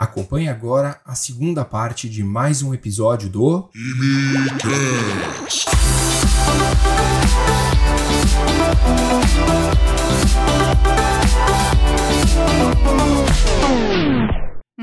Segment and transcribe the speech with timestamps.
[0.00, 5.66] Acompanhe agora a segunda parte de mais um episódio do Imicast.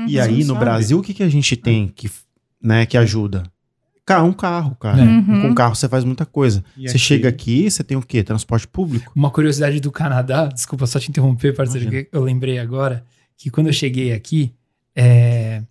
[0.06, 0.60] E aí, no sabe.
[0.60, 2.08] Brasil, o que, que a gente tem que,
[2.62, 3.42] né, que ajuda?
[4.22, 5.02] Um carro, cara.
[5.02, 5.42] Uhum.
[5.42, 6.64] Com carro você faz muita coisa.
[6.76, 8.22] E você aqui- chega aqui, você tem o quê?
[8.22, 9.12] Transporte público?
[9.16, 13.04] Uma curiosidade do Canadá, desculpa só te interromper, parceiro, eu lembrei agora,
[13.36, 14.54] que quando eu cheguei aqui,
[15.00, 15.62] é,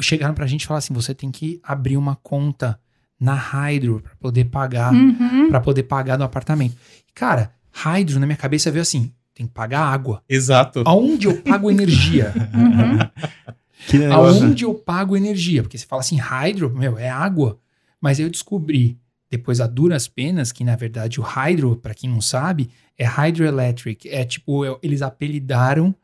[0.00, 2.80] chegaram pra gente e falaram assim, você tem que abrir uma conta
[3.20, 5.48] na Hydro pra poder pagar, Uhum.
[5.50, 6.76] para poder pagar no apartamento.
[7.14, 10.22] Cara, Hydro na minha cabeça veio assim, tem que pagar água.
[10.28, 10.82] Exato.
[10.86, 12.32] Aonde eu pago energia?
[12.54, 12.98] Uhum.
[13.86, 14.42] Que negócio.
[14.44, 15.62] Aonde eu pago energia?
[15.62, 17.58] Porque você fala assim, hydro, meu, é água.
[18.00, 18.98] Mas eu descobri,
[19.30, 24.08] depois a duras penas, que na verdade o hydro, pra quem não sabe, é hydroelectric.
[24.08, 25.94] É tipo, é- eles apelidaram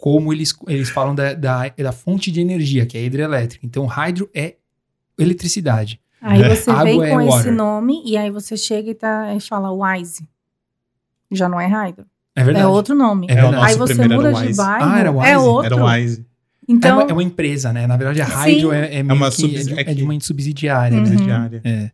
[0.00, 3.66] como eles, eles falam da, da, da fonte de energia, que é hidrelétrica.
[3.66, 4.56] Então, hydro é
[5.18, 6.00] eletricidade.
[6.22, 7.52] Aí você Água vem é com esse water.
[7.54, 10.26] nome e aí você chega e, tá, e fala Wise.
[11.30, 12.04] Já não é Hydro.
[12.36, 12.64] É verdade.
[12.64, 13.26] É outro nome.
[13.30, 13.56] É verdade.
[13.64, 14.56] aí você muda de Wise.
[14.56, 14.84] bairro.
[14.90, 15.48] Ah, era É Wise?
[15.48, 15.74] outro.
[15.74, 16.20] Era Wise.
[16.20, 16.24] É,
[16.72, 17.86] Então, uma, é uma empresa, né?
[17.86, 20.02] Na verdade, a hydro é, é, uma que- subsidi- é de, é é de que-
[20.02, 20.96] uma subsidiária.
[20.96, 21.02] Uhum.
[21.02, 21.08] né?
[21.08, 21.60] Subsidiária.
[21.64, 21.90] É.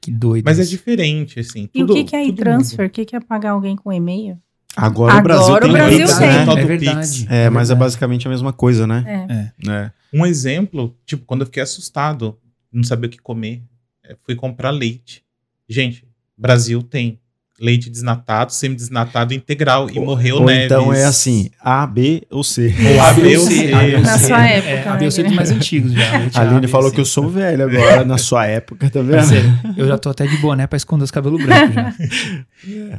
[0.00, 0.44] Que doido.
[0.44, 0.70] Mas é isso.
[0.70, 1.68] diferente, assim.
[1.74, 2.86] e o tudo- que, que é tudo e-transfer?
[2.86, 4.38] O que, que é pagar alguém com e-mail?
[4.76, 6.28] Agora, o Agora Brasil o tem Brasil Pix, tem.
[6.28, 6.42] né?
[6.42, 7.18] É do verdade.
[7.18, 7.26] Pix.
[7.30, 7.78] É, mas é verdade.
[7.78, 9.52] basicamente a mesma coisa, né?
[9.66, 9.70] É.
[9.70, 9.92] É.
[10.12, 12.38] Um exemplo, tipo, quando eu fiquei assustado,
[12.72, 13.62] não sabia o que comer,
[14.04, 15.24] é, fui comprar leite.
[15.68, 16.04] Gente,
[16.36, 17.20] Brasil tem
[17.60, 20.64] leite desnatado, semidesnatado integral e morreu Ou Neves.
[20.64, 22.74] então é assim, A, B ou C.
[22.94, 23.72] Ou A, B ou C.
[23.72, 24.26] A, ou Na C.
[24.28, 25.28] sua É, época, A, B ou C né?
[25.28, 26.18] dos mais antigos já.
[26.18, 26.94] Leite A Aline falou C.
[26.94, 29.16] que eu sou velho agora, na sua época, tá vendo?
[29.16, 31.94] Parceiro, eu já tô até de boné pra esconder os cabelos brancos já.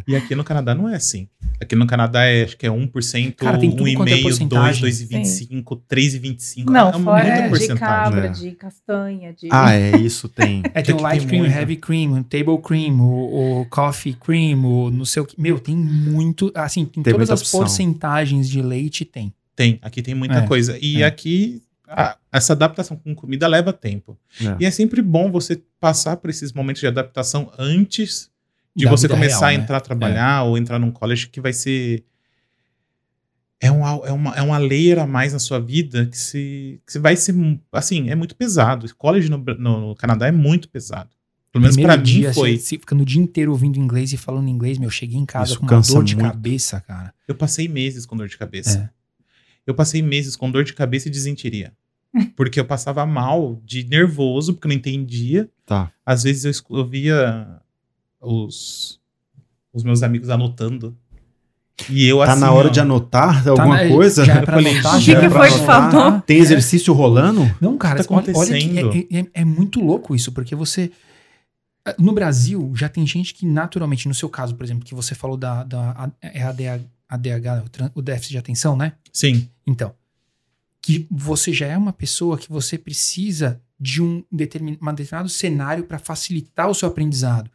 [0.07, 1.27] E aqui no Canadá não é assim.
[1.61, 4.23] Aqui no Canadá é, acho que é 1%, Cara, tem tudo quanto é 1,5%, 2,
[4.23, 4.89] porcentagem.
[4.89, 6.65] 2,25%, 3,25%.
[6.65, 7.77] Não, é fora muita de porcentagem.
[7.79, 8.29] cabra, né?
[8.29, 9.47] de castanha, de...
[9.51, 10.63] Ah, é, isso tem.
[10.73, 11.57] É, tem o light tem cream, o muito.
[11.59, 15.39] heavy cream, o table cream, o, o coffee cream, o não sei o que.
[15.39, 16.51] Meu, tem muito.
[16.55, 17.59] Assim, tem, Tem todas as opção.
[17.59, 19.33] porcentagens de leite tem.
[19.55, 20.77] Tem, aqui tem muita É, coisa.
[20.81, 21.05] E é.
[21.05, 24.17] aqui, a- essa adaptação com comida leva tempo.
[24.41, 24.55] É.
[24.61, 28.29] E é sempre bom você passar por esses momentos de adaptação antes
[28.75, 29.63] de Da você começar real, a né?
[29.63, 32.03] entrar a trabalhar ou entrar num college que vai ser.
[33.59, 36.93] É uma, é, uma, é uma layer a mais na sua vida que se, que
[36.93, 37.35] se vai ser.
[37.71, 38.87] Assim, é muito pesado.
[38.95, 41.09] College no- no Canadá é muito pesado.
[41.51, 42.57] Pelo menos Primeiro pra mim dia, foi.
[42.57, 45.25] Você, você ficando o dia inteiro ouvindo inglês e falando inglês, meu, eu cheguei em
[45.25, 46.31] casa Isso com uma cansa dor de muito.
[46.31, 47.13] cabeça, cara.
[47.27, 48.89] Eu passei meses com dor de cabeça.
[48.95, 49.01] É.
[49.67, 51.73] Eu passei meses com dor de cabeça e desenteria.
[52.37, 55.49] Porque eu passava mal de nervoso, porque eu não entendia.
[55.65, 55.91] Tá.
[56.05, 57.59] Às vezes eu, escu- eu via
[58.19, 58.99] os,
[59.73, 60.95] os meus amigos anotando.
[61.89, 62.41] E eu Tá assim.
[62.41, 64.23] na hora ó, de anotar Tá alguma na- coisa?
[64.25, 66.21] Já é pra falei, anotar, "O já que é que foi que anotar." faltou?
[66.21, 67.55] Tem exercício rolando?
[67.59, 69.07] Não, cara, tá olha, olha que acontecendo?
[69.11, 70.91] é, é- é muito louco isso, porque você.
[71.97, 75.35] No Brasil, já tem gente que naturalmente, no seu caso, por exemplo, que você falou
[75.35, 78.93] da, da é ADH, ADH, o déficit de atenção, né?
[79.11, 79.49] Sim.
[79.65, 79.93] Então,
[80.81, 85.85] que você já é uma pessoa que você precisa de um, determin, um determinado cenário
[85.85, 87.49] para facilitar o seu aprendizado.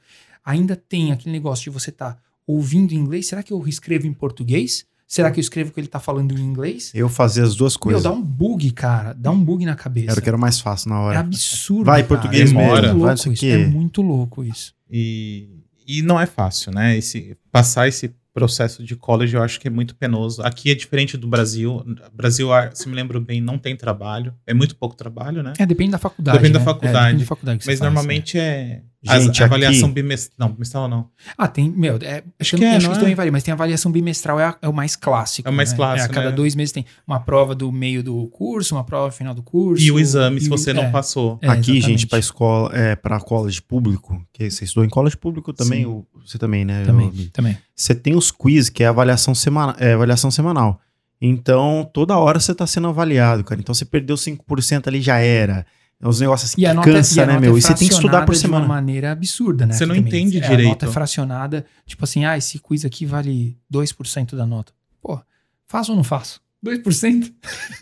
[0.44, 3.28] Ainda tem aquele negócio de você estar ouvindo em inglês.
[3.28, 4.87] Será que eu escrevo em português?
[5.06, 6.91] Será que eu escrevo o que ele tá falando em inglês?
[6.93, 8.03] Eu fazia as duas Meu, coisas.
[8.03, 9.12] dá um bug, cara.
[9.12, 10.11] Dá um bug na cabeça.
[10.11, 11.19] Era o que era mais fácil na É hora.
[11.21, 11.84] absurdo.
[11.84, 12.09] Vai, cara.
[12.09, 13.47] português é mesmo, muito louco isso.
[13.47, 14.75] É muito louco isso.
[14.91, 15.49] E,
[15.87, 16.97] e não é fácil, né?
[16.97, 20.43] Esse, passar esse processo de college eu acho que é muito penoso.
[20.43, 21.83] Aqui é diferente do Brasil.
[22.12, 24.34] Brasil, ah, se me lembro bem, não tem trabalho.
[24.47, 25.55] É muito pouco trabalho, né?
[25.59, 26.37] É, depende da faculdade.
[26.37, 26.65] Depende da né?
[26.65, 26.99] faculdade.
[26.99, 28.83] É, depende da faculdade que você Mas faz, normalmente é.
[29.06, 30.49] Gente, a avaliação aqui- bimestral.
[30.49, 31.09] Não, bimestral não.
[31.39, 31.71] Ah, tem.
[31.71, 33.55] Meu, é, acho que, que eu- é, acho não que também varia, mas tem a
[33.55, 35.49] avaliação bimestral, é, a- é o mais clássico.
[35.49, 35.77] É o mais né?
[35.77, 36.37] clássico, É, a cada né?
[36.37, 39.84] dois meses tem uma prova do meio do curso, uma prova final do curso.
[39.84, 41.39] E o exame, se e o- você não é, passou.
[41.43, 41.83] é, Aqui, exatamente.
[41.83, 46.06] gente, pra escola, é, pra college público, que você estudou em college público também, o-
[46.27, 46.84] você também, né?
[46.84, 47.56] Também, o- também.
[47.75, 50.81] Você tem os quiz, que é avaliação, semana, é avaliação semanal.
[51.21, 53.61] Então, toda hora você tá sendo avaliado, cara.
[53.61, 55.64] Então, você perdeu 5% ali, já era.
[56.00, 57.54] É uns negócios assim E a que nota, cansa, e a né, nota meu?
[57.54, 58.69] é E você tem que estudar por fracionada de uma semana.
[58.69, 59.72] maneira absurda, né?
[59.75, 60.08] Você não também.
[60.08, 60.69] entende É, A direito.
[60.69, 64.72] nota é fracionada, tipo assim, ah, esse quiz aqui vale 2% da nota.
[65.00, 65.19] Pô,
[65.66, 66.40] faço ou não faço?
[66.64, 67.32] 2%?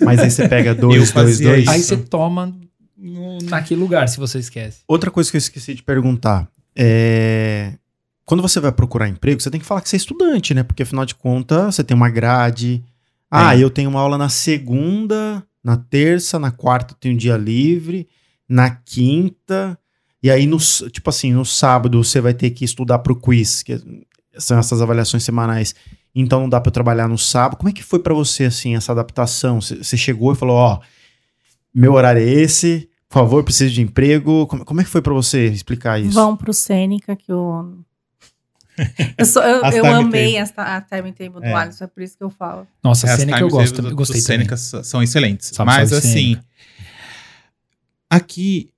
[0.00, 1.62] Mas aí você pega 2, 2, fazia 2.
[1.62, 1.70] isso.
[1.70, 2.54] Aí você toma
[2.96, 4.78] no- naquele lugar, se você esquece.
[4.86, 7.72] Outra coisa que eu esqueci de perguntar é.
[8.26, 10.62] Quando você vai procurar emprego, você tem que falar que você é estudante, né?
[10.62, 12.82] Porque afinal de contas, você tem uma grade.
[13.30, 13.62] Ah, É.
[13.62, 18.06] eu tenho uma aula na segunda, na terça, na quarta tenho um dia livre,
[18.46, 19.78] na quinta.
[20.22, 23.80] E aí, no, tipo assim, no sábado você vai ter que estudar pro quiz, que
[24.36, 25.74] são essas avaliações semanais.
[26.14, 27.56] Então não dá eu trabalhar no sábado.
[27.56, 29.60] Como é que foi pra você, assim, essa adaptação?
[29.60, 30.80] Você chegou e falou, ó,
[31.74, 34.46] meu horário é esse, por favor, preciso de emprego.
[34.46, 36.12] Como, como é que foi pra você explicar isso?
[36.12, 37.78] Vão pro Sêneca, que eu.
[39.16, 41.52] Eu, sou- eu, As eu amei esta, a timetable do É.
[41.54, 42.66] Alisson, é por isso que eu falo.
[42.82, 44.56] Nossa, a As cena que eu gosto, do- eu gostei do também.
[44.56, 45.52] São excelentes.
[45.64, 46.36] Mas assim,
[48.10, 48.70] aqui,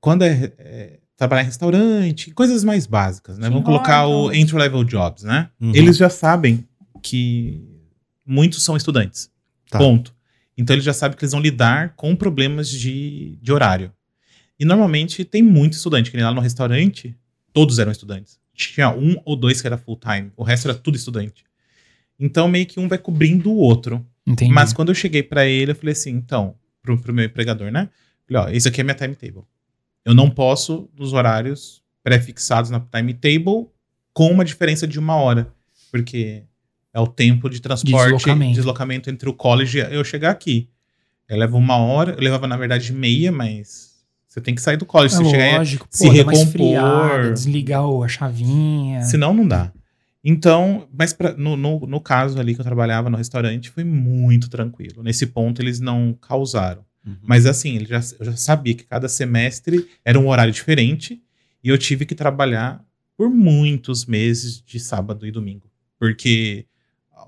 [0.00, 3.46] quando é, é trabalhar em restaurante, coisas mais básicas, né?
[3.46, 4.36] Sim, Vamos colocar o órgãos.
[4.36, 5.48] entry level jobs, né?
[5.60, 5.72] Uhum.
[5.74, 6.66] Eles já sabem
[7.02, 7.62] que
[8.26, 9.30] muitos são estudantes.
[9.70, 9.78] Tá.
[9.78, 10.14] Ponto.
[10.56, 13.92] Então eles já sabem que eles vão lidar com problemas de, de horário.
[14.58, 17.16] E normalmente tem muito estudante, que nem lá no restaurante,
[17.52, 18.38] todos eram estudantes.
[18.54, 21.44] Tinha um ou dois que era full time, o resto era tudo estudante.
[22.18, 24.06] Então meio que um vai cobrindo o outro.
[24.26, 24.52] Entendi.
[24.52, 27.88] Mas quando eu cheguei pra ele, eu falei assim, então, pro, pro meu empregador, né?
[28.26, 29.44] Falei, ó, esse aqui é minha timetable.
[30.04, 33.66] Eu não posso, nos horários pré-fixados na timetable,
[34.12, 35.52] com uma diferença de uma hora.
[35.90, 36.44] Porque
[36.92, 38.54] é o tempo de transporte, deslocamento.
[38.54, 40.68] deslocamento, entre o college e eu chegar aqui.
[41.28, 43.93] Eu levo uma hora, eu levava, na verdade, meia, mas
[44.34, 45.14] você tem que sair do college.
[45.14, 46.42] é se chegar, lógico, se pô, uma recompor.
[46.42, 49.02] esfriada, desligar a chavinha.
[49.02, 49.72] Senão não dá.
[50.24, 54.48] Então, mas pra- no, no, no caso ali que eu trabalhava no restaurante, foi muito
[54.48, 55.02] tranquilo.
[55.02, 56.84] Nesse ponto, eles não causaram.
[57.06, 57.14] Uhum.
[57.22, 61.20] Mas assim, ele já, eu já sabia que cada semestre era um horário diferente
[61.62, 62.82] e eu tive que trabalhar
[63.16, 65.70] por muitos meses de sábado e domingo.
[65.98, 66.66] Porque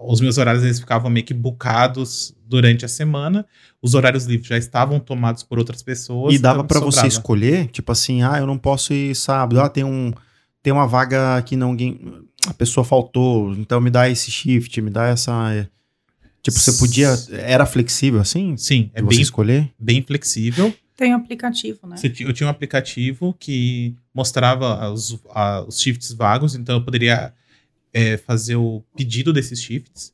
[0.00, 3.44] os meus horários eles ficavam meio que bucados durante a semana,
[3.82, 6.34] os horários livres já estavam tomados por outras pessoas.
[6.34, 9.68] E dava então pra você escolher, tipo assim, ah, eu não posso ir sábado, ah,
[9.68, 10.12] tem um
[10.62, 11.76] tem uma vaga que não
[12.48, 15.68] a pessoa faltou, então me dá esse shift, me dá essa é,
[16.42, 18.56] tipo você podia era flexível assim?
[18.56, 19.70] Sim, é bem, escolher?
[19.78, 20.74] bem flexível.
[20.96, 21.96] Tem um aplicativo, né?
[22.20, 27.32] Eu tinha um aplicativo que mostrava os, a- os shifts vagos, então eu poderia
[27.92, 30.12] é, fazer o pedido desses shifts.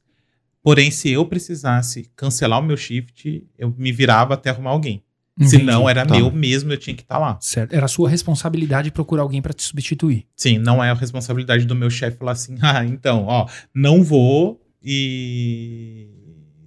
[0.63, 5.03] Porém, se eu precisasse cancelar o meu shift, eu me virava até arrumar alguém.
[5.41, 5.65] Se Entendi.
[5.65, 6.15] não, era Tá.
[6.15, 7.39] meu mesmo, eu tinha que estar lá.
[7.41, 7.73] Certo.
[7.73, 10.27] Era sua responsabilidade procurar alguém pra te substituir.
[10.37, 14.61] Sim, não é a responsabilidade do meu chefe falar assim, ah, então, ó, não vou
[14.83, 16.07] e,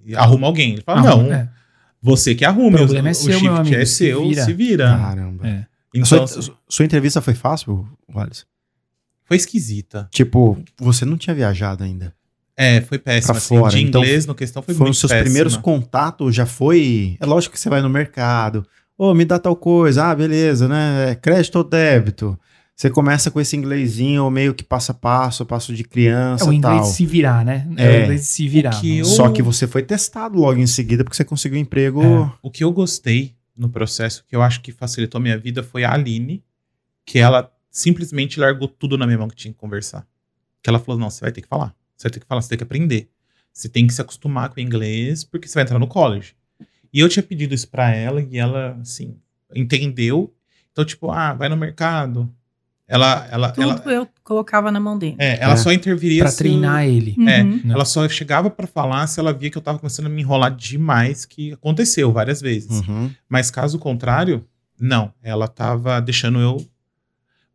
[0.04, 0.72] e arruma alguém.
[0.74, 1.48] Ele fala, Arruma- não, é.
[2.02, 2.76] você que arruma.
[2.76, 4.44] O problema o, é o seu, shift meu amigo, é se seu, vira.
[4.44, 4.88] se vira.
[4.98, 5.46] Caramba.
[5.48, 5.66] É.
[5.94, 8.44] Então, sua, sua entrevista foi fácil, Wallace?
[9.26, 10.08] Foi esquisita.
[10.10, 12.14] Tipo, você não tinha viajado ainda.
[12.56, 13.32] É, foi péssimo.
[13.34, 15.24] Pra Assim, fora, de então, inglês, no questão, foi Foram muito os seus péssima.
[15.24, 17.16] primeiros contatos, já foi.
[17.20, 18.66] É lógico que você vai no mercado.
[18.96, 20.06] Ô, me dá tal coisa.
[20.06, 21.10] Ah, beleza, né?
[21.10, 22.38] É Crédito ou débito?
[22.74, 26.52] Você começa com esse inglesinho meio que passo a passo, passo de É criança o
[26.52, 26.90] e inglês tal.
[26.90, 27.66] de se virar, né?
[27.76, 28.00] É, É.
[28.00, 28.74] o inglês de se virar.
[28.76, 31.62] O que eu- Só que você foi testado logo em seguida porque você conseguiu um
[31.62, 32.02] emprego.
[32.02, 32.32] É.
[32.42, 35.92] O que eu gostei no processo, que eu acho que facilitou minha vida, foi a
[35.92, 36.42] Aline,
[37.06, 40.06] que ela simplesmente largou tudo na minha mão que tinha que conversar.
[40.62, 41.74] Que ela falou: não, você vai ter que falar.
[41.96, 43.08] Você vai ter que falar, você tem que aprender.
[43.52, 46.34] Você tem que se acostumar com o inglês, porque você vai entrar no college.
[46.92, 49.16] E eu tinha pedido isso pra ela e ela, assim,
[49.54, 50.34] entendeu.
[50.72, 52.30] Então, tipo, ah, vai no mercado.
[52.88, 55.16] Ela, ela, Tudo ela, eu colocava na mão dele.
[55.18, 55.56] é, ela É.
[55.56, 57.16] só interviria Pra se treinar ele.
[57.18, 57.28] Uhum.
[57.28, 57.60] É, Né?
[57.74, 60.54] ela só chegava pra falar se ela via que eu tava começando a me enrolar
[60.54, 62.86] demais, que aconteceu várias vezes.
[62.86, 63.10] Uhum.
[63.28, 64.46] Mas caso contrário,
[64.78, 65.12] não.
[65.22, 66.64] Ela tava deixando eu.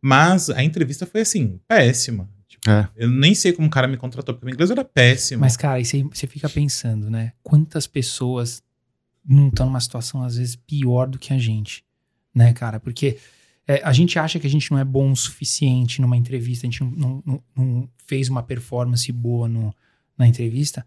[0.02, 2.28] Mas a entrevista foi assim, péssima.
[2.48, 2.88] Tipo, É.
[2.96, 5.40] Eu nem sei como o cara me contratou, porque o meu inglês era péssimo.
[5.40, 7.32] Mas, cara, aí você, você fica pensando, né?
[7.42, 8.62] Quantas pessoas
[9.26, 11.84] não estão numa situação, às vezes, pior do que a gente,
[12.34, 12.80] né, cara?
[12.80, 13.16] Porque
[13.66, 16.70] é, a gente acha que a gente não é bom o suficiente numa entrevista, a
[16.70, 19.72] gente não, não- não- não fez uma performance boa no-
[20.18, 20.84] na entrevista,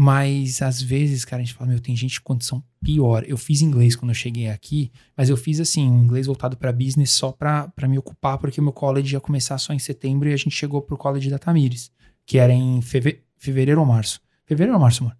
[0.00, 3.24] mas às vezes, cara, a gente fala, meu, tem gente com condição pior.
[3.26, 6.70] Eu fiz inglês quando eu cheguei aqui, mas eu fiz assim, um inglês voltado para
[6.70, 10.32] business só pra me ocupar, porque o meu college ia começar só em setembro e
[10.32, 11.90] a gente chegou pro college da Tamires,
[12.24, 14.20] que era em feve- fevereiro ou março.
[14.46, 15.16] Fevereiro ou março, amor?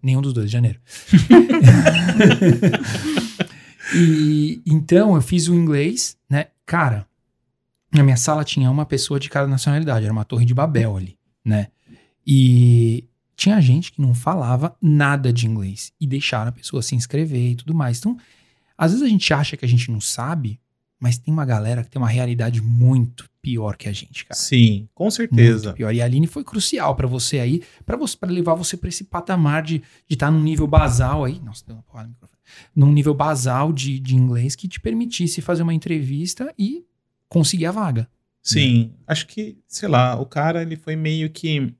[0.00, 0.78] Nenhum dos dois, janeiro.
[3.92, 6.46] e então eu fiz o inglês, né?
[6.64, 7.08] Cara,
[7.92, 11.18] na minha sala tinha uma pessoa de cada nacionalidade, era uma torre de Babel ali,
[11.44, 11.66] né?
[12.24, 17.52] E tinha gente que não falava nada de inglês e deixaram a pessoa se inscrever
[17.52, 17.98] e tudo mais.
[17.98, 18.16] Então,
[18.76, 20.60] às vezes a gente acha que a gente não sabe,
[20.98, 24.40] mas tem uma galera que tem uma realidade muito pior que a gente, cara.
[24.40, 25.66] Sim, com certeza.
[25.66, 25.94] Muito pior.
[25.94, 29.04] E a Aline foi crucial pra você aí, pra você para levar você pra esse
[29.04, 31.38] patamar de estar num nível basal aí.
[31.40, 32.40] Nossa, deu uma porrada no microfone.
[32.74, 36.84] Num nível basal de, de inglês que te permitisse fazer uma entrevista e
[37.28, 38.08] conseguir a vaga.
[38.44, 41.72] Sim, acho que, sei lá, o cara ele foi meio que.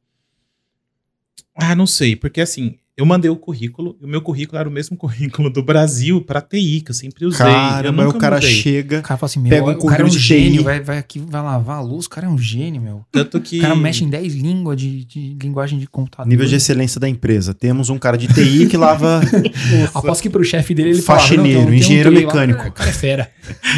[1.56, 4.72] Ah, não sei, porque assim, eu mandei o currículo, e o meu currículo era o
[4.72, 7.44] mesmo currículo do Brasil para TI, que eu sempre usei.
[7.46, 8.50] Cara, eu mas o cara mudei.
[8.50, 8.98] chega.
[8.98, 10.80] O cara fala assim, meu, Pega um o cara é um currículo de gênio, vai,
[10.80, 13.04] vai aqui, vai lavar a luz, o cara é um gênio, meu.
[13.12, 13.58] Tanto que.
[13.58, 16.28] O cara mexe em 10 línguas de, de linguagem de computador.
[16.28, 17.52] Nível de excelência da empresa.
[17.54, 19.20] Temos um cara de TI que lava.
[19.94, 22.68] Aposto que pro chefe dele ele Faxineiro, falava, um- um engenheiro lá, mecânico.
[22.68, 23.30] o cara é fera.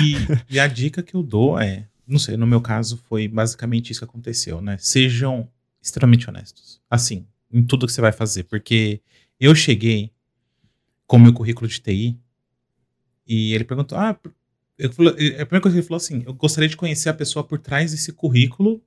[0.02, 0.16] E,
[0.54, 4.00] e a dica que eu dou é, não sei, no meu caso foi basicamente isso
[4.00, 4.76] que aconteceu, né?
[4.78, 5.48] Sejam
[5.82, 6.80] extremamente honestos.
[6.90, 7.24] Assim,
[7.56, 9.00] em tudo que você vai fazer, porque
[9.40, 10.10] eu cheguei
[11.06, 12.18] com o meu currículo de TI
[13.26, 14.16] e ele perguntou: "Ah,
[14.78, 17.42] eu falei- a primeira coisa que ele falou assim: "Eu gostaria de conhecer a pessoa
[17.44, 18.82] por trás desse currículo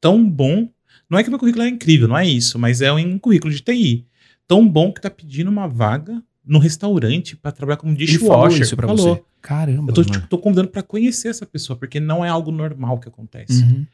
[0.00, 0.68] tão bom.
[1.08, 3.60] Não é que meu currículo é incrível, não é isso, mas é um currículo de
[3.60, 4.06] TI
[4.46, 8.62] tão bom que tá pedindo uma vaga no restaurante para trabalhar como Ele falou dishwasher.
[8.62, 9.16] isso pra falou.
[9.16, 9.22] você.
[9.40, 9.90] Caramba.
[9.90, 13.08] Eu tô, tipo, tô convidando pra conhecer essa pessoa, porque não é algo normal que
[13.08, 13.62] acontece.
[13.62, 13.86] Uhum.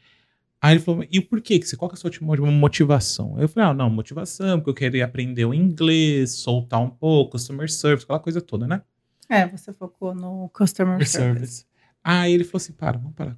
[0.63, 3.39] Aí ele falou, e por que você- Qual que é a sua mo- motivação?
[3.39, 7.69] Eu falei, ah, não, motivação, porque eu queria aprender o inglês, soltar um pouco, customer
[7.71, 8.81] service, aquela coisa toda, né?
[9.27, 11.65] É, você focou no customer service.
[12.03, 13.37] Aí ele falou assim, para, vamos parar.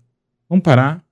[0.49, 1.05] Vamos parar,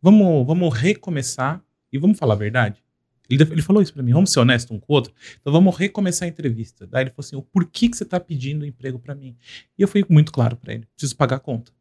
[0.00, 2.82] vamos, vamos recomeçar e vamos falar a verdade.
[3.28, 5.12] Ele, ele falou isso pra mim, vamos ser honestos um com o outro.
[5.40, 6.86] Então vamos recomeçar a entrevista.
[6.86, 9.36] Daí ele falou assim, o porquê que você tá pedindo emprego pra mim?
[9.78, 11.72] E eu fui muito claro pra ele, preciso pagar a conta.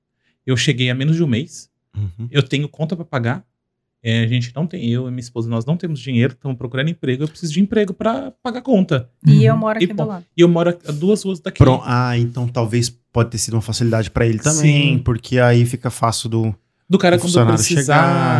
[0.45, 2.27] Eu cheguei a menos de um mês, Uhum.
[2.31, 3.45] eu tenho conta pra pagar.
[4.03, 6.89] É, a gente não tem, eu e minha esposa, nós não temos dinheiro, estamos procurando
[6.89, 9.07] emprego, eu preciso de emprego pra pagar conta.
[9.27, 9.59] E eu Uhum.
[9.59, 10.25] moro E aqui do bom, lado.
[10.35, 11.59] E eu moro a duas ruas daqui.
[11.59, 14.99] Pro- Ah, então talvez pode ter sido uma facilidade pra ele também, Sim.
[14.99, 16.55] porque aí fica fácil do.
[16.89, 17.79] Do cara o quando precisar,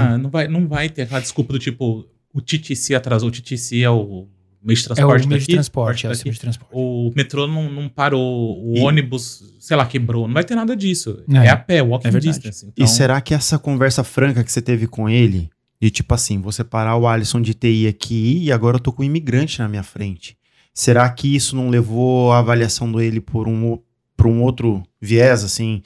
[0.10, 0.18] chegar.
[0.20, 3.90] não vai, não vai ter aquela desculpa do tipo, o TTC atrasou, o TTC é
[3.90, 4.28] o
[4.64, 6.72] meio de É o transporte meio de daqui, transporte, é o meio de transporte.
[6.74, 10.76] o metrô não, não parou, o E- ônibus, sei lá, quebrou, não vai ter nada
[10.76, 11.24] disso.
[11.30, 12.34] É, É, a pé, walking é verdade.
[12.40, 12.66] distance.
[12.66, 15.50] Então, E será que essa conversa franca que você teve com ele,
[15.82, 19.02] de tipo assim, vou separar o Alisson de TI aqui e agora eu tô com
[19.02, 20.38] um imigrante na minha frente.
[20.74, 23.80] Será que isso não levou a avaliação dele por um,
[24.16, 25.82] por um outro viés, assim?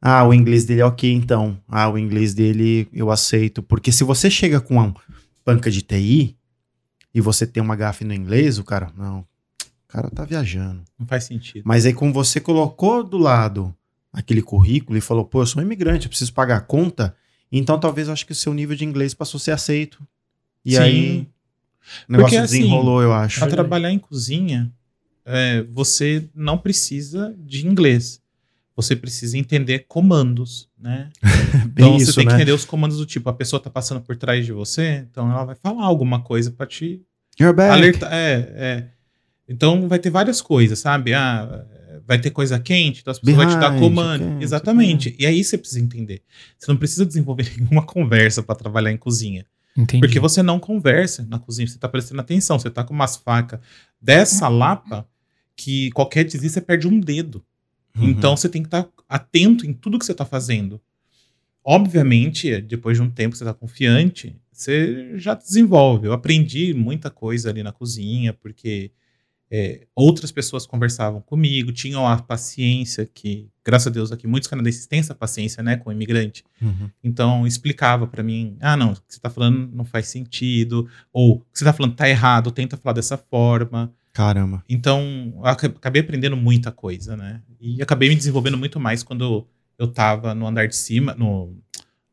[0.00, 1.56] Ah, o inglês dele é ok, então.
[1.68, 3.62] Ah, o inglês dele eu aceito.
[3.62, 4.94] Porque se você chega com uma
[5.46, 6.36] banca de TI
[7.14, 10.82] e você tem uma gafe no inglês, o cara, não, o cara tá viajando.
[10.98, 11.62] não faz sentido.
[11.64, 13.74] Mas aí, como você colocou do lado
[14.12, 17.16] aquele currículo e falou, pô, eu sou um imigrante, eu preciso pagar a conta,
[17.50, 20.06] então talvez eu acho que o seu nível de inglês passou a ser aceito.
[20.64, 20.78] E Sim.
[20.78, 21.28] aí,
[22.08, 23.40] o negócio assim, desenrolou, eu acho.
[23.40, 24.72] Para trabalhar em cozinha,
[25.24, 28.21] é, você não precisa de inglês.
[28.74, 31.10] Você precisa entender comandos, né?
[31.72, 32.36] Então isso, você tem que né?
[32.36, 35.44] entender os comandos do tipo, a pessoa tá passando por trás de você, então ela
[35.44, 37.02] vai falar alguma coisa para te
[37.40, 37.72] You're back.
[37.72, 38.12] alertar.
[38.12, 38.88] É, é.
[39.48, 41.14] Então vai ter várias coisas, sabe?
[41.14, 41.64] Ah,
[42.06, 44.24] vai ter coisa quente, então as pessoas vão te dar comando.
[44.24, 45.16] ok, Exatamente.
[45.18, 46.22] E aí você precisa entender.
[46.58, 49.44] Você não precisa desenvolver nenhuma conversa para trabalhar em cozinha.
[49.76, 50.00] Entendi.
[50.00, 53.60] Porque você não conversa na cozinha, você tá prestando atenção, você tá com umas facas
[54.00, 55.06] dessa lapa
[55.56, 57.42] que qualquer deslize você perde um dedo.
[57.96, 58.08] Uhum.
[58.08, 60.80] Então você tem que estar atento em tudo que você tá fazendo.
[61.64, 66.06] Obviamente, depois de um tempo que você tá confiante, você já desenvolve.
[66.06, 68.90] Eu aprendi muita coisa ali na cozinha, porque
[69.54, 74.86] é, outras pessoas conversavam comigo, tinham a paciência que, graças a Deus, aqui muitos canadenses
[74.86, 76.42] têm essa paciência, né, com o imigrante.
[76.60, 76.88] Uhum.
[77.04, 81.34] Então explicava pra mim, ah, não, o que você tá falando não faz sentido, ou
[81.34, 83.92] o que você tá falando tá errado, tenta falar dessa forma.
[84.12, 84.62] Caramba.
[84.68, 87.42] Então, acabei aprendendo muita coisa, né?
[87.60, 89.46] E acabei me desenvolvendo muito mais quando
[89.78, 91.56] eu tava no andar de cima, no,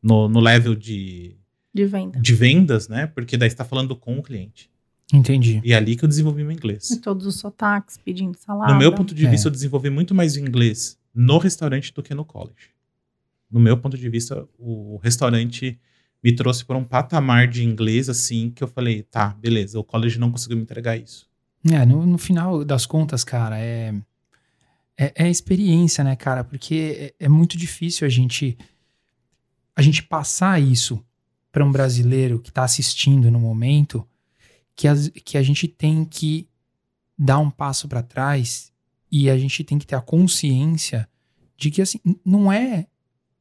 [0.02, 1.36] no, no level de,
[1.74, 2.18] De venda.
[2.18, 3.06] de vendas, né?
[3.06, 4.70] Porque daí você tá falando com o cliente.
[5.12, 5.60] Entendi.
[5.64, 6.90] E é ali que eu desenvolvi meu inglês.
[6.90, 8.72] E todos os sotaques, pedindo salada.
[8.72, 9.30] No meu ponto de É.
[9.30, 12.70] vista, eu desenvolvi muito mais o inglês no restaurante do que no college.
[13.50, 15.78] No meu ponto de vista, o restaurante
[16.22, 20.18] me trouxe para um patamar de inglês assim que eu falei, tá, beleza, o college
[20.18, 21.28] não conseguiu me entregar isso.
[21.64, 23.94] É, no, no final das contas, cara, é,
[24.96, 26.42] é, é experiência, né, cara?
[26.42, 28.56] Porque é, é muito difícil a gente
[29.76, 31.02] a gente passar isso
[31.52, 34.06] para um brasileiro que tá assistindo no momento,
[34.76, 36.46] que, as- que a gente tem que
[37.18, 38.70] dar um passo para trás
[39.10, 41.08] e a gente tem que ter a consciência
[41.56, 42.86] de que assim, não é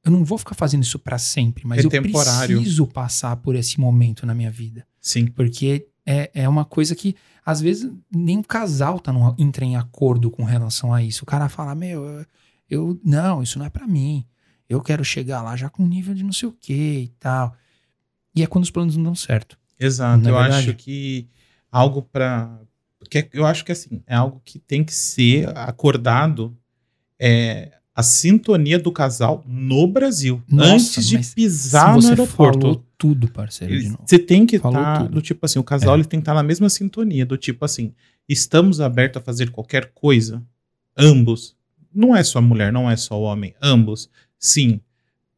[0.03, 2.57] eu não vou ficar fazendo isso para sempre, mas É eu temporário.
[2.57, 4.87] preciso passar por esse momento na minha vida.
[4.99, 5.27] Sim.
[5.27, 9.75] Porque é, é uma coisa que, às vezes, nem o casal tá num, entra em
[9.75, 11.23] acordo com relação a isso.
[11.23, 12.25] O cara fala, meu,
[12.67, 14.25] eu, não, isso não é pra mim.
[14.67, 17.53] Eu quero chegar lá já com nível de não sei o que e tal.
[18.35, 19.55] E é quando os planos não dão certo.
[19.79, 20.27] Exato.
[20.27, 20.55] É eu verdade?
[20.55, 21.27] acho que
[21.71, 22.59] algo para
[23.09, 26.57] que eu acho que assim, é algo que tem que ser acordado
[27.19, 32.59] é a sintonia do casal no Brasil Nossa, antes de pisar no aeroporto.
[32.59, 34.03] falou tudo, parceiro, de Ele- novo.
[34.05, 35.11] Você tem que estar, tudo.
[35.15, 35.97] do tipo assim, o casal É.
[35.97, 37.93] ele tem que estar na mesma sintonia, do tipo assim,
[38.31, 40.43] Estamos abertos a fazer qualquer coisa?
[40.95, 41.55] Ambos.
[41.91, 43.55] Não é só mulher, não é só homem.
[43.59, 44.07] Ambos.
[44.37, 44.79] Sim.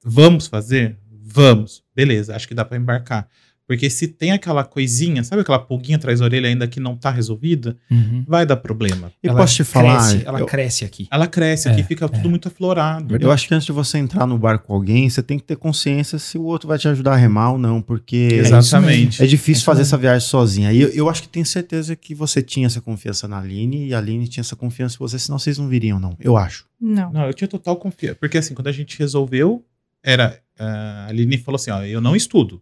[0.03, 0.97] Vamos fazer?
[1.09, 1.81] Vamos.
[1.95, 3.29] Beleza, acho que dá pra embarcar.
[3.71, 7.09] Porque se tem aquela coisinha, sabe aquela pulguinha atrás da orelha ainda que não tá
[7.09, 8.25] resolvida, Uhum.
[8.27, 9.13] vai dar problema.
[9.23, 11.07] E Ela posso te falar, Cresce, ela eu, cresce aqui.
[11.09, 12.29] Ela cresce É, aqui, fica tudo é.
[12.29, 13.15] muito aflorado.
[13.17, 15.55] eu acho que antes de você entrar no bar com alguém, você tem que ter
[15.55, 19.23] consciência se o outro vai te ajudar a remar ou não, porque Exatamente.
[19.23, 20.73] é difícil isso fazer essa viagem sozinha.
[20.73, 23.93] E eu, eu acho que tenho certeza que você tinha essa confiança na Aline e
[23.93, 26.17] a Aline tinha essa confiança em você, senão vocês não viriam, não.
[26.19, 26.65] Eu acho.
[26.79, 27.11] Não.
[27.13, 28.15] Não, eu tinha total confiança.
[28.19, 29.63] Porque assim, quando a gente resolveu,
[30.03, 30.39] era.
[30.59, 32.61] ah, a Aline falou assim: ó, eu não estudo.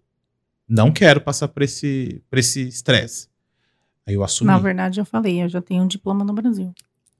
[0.69, 3.27] Não quero passar por esse por esse estresse.
[4.07, 4.47] Aí eu assumi.
[4.47, 6.73] Na verdade, eu falei, eu já tenho um diploma no Brasil.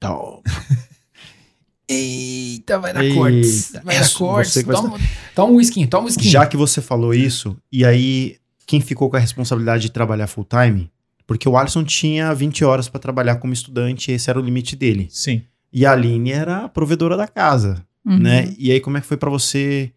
[1.88, 3.72] Eita, vai dar Eita, cortes.
[3.82, 4.62] Vai dar isso, cortes.
[4.62, 4.98] vai Toma,
[5.34, 6.28] toma um whisky, toma um whisky.
[6.28, 10.44] Já que você falou isso, e aí quem ficou com a responsabilidade de trabalhar full
[10.44, 10.90] time?
[11.26, 15.08] Porque o Alisson tinha 20 horas para trabalhar como estudante, esse era o limite dele.
[15.10, 15.42] Sim.
[15.72, 18.18] E a Aline era a provedora da casa, Uhum.
[18.18, 18.54] né?
[18.58, 19.92] E aí como é que foi para você?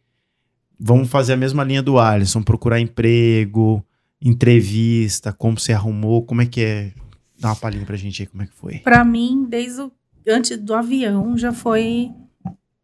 [0.85, 3.81] Vamos fazer a mesma linha do Alisson, procurar emprego,
[4.21, 6.91] entrevista, como você arrumou, como é que é?
[7.39, 8.79] Dá uma palhinha pra gente aí, como é que foi?
[8.79, 9.91] Pra mim, desde o,
[10.27, 12.11] antes do avião, já foi.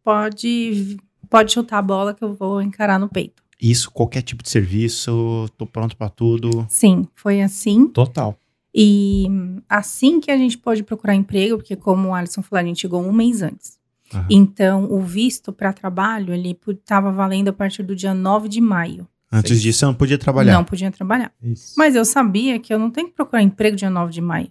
[0.02, 0.96] Pode,
[1.28, 3.42] pode chutar a bola que eu vou encarar no peito.
[3.60, 6.66] Isso, qualquer tipo de serviço, tô pronto pra tudo.
[6.70, 7.86] Sim, foi assim.
[7.88, 8.34] Total.
[8.74, 12.66] E hum, assim que a gente pode procurar emprego, porque como o Alisson falou, a
[12.66, 13.78] gente chegou um mês antes.
[14.12, 14.26] Aham.
[14.28, 19.06] Então, o visto para trabalho, ele estava valendo a partir do dia 9 de maio.
[19.32, 20.54] Antes disso, você não podia trabalhar.
[20.54, 21.32] Não podia trabalhar.
[21.40, 21.74] Isso.
[21.76, 24.50] Mas eu sabia que eu não tenho que procurar emprego dia 9 de maio.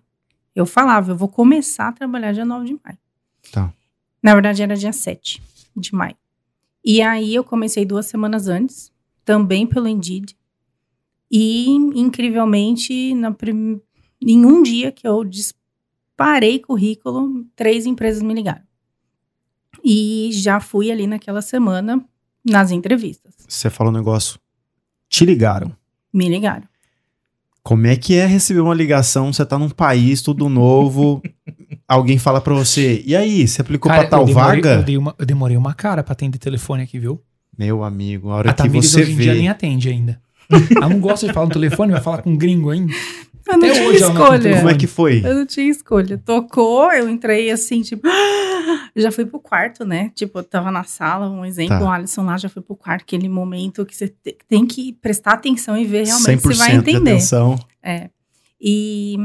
[0.55, 2.97] Eu falava, eu vou começar a trabalhar dia 9 de maio.
[3.51, 3.73] Tá.
[4.23, 5.41] Na verdade, era dia 7
[5.75, 6.15] de maio.
[6.83, 8.91] E aí eu comecei duas semanas antes,
[9.25, 10.35] também pelo Indeed.
[11.29, 13.81] E, incrivelmente, na prim...
[14.21, 18.63] em um dia que eu disparei currículo, três empresas me ligaram.
[19.83, 22.03] E já fui ali naquela semana
[22.45, 23.33] nas entrevistas.
[23.47, 24.39] Você falou um negócio.
[25.09, 25.71] Te ligaram.
[26.13, 26.63] Me ligaram.
[27.63, 29.31] Como é que é receber uma ligação?
[29.31, 31.21] Você tá num país tudo novo,
[31.88, 34.75] alguém fala pra você, e aí, você aplicou Cara, pra tal eu demorei, vaga?
[34.75, 37.21] Eu, dei uma- eu demorei uma cara pra atender telefone aqui, viu?
[37.57, 39.47] Meu amigo, a hora A que Tamires você hoje em dia nem vê.
[39.49, 40.21] atende ainda.
[40.75, 42.91] Ela não gosta de falar no telefone, vai falar com um gringo ainda.
[43.47, 44.55] Eu não Até tinha hoje ela não escolha.
[44.58, 45.21] Como é que foi?
[45.25, 46.17] Eu não tinha escolha.
[46.17, 48.08] Tocou, eu entrei assim, tipo.
[48.95, 50.12] Já fui pro quarto, né?
[50.15, 51.84] Tipo, eu tava na sala, um exemplo, Tá.
[51.86, 55.34] o Alisson lá já foi pro quarto, aquele momento que você te- tem que prestar
[55.34, 57.12] atenção e ver realmente 100% se vai de entender.
[57.12, 57.58] atenção.
[57.82, 58.10] É.
[58.60, 59.15] E,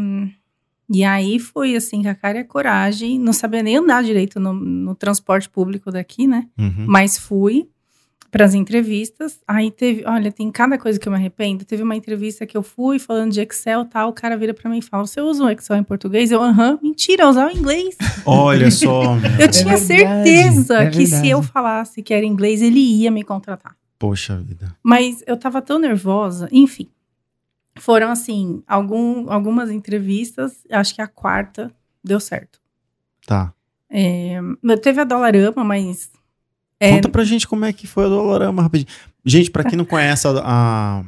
[0.90, 3.18] e aí foi assim, com a cara e a coragem.
[3.18, 6.46] Não sabia nem andar direito no, no transporte público daqui, né?
[6.58, 6.84] Uhum.
[6.86, 7.68] Mas fui
[8.34, 9.38] para as entrevistas.
[9.46, 11.64] Aí teve, olha, tem cada coisa que eu me arrependo.
[11.64, 14.08] Teve uma entrevista que eu fui falando de Excel e tal.
[14.08, 16.32] O cara vira para mim e fala: Você usa o Excel em português?
[16.32, 17.96] Eu, aham, mentira, eu usava inglês.
[18.26, 19.14] Olha só.
[19.38, 23.22] Eu tinha verdade, certeza é que se eu falasse que era inglês, ele ia me
[23.22, 23.76] contratar.
[24.00, 24.76] Poxa vida.
[24.82, 26.88] Mas eu tava tão nervosa, enfim.
[27.76, 31.70] Foram assim, algum, algumas entrevistas, acho que a quarta
[32.02, 32.60] deu certo.
[33.24, 33.54] Tá.
[33.88, 34.40] É,
[34.82, 36.10] teve a Dolarama, mas.
[36.80, 38.88] É, Conta pra gente como é que foi o Dolorama rapidinho.
[39.24, 41.04] Gente, pra quem não conhece a, a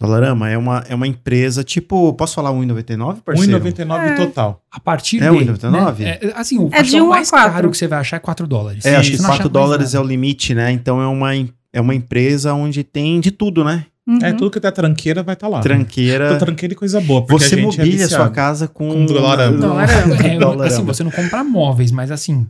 [0.00, 2.12] Dolorama, é uma, é uma empresa tipo.
[2.14, 3.60] Posso falar 1,99, parceiro?
[3.60, 4.14] 1,99 É.
[4.14, 4.62] total.
[4.70, 5.36] A partir É de...
[5.36, 5.98] 1,99?
[5.98, 7.52] Né, é, assim, o É de acho que o um a mais quatro.
[7.52, 8.84] caro que você vai achar é 4 dólares.
[8.84, 10.70] É, acho que Você não 4 acha mais dólares é o limite, né?
[10.70, 11.30] Então é uma,
[11.72, 13.86] é uma empresa onde tem de tudo, né?
[14.06, 14.18] uhum.
[14.22, 15.60] É, tudo que tá tranqueira vai estar tá lá.
[15.60, 16.34] Tranqueira.
[16.38, 17.24] Tô tranqueira e coisa boa.
[17.24, 18.88] Porque Você a gente é sua casa com.
[18.90, 19.56] Com Dolorama.
[19.56, 20.16] Dolorama.
[20.24, 20.66] É, Dolorama.
[20.66, 22.46] assim, você não compra móveis, mas assim,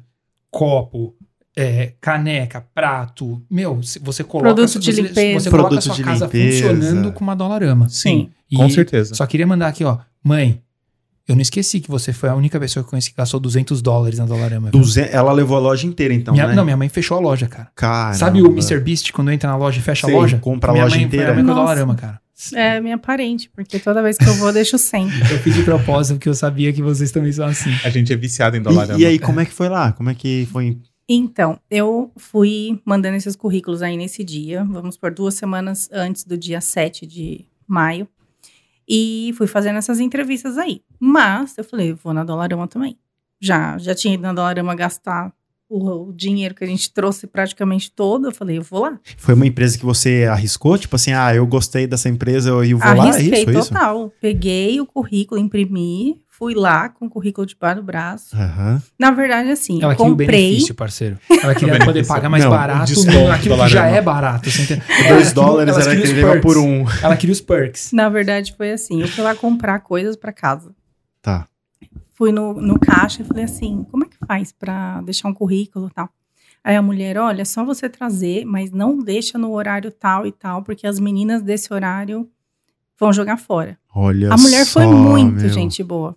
[0.50, 1.14] copo,
[1.56, 5.40] é, caneca, prato, meu, você coloca, Produto de você, limpeza.
[5.40, 6.68] você coloca a Produto sua de casa limpeza.
[6.68, 7.88] funcionando com uma dolarama.
[7.88, 9.14] Sim, E com certeza.
[9.14, 10.60] Só queria mandar aqui, ó, mãe,
[11.26, 13.80] eu não esqueci que você foi a única pessoa que eu conheci que gastou 200
[13.82, 14.70] dólares na dolarama.
[14.70, 16.54] Duze- Ela levou a loja inteira, então, minha, né?
[16.54, 17.68] Não, minha mãe fechou a loja, cara.
[17.74, 18.14] Caramba.
[18.14, 18.78] Sabe o Mr.
[18.78, 20.38] Beast quando entra na loja e fecha Sei, a loja?
[20.38, 21.26] compra a minha loja mãe inteira.
[21.26, 21.64] Foi a mãe com a Nossa.
[21.74, 22.20] dolarama, cara.
[22.54, 25.08] É minha parente, porque toda vez que eu vou, eu deixo 100.
[25.32, 27.70] Eu fiz de propósito porque eu sabia que vocês também são assim.
[27.82, 28.90] A gente é viciado em dólar.
[28.98, 29.90] E, e aí, como é que foi lá?
[29.92, 30.76] Como é que foi?
[31.08, 36.36] Então, eu fui mandando esses currículos aí nesse dia, vamos por duas semanas antes do
[36.36, 38.08] dia 7 de maio.
[38.88, 40.82] E fui fazendo essas entrevistas aí.
[40.98, 42.96] Mas eu falei, vou na Dolarama também.
[43.40, 45.32] Já, já tinha ido na Dolarama gastar
[45.68, 48.28] o, o dinheiro que a gente trouxe praticamente todo.
[48.28, 49.00] Eu falei, eu vou lá.
[49.16, 50.78] Foi uma empresa que você arriscou?
[50.78, 53.52] Tipo assim, ah, eu gostei dessa empresa, eu, eu vou lá, é Arrisquei isso, é
[53.58, 53.68] isso?
[53.68, 54.12] total.
[54.20, 58.36] Peguei o currículo, imprimi, fui lá com o currículo debaixo do braço.
[58.36, 58.82] Aham.
[58.98, 60.26] Na verdade, assim, Ela comprei.
[60.26, 61.18] benefício, parceiro.
[61.42, 64.50] Ela queria poder pagar mais Não, barato desconto no- naquilo que já é barato.
[64.50, 64.82] Você entende?
[64.88, 66.84] Ela 2 queria- dólares ela era queria por um.
[67.02, 67.92] Ela queria os perks.
[67.92, 69.00] Na verdade, foi assim.
[69.00, 70.74] Eu fui lá comprar coisas pra casa.
[71.22, 71.46] Tá.
[72.14, 75.88] fui no, no caixa e falei assim, como é que faz pra deixar um currículo
[75.88, 76.08] e tal?
[76.62, 80.32] Aí a mulher, olha, é só você trazer, mas não deixa no horário tal e
[80.32, 82.28] tal, porque as meninas desse horário
[82.98, 83.78] vão jogar fora.
[83.94, 85.48] Olha A mulher foi só, muito meu.
[85.48, 86.16] gente boa.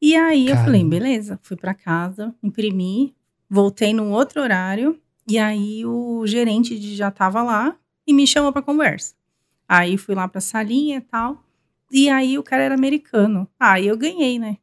[0.00, 3.14] E aí eu falei, beleza, fui pra casa, imprimi,
[3.48, 7.74] voltei num outro horário, e aí o gerente de- já tava lá
[8.06, 9.14] e me chamou pra conversa.
[9.68, 11.42] Aí fui lá pra salinha e tal.
[11.90, 13.48] E aí o cara era americano.
[13.58, 14.56] Aí eu ganhei, né?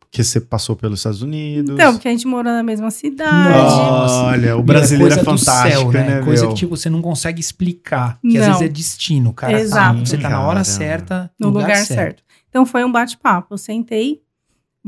[0.00, 1.74] Porque você passou pelos Estados Unidos.
[1.74, 3.50] Então, porque a gente morou na mesma cidade.
[3.50, 4.14] Nossa.
[4.24, 6.54] Olha, o brasileiro é do fantástico, céu, né, Coisa meu?
[6.54, 8.18] que tipo, você não consegue explicar.
[8.22, 8.52] Que às Não.
[8.54, 9.60] vezes é destino, cara.
[9.60, 9.98] Exato.
[10.00, 12.22] Você tá na hora certa, no lugar, certo.
[12.48, 13.52] Então foi um bate-papo.
[13.54, 14.22] Eu sentei,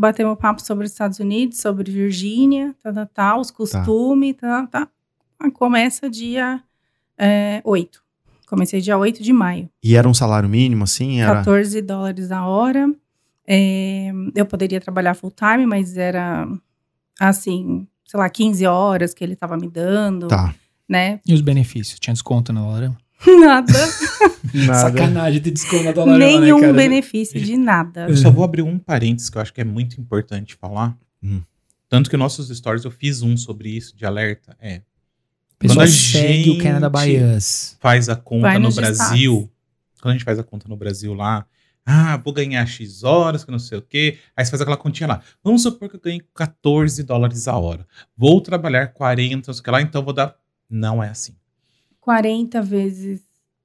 [0.01, 4.89] batemos papo sobre os Estados Unidos, sobre Virgínia, tá, tá, tá, os costumes, tá, tá.
[5.39, 6.63] Ah, Começa dia
[7.19, 8.03] é, 8.
[8.47, 9.69] Comecei dia 8 de maio.
[9.83, 11.21] E era um salário mínimo, assim?
[11.21, 11.35] Era...
[11.37, 12.93] 14 dólares a hora.
[13.47, 16.49] É, eu poderia trabalhar full time, mas era
[17.21, 20.55] assim, sei lá, 15 horas que ele tava me dando, Tá.
[20.89, 21.21] né?
[21.27, 22.01] E os benefícios?
[22.01, 22.97] Tinha desconto na Dollarama?
[23.27, 23.73] Nada,
[24.55, 24.75] Nada.
[24.81, 28.07] Sacanagem ter desconto na Dollarama, nenhum né, benefício de nada.
[28.09, 30.97] Eu só vou abrir um parênteses que eu acho que é muito importante falar.
[31.23, 31.43] Hum.
[31.89, 34.57] Tanto que nossos stories eu fiz um sobre isso de alerta.
[34.61, 34.83] É.
[35.59, 37.77] Pessoal, Quando a segue o gente- Canada Bias.
[37.81, 39.51] Faz a conta no Brasil.
[40.01, 41.45] Quando a gente faz a conta no Brasil lá,
[41.85, 44.19] ah, vou ganhar X horas, que não sei o quê.
[44.35, 45.21] Aí você faz aquela continha lá.
[45.45, 47.87] Vamos supor que eu ganhei 14 dólares a hora.
[48.17, 50.35] Vou trabalhar 40, não sei o que lá, então vou dar.
[50.71, 51.35] Não é assim.
[52.11, 53.21] 40 vezes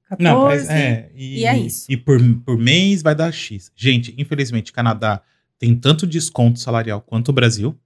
[0.08, 0.22] 14.
[0.22, 1.10] Não, mas é.
[1.16, 1.84] E, e é isso.
[1.88, 3.72] E por, por mês vai dar X.
[3.74, 5.20] Gente, infelizmente, Canadá
[5.58, 7.76] tem tanto desconto salarial quanto o Brasil.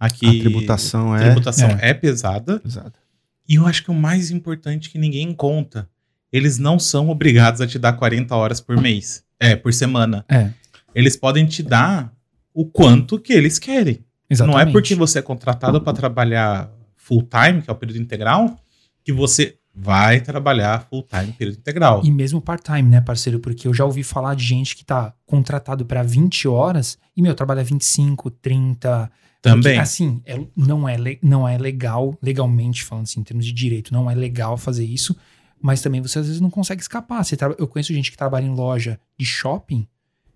[0.00, 0.26] Aqui.
[0.26, 1.24] A tributação a é...
[1.24, 1.92] tributação é.
[1.92, 2.62] pesada.
[2.64, 2.98] Exato.
[3.46, 5.86] E eu acho que o mais importante que ninguém conta,
[6.32, 9.22] eles não são obrigados a te dar 40 horas por mês.
[9.38, 10.24] É, por semana.
[10.30, 10.50] É,
[10.94, 12.10] Eles podem te dar
[12.54, 14.02] o quanto que eles querem.
[14.30, 14.64] exatamente.
[14.64, 18.58] Não é porque você é contratado para trabalhar full time, que é o período integral,
[19.04, 22.00] que você vai trabalhar full time, período integral.
[22.04, 23.38] E mesmo part-time, né, parceiro?
[23.38, 27.34] Porque eu já ouvi falar de gente que tá contratado pra 20 horas e, meu,
[27.34, 29.10] trabalha 25, 30.
[29.42, 29.62] Também.
[29.62, 33.92] Porque, assim, é- não, é, não é legal, legalmente falando assim, em termos de direito,
[33.92, 35.14] não é legal fazer isso.
[35.60, 37.22] Mas também você às vezes não consegue escapar.
[37.24, 39.86] Você traba- eu conheço gente que trabalha em loja de shopping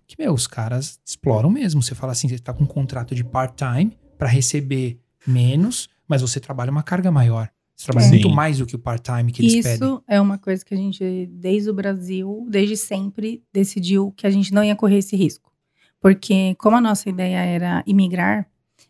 [0.07, 1.81] que, meu, os caras exploram mesmo.
[1.81, 6.39] Você fala assim, você tá com um contrato de part-time pra receber menos, mas você
[6.39, 7.49] trabalha uma carga maior.
[7.81, 8.09] Você trabalha É.
[8.09, 8.35] muito Sim.
[8.35, 9.99] mais do que o part-time que eles Isso pedem.
[10.07, 14.53] é uma coisa que a gente, desde o Brasil, desde sempre, decidiu que a gente
[14.53, 15.51] não ia correr esse risco.
[15.99, 18.45] Porque, como a nossa ideia era imigrar,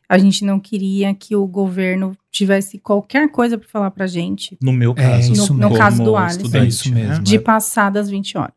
[0.10, 4.74] a gente não queria que o governo tivesse qualquer coisa para falar pra gente No
[4.74, 5.32] meu É, caso.
[5.32, 6.58] isso No- no como caso do Alisson.
[6.58, 7.08] É isso né?
[7.08, 7.24] mesmo.
[7.24, 8.54] de passar das 20 horas.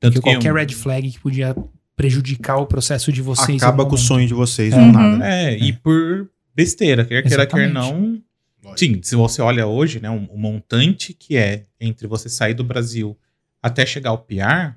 [0.00, 1.56] Tanto Porque qualquer eu- red flag que podia
[1.96, 3.60] prejudicar o processo de vocês.
[3.60, 4.92] Acaba em algum com o sonho de vocês Uhum.
[4.92, 5.54] do nada, né?
[5.54, 8.22] É, e por besteira, quer queira, quer não.
[8.76, 12.64] Sim, se você olha hoje, né, o um, montante que é entre você sair do
[12.64, 13.18] Brasil
[13.62, 14.76] até chegar ao PR,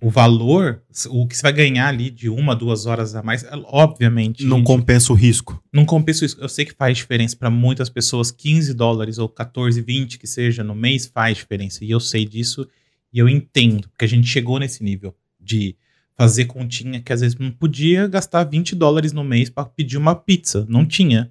[0.00, 3.50] o valor, o que você vai ganhar ali de uma, duas horas a mais, é,
[3.66, 5.62] obviamente, Não gente, compensa o risco.
[5.72, 6.36] não compensa isso.
[6.40, 10.64] Eu sei que faz diferença para muitas pessoas, 15 dólares ou 14, 20 que seja
[10.64, 11.84] no mês faz diferença.
[11.84, 12.68] E eu sei disso
[13.12, 15.76] e eu entendo, porque a gente chegou nesse nível de
[16.16, 20.14] fazer continha que às vezes não podia gastar 20 dólares no mês para pedir uma
[20.14, 21.30] pizza, não tinha.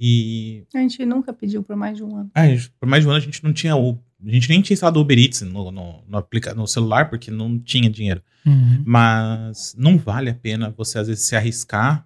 [0.00, 2.30] E A gente nunca pediu por mais de um ano.
[2.34, 4.60] ah, gente, por mais de um ano a gente não tinha o a gente nem
[4.60, 8.20] tinha instalado o Uber Eats no, no, no, aplica, no celular porque não tinha dinheiro.
[8.44, 8.82] Uhum.
[8.84, 12.04] Mas não vale a pena você às vezes se arriscar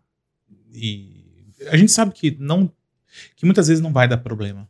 [0.71, 1.25] e
[1.71, 2.71] a gente sabe que não
[3.37, 4.69] que muitas vezes não vai dar problema.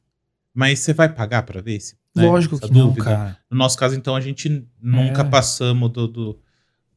[0.55, 3.05] Mas você vai pagar para ver se né, Lógico essa que não, dúvida?
[3.05, 3.39] cara.
[3.51, 5.25] No nosso caso então a gente nunca É.
[5.25, 6.39] passamos do do,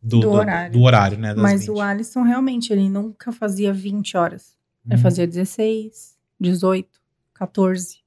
[0.02, 0.74] do, Do horário.
[0.74, 1.72] do horário, né, das Mas 20.
[1.72, 4.54] o Alisson, realmente, ele nunca fazia 20 horas.
[4.88, 6.88] Ele fazia 16, 18,
[7.34, 7.98] 14.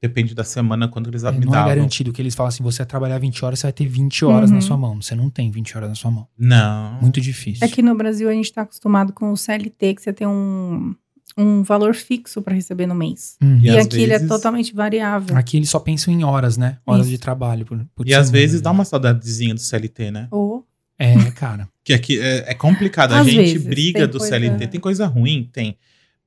[0.00, 2.78] Depende da semana quando eles É, me não é garantido que eles falam assim: você
[2.78, 4.62] vai trabalhar 20 horas, você vai ter 20 horas na Uhum.
[4.62, 5.02] sua mão.
[5.02, 6.28] Você não tem 20 horas na sua mão.
[6.38, 7.00] Não.
[7.00, 7.66] Muito difícil.
[7.66, 10.94] É que no Brasil a gente tá acostumado com o CLT, que você tem um,
[11.36, 13.36] um valor fixo para receber no mês.
[13.42, 13.58] Uhum.
[13.60, 15.36] E E, aqui ele é vezes- totalmente variável.
[15.36, 16.78] Aqui eles só pensam em horas, né?
[16.86, 17.10] Horas Isso.
[17.10, 17.66] de trabalho.
[17.66, 18.64] Por, por E às vezes né?
[18.64, 20.28] dá uma saudadezinha do CLT, né?
[20.30, 20.64] Ou
[20.96, 21.68] É, cara.
[21.82, 23.14] Que aqui é, é complicado.
[23.14, 24.66] A Às gente vezes, briga do coisa- CLT.
[24.68, 25.48] Tem coisa ruim?
[25.52, 25.76] Tem.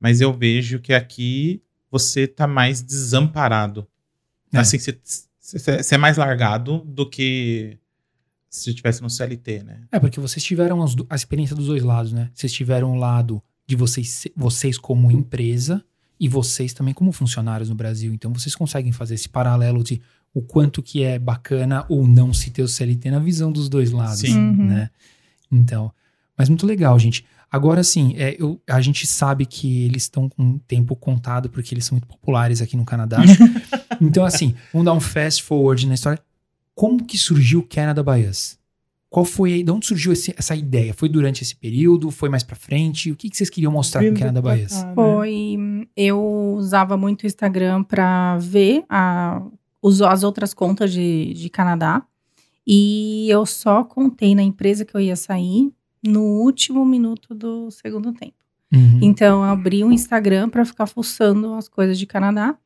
[0.02, 3.86] Mas eu vejo que aqui você tá mais desamparado.
[4.52, 4.58] É.
[4.58, 4.76] Assim,
[5.38, 7.78] você, é mais largado do que
[8.50, 9.82] se estivesse no CLT, né?
[9.92, 12.30] É, porque vocês tiveram as a experiência dos dois lados, né?
[12.34, 15.82] Vocês tiveram o lado de vocês, vocês como empresa
[16.18, 18.12] e vocês também como funcionários no Brasil.
[18.12, 20.02] Então vocês conseguem fazer esse paralelo de
[20.34, 23.90] o quanto que é bacana ou não se ter o CLT na visão dos dois
[23.90, 24.36] lados, Sim.
[24.36, 24.66] Uhum.
[24.66, 24.90] né?
[25.50, 25.92] Então,
[26.36, 27.24] mas muito legal, gente.
[27.52, 31.84] Agora sim, é, eu- a gente sabe que eles estão com tempo contado porque eles
[31.84, 33.18] são muito populares aqui no Canadá.
[34.00, 36.18] então, assim, vamos dar um fast forward na história.
[36.74, 38.58] Como que surgiu o Canada by Us?
[39.10, 40.94] Qual foi, de onde surgiu esse- essa ideia?
[40.94, 42.10] Foi durante esse período?
[42.10, 43.10] Foi mais pra frente?
[43.12, 44.94] O que, que vocês queriam mostrar com o Canada pra cá, né?
[44.94, 45.86] Foi.
[45.94, 49.42] Eu usava muito o Instagram para ver a,
[50.08, 52.02] as outras contas de, de Canadá.
[52.66, 55.70] E eu só contei na empresa que eu ia sair
[56.02, 58.34] no último minuto do segundo tempo.
[58.72, 59.00] Uhum.
[59.02, 62.56] Então, eu abri um Instagram para ficar fuçando as coisas de Canadá.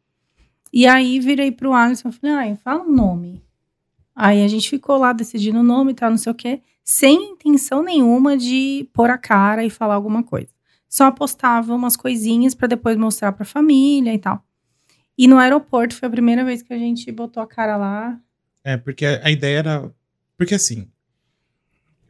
[0.72, 3.42] E aí, virei pro Alisson e falei, ai, fala um nome.
[4.14, 7.32] Aí, a gente ficou lá decidindo o nome e tal, não sei o quê, sem
[7.32, 10.48] intenção nenhuma de pôr a cara e falar alguma coisa.
[10.88, 14.42] Só postava umas coisinhas para depois mostrar pra família e tal.
[15.18, 18.20] E no aeroporto foi a primeira vez que a gente botou a cara lá.
[18.62, 19.94] É, porque a, a ideia era.
[20.36, 20.88] Porque assim,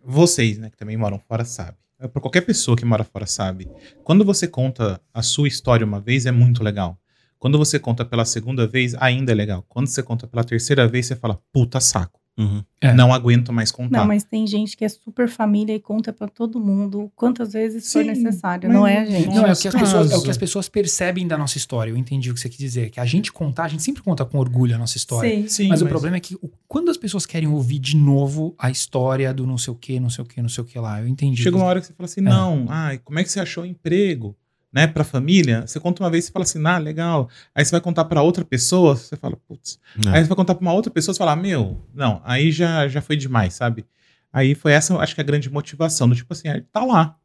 [0.06, 1.74] vocês, né, que também moram fora, sabem.
[1.98, 3.68] É, Pra qualquer pessoa que mora fora sabe.
[4.04, 6.98] Quando você conta a sua história uma vez, é muito legal.
[7.38, 9.64] Quando você conta pela segunda vez, ainda é legal.
[9.68, 12.20] Quando você conta pela terceira vez, você fala, puta saco.
[12.38, 12.62] Uhum.
[12.82, 12.92] É.
[12.92, 13.98] Não aguento mais contar.
[14.00, 17.90] Não, mas tem gente que é super família e conta pra todo mundo quantas vezes
[17.90, 18.68] for Sim, necessário.
[18.68, 19.28] mas Não é a gente.
[19.28, 21.90] Não, é o, que as pessoas, é o que as pessoas percebem da nossa história.
[21.90, 22.90] Eu entendi o que você quis dizer.
[22.90, 25.30] Que a gente contar, a gente sempre conta com orgulho a nossa história.
[25.42, 25.48] Sim.
[25.48, 28.70] Sim, mas, o problema é que o- quando as pessoas querem ouvir de novo a
[28.70, 31.00] história do não sei o que, não sei o que, não sei o que lá,
[31.00, 31.42] eu entendi.
[31.42, 32.24] Chega uma hora que você fala assim, É.
[32.24, 34.36] não, ai, como é que você achou o emprego?
[34.76, 37.30] Né, pra família, você conta uma vez e fala assim, ah, legal.
[37.54, 39.78] Aí você vai contar pra outra pessoa, você fala, putz.
[40.04, 40.08] É.
[40.10, 42.86] Aí você vai contar pra uma outra pessoa, você fala, ah, meu, não, aí já,
[42.86, 43.86] já foi demais, sabe?
[44.30, 47.16] Aí foi essa, acho que a grande motivação, do tipo assim, ah, tá lá.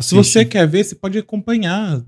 [0.00, 2.02] Se você quer ver, você pode acompanhar.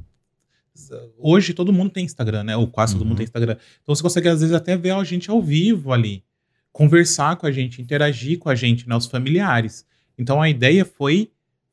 [1.18, 2.56] Hoje todo mundo tem Instagram, né?
[2.56, 3.08] Ou quase todo Uhum.
[3.08, 3.56] mundo tem Instagram.
[3.82, 6.24] Então você consegue, às vezes, até ver a gente ao vivo ali.
[6.72, 8.96] Conversar com a gente, interagir com a gente, né?
[8.96, 9.84] Os familiares.
[10.18, 11.30] Então a ideia foi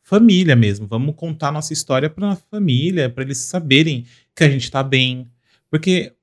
[0.10, 0.88] família mesmo.
[0.88, 5.28] Vamos contar nossa história pra família, pra eles saberem que a gente tá bem.
[5.70, 6.14] Porque,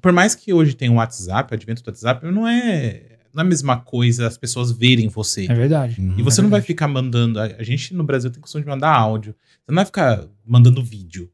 [0.00, 3.02] por mais que hoje tenha o WhatsApp, o advento do WhatsApp, não é,
[3.34, 5.46] não é a mesma coisa as pessoas verem você.
[5.50, 6.00] É verdade.
[6.00, 6.14] Uhum.
[6.18, 6.66] E você É não vai verdade.
[6.68, 7.40] ficar mandando.
[7.40, 9.34] A a gente no Brasil tem costume de mandar áudio.
[9.64, 11.30] Você não vai ficar mandando vídeo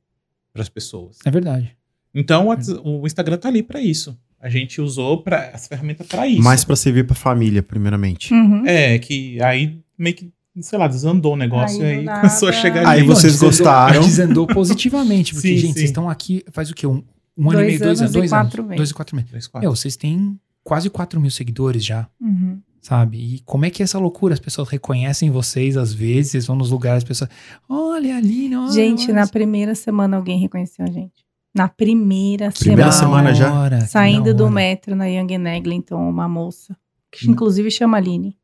[0.52, 1.18] para as pessoas.
[1.26, 1.76] É verdade.
[2.14, 4.18] Então o Whats- o Instagram tá ali para isso.
[4.40, 6.42] A gente usou para essa ferramenta para isso.
[6.42, 8.32] Mais pra servir pra família, primeiramente.
[8.32, 8.64] Uhum.
[8.66, 12.52] É, que aí meio que, sei lá, desandou o negócio Aí e aí começou a
[12.52, 13.08] chegar Aí gente.
[13.08, 14.00] vocês desandou- gostaram.
[14.02, 15.72] Desandou positivamente, porque, Sim, gente, sim.
[15.74, 16.86] vocês estão aqui faz o quê?
[16.86, 17.02] Um,
[17.36, 18.68] um ano e Dois meio, dois anos anos, e dois quatro anos.
[18.70, 18.76] meses.
[18.78, 19.46] Dois e quatro meses.
[19.46, 19.60] Quatro.
[19.68, 22.58] Meu, vocês têm quase 4 mil seguidores já, Uhum.
[22.82, 23.16] sabe?
[23.36, 24.34] E como é que é essa loucura?
[24.34, 27.30] As pessoas reconhecem vocês às vezes, vocês vão nos lugares, as pessoas.
[27.68, 28.70] Olha a Aline, olha.
[28.72, 31.24] Gente, olha na primeira semana alguém reconheceu a gente.
[31.54, 33.34] Na primeira, Primeira semana.
[33.34, 33.86] semana já?
[33.86, 36.76] Saindo do metro na Young and Eglinton, uma moça,
[37.10, 37.32] que Hum.
[37.32, 38.36] inclusive chama Aline.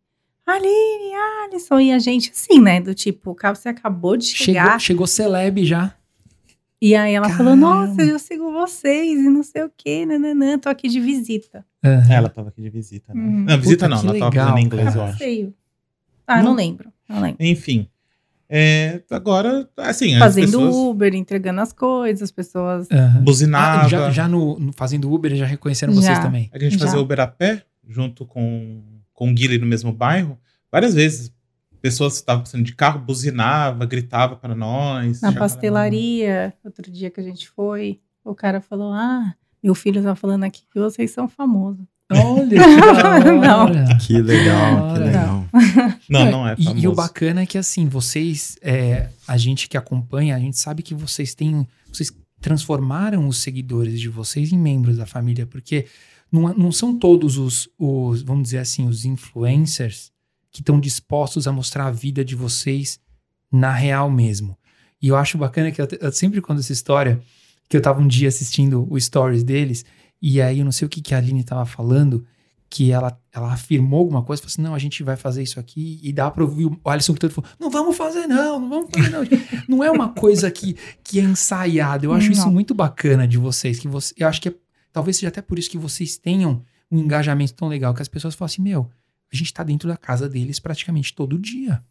[0.46, 1.80] Aline, Alisson.
[1.80, 2.80] E a gente assim, né?
[2.80, 4.80] Do tipo, cara, você acabou de Chegou, chegar.
[4.80, 5.94] chegou celeb já.
[6.82, 7.86] E aí ela falou, Caramba.
[7.86, 11.64] nossa, eu sigo vocês e não sei o quê, nananã, tô aqui de visita.
[12.10, 13.22] Ela tava aqui de visita, né?
[13.22, 13.44] Uhum.
[13.44, 14.98] Não, visita Puta, não, ela tava legal, falando em inglês, cara.
[14.98, 15.52] eu acho.
[16.26, 16.54] Ah, não, Não.
[16.54, 17.36] lembro, não lembro.
[17.42, 17.88] Enfim.
[18.48, 22.86] É, agora, assim, as Fazendo pessoas Uber, entregando as coisas, as pessoas...
[22.90, 23.22] Aham.
[23.22, 23.86] buzinavam.
[23.86, 26.22] Ah, já já no, no- fazendo Uber já reconheceram vocês Já.
[26.22, 26.50] também.
[26.52, 26.84] A gente Já.
[26.84, 28.82] fazia Uber a pé, junto com,
[29.14, 30.38] com o Guilherme no mesmo bairro.
[30.70, 31.32] Várias vezes,
[31.80, 35.20] pessoas que estavam passando de carro, buzinava, gritava para nós.
[35.22, 40.14] Na pastelaria, outro dia que a gente foi, o cara falou: Ah, meu filho tá
[40.14, 41.84] falando aqui que vocês são famosos.
[42.12, 42.60] Olha,
[43.22, 43.98] que Não.
[43.98, 45.44] Que legal, que legal.
[46.10, 46.84] Não, não é E- famoso.
[46.84, 50.82] E, o bacana é que, assim, vocês, é, a gente que acompanha, a gente sabe
[50.82, 51.66] que vocês têm.
[51.90, 55.86] Vocês transformaram os seguidores de vocês em membros da família, porque
[56.34, 60.10] não, não são todos os, os, vamos dizer assim, os influencers
[60.50, 62.98] que estão dispostos a mostrar a vida de vocês
[63.52, 64.58] na real mesmo.
[65.00, 67.20] E eu acho bacana que eu, eu sempre conto essa história,
[67.68, 69.84] que eu tava um dia assistindo o stories deles,
[70.20, 72.26] e aí eu não sei o que, que a Aline tava falando,
[72.68, 76.00] que ela, ela afirmou alguma coisa, falou assim, não, a gente vai fazer isso aqui,
[76.02, 79.10] e dá pra ouvir o Alisson gritando, falou, não vamos fazer não, não vamos fazer
[79.10, 79.22] não.
[79.68, 82.52] não é uma coisa que, que é ensaiada, eu acho isso Não.
[82.52, 84.63] muito bacana de vocês, que você, eu acho que é-
[84.94, 88.34] talvez seja até por isso que vocês tenham um engajamento tão legal, que as pessoas
[88.34, 88.88] falam assim, meu,
[89.30, 91.82] a gente tá dentro da casa deles praticamente todo dia.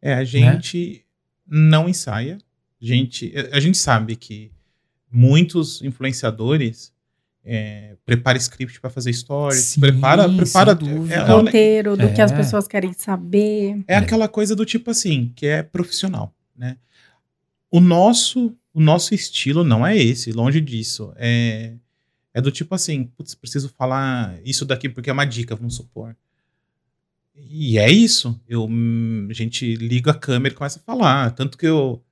[0.00, 1.04] É, a gente
[1.46, 2.38] não ensaia.
[2.80, 4.52] A gente, a gente sabe que
[5.10, 6.92] muitos influenciadores
[7.44, 10.74] é, prepara script para fazer stories, Sim, prepara, prepara.
[10.74, 11.14] dúvida.
[11.14, 12.36] É, é, Roteiro do que as É.
[12.36, 13.82] pessoas querem saber.
[13.88, 16.76] é aquela coisa do tipo assim, que é profissional, né?
[17.68, 21.12] O nosso, o nosso estilo não é esse, longe disso.
[21.16, 21.74] É,
[22.34, 26.16] é do tipo assim, putz, preciso falar isso daqui porque é uma dica, vamos supor.
[27.34, 28.38] E é isso.
[28.48, 31.30] Eu, hum, a gente liga a câmera e começa a falar.
[31.32, 32.02] Tanto que eu.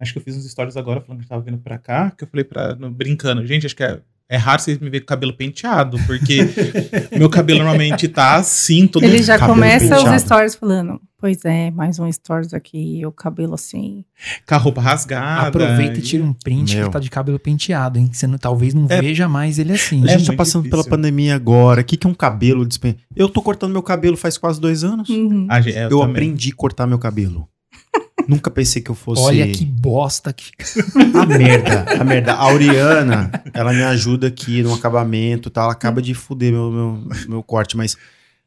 [0.00, 2.24] Acho que eu fiz uns stories agora falando que eu tava vindo pra cá, que
[2.24, 2.74] eu falei pra.
[2.74, 5.96] no- brincando, gente, acho que é, é raro vocês me verem com o cabelo penteado,
[6.06, 6.38] porque
[7.16, 10.16] meu cabelo normalmente tá assim, todo Ele já começa penteado.
[10.16, 14.04] os stories falando, pois é, mais um stories aqui, o cabelo assim.
[14.46, 15.48] com a roupa rasgada.
[15.48, 16.84] Aproveita e tira um print Meu.
[16.88, 18.08] que tá de cabelo penteado, hein?
[18.08, 20.02] Que você não- talvez não É- veja mais ele assim.
[20.02, 20.90] A É gente tá muito passando pela difícil.
[20.90, 21.80] pandemia agora.
[21.80, 22.96] O que, que é um cabelo despen...
[23.16, 25.08] Eu tô cortando meu cabelo faz quase dois anos.
[25.08, 25.46] Uhum.
[25.48, 27.48] A gente- é, eu eu aprendi a cortar meu cabelo.
[28.28, 29.22] Nunca pensei que eu fosse.
[29.22, 30.50] Olha que bosta que.
[31.18, 32.34] A merda, a merda.
[32.34, 35.62] A Auriana, ela me ajuda aqui no acabamento, tá?
[35.62, 37.96] Ela acaba de fuder meu, meu, meu corte, mas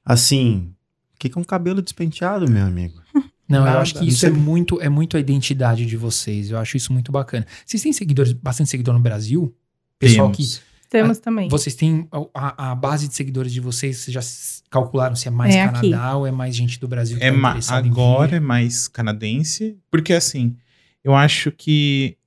[0.05, 0.69] assim,
[1.17, 3.01] o que, que é um cabelo despenteado, meu amigo?
[3.49, 3.79] Não, eu Nada.
[3.79, 6.51] acho que isso é muito, é muito a identidade de vocês.
[6.51, 7.45] Eu acho isso muito bacana.
[7.65, 9.55] Vocês têm seguidores, bastante seguidor no Brasil?
[9.97, 10.61] Pessoal Temos.
[10.89, 11.47] Temos também.
[11.49, 14.21] Vocês têm a, a base de seguidores de vocês, vocês já
[14.69, 15.91] calcularam se é mais É aqui.
[15.91, 18.39] Canadá ou é mais gente do Brasil que É tá ma- interessada em agora é
[18.39, 20.55] mais canadense, porque assim,
[21.03, 22.17] eu acho que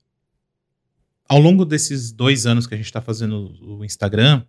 [1.29, 4.43] ao longo desses dois anos que a gente está fazendo o Instagram,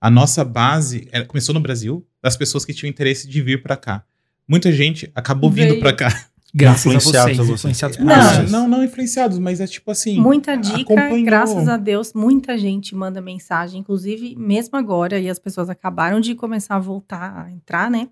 [0.00, 3.76] a nossa base era- começou no Brasil, das pessoas que tinham interesse de vir para
[3.76, 4.04] cá.
[4.46, 6.26] Muita gente acabou vindo para cá.
[6.54, 7.58] Graças a Influenciados vocês, a vocês.
[7.60, 8.22] influenciados por Não.
[8.22, 8.50] vocês.
[8.50, 10.18] não, não influenciados, mas é tipo assim.
[10.18, 11.22] Muita dica, acompanhou.
[11.24, 16.34] graças a Deus, muita gente manda mensagem, inclusive mesmo agora, e as pessoas acabaram de
[16.34, 18.08] começar a voltar a entrar, né?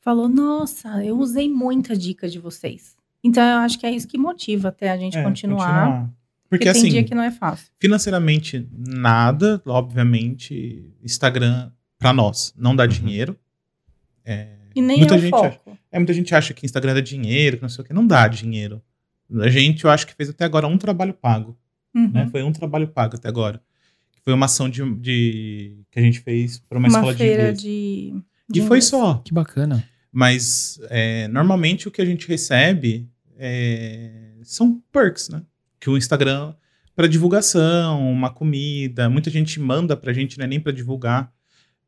[0.00, 2.96] Falou, nossa, eu usei muita dica de vocês.
[3.22, 6.10] Então eu acho que é isso que motiva até a gente é, continuar.
[6.48, 7.66] Porque, Porque tem assim, dia que não é fácil.
[7.78, 12.88] financeiramente nada, obviamente, Instagram para nós não dá Uhum.
[12.88, 13.38] dinheiro.
[14.24, 15.78] É, E nem Muita é o gente foco.
[15.90, 17.92] É, muita gente acha que Instagram dá dinheiro, que não sei o que.
[17.92, 18.80] Não dá dinheiro.
[19.40, 21.58] A gente, eu acho que fez até agora um trabalho pago.
[21.94, 22.10] Uhum.
[22.12, 22.28] Né?
[22.30, 23.60] Foi um trabalho pago até agora.
[24.24, 27.52] Foi uma ação de, de- que a gente fez para uma, Uma escola de feira
[27.52, 28.84] de, E de foi inglês.
[28.84, 29.14] só.
[29.24, 29.82] Que bacana.
[30.12, 33.08] Mas é, normalmente o que a gente recebe
[33.38, 35.42] é, são perks, né?
[35.80, 36.54] Que o Instagram
[36.98, 41.30] para divulgação, uma comida, muita gente manda pra gente, não é nem para divulgar,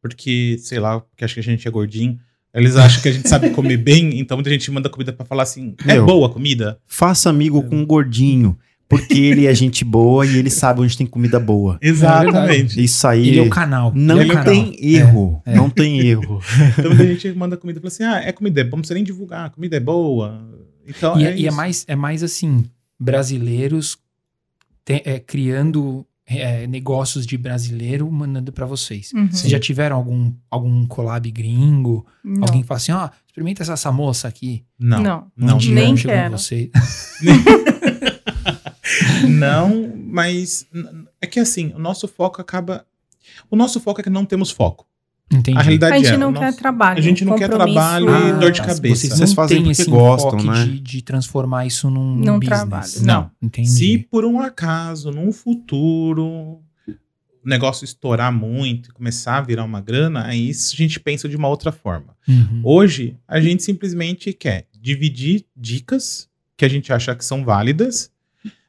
[0.00, 2.16] porque sei lá, porque acha que a gente é gordinho.
[2.54, 5.42] Eles acham que a gente sabe comer bem, então muita gente manda comida pra falar
[5.42, 6.06] assim: é Meu.
[6.06, 6.78] boa a comida?
[6.86, 8.56] Faça amigo com um gordinho,
[8.88, 11.76] porque ele é gente boa e ele sabe onde tem comida boa.
[11.82, 12.80] Exatamente.
[12.80, 13.92] Isso aí Ele é o canal.
[13.92, 14.44] não é o canal.
[14.44, 15.42] tem erro.
[15.44, 16.40] Não tem erro.
[16.78, 18.94] Então muita gente manda comida e fala assim: ah, é comida, é bom, não precisa
[18.94, 20.40] nem divulgar, a comida é boa.
[20.86, 22.64] Então E, é, é, e é mais, é mais assim,
[23.00, 23.98] brasileiros
[24.84, 29.10] te- é, criando é, negócios de brasileiro mandando pra vocês.
[29.12, 29.26] Uhum.
[29.32, 32.06] Vocês já tiveram algum, algum collab gringo?
[32.22, 32.44] Não.
[32.44, 34.64] Alguém que fala assim, ó, experimenta essa, essa moça aqui.
[34.78, 35.02] Não.
[35.02, 35.32] Não.
[35.36, 36.38] Não, Tiveram, nem quero.
[36.38, 36.70] Você.
[39.28, 40.66] Não, mas
[41.20, 42.84] é que assim, o nosso foco acaba.
[43.50, 44.86] O nosso foco é que não temos foco.
[45.32, 45.56] Entendi.
[45.58, 46.16] A realidade A gente é.
[46.16, 46.98] não o quer trabalho.
[46.98, 49.02] a gente não quer trabalho e dor de cabeça.
[49.02, 50.64] Vocês Vocês não fazem porque esse gostam, né?
[50.64, 52.48] de, de transformar isso num, Num business.
[52.48, 52.92] trabalho.
[53.02, 53.30] Não.
[53.40, 53.68] Entendi.
[53.68, 56.24] Se por um acaso, num futuro,
[57.44, 61.36] o negócio estourar muito e começar a virar uma grana, aí a gente pensa de
[61.36, 62.16] uma outra forma.
[62.28, 62.60] Uhum.
[62.64, 68.10] Hoje, a gente simplesmente quer dividir dicas que a gente acha que são válidas,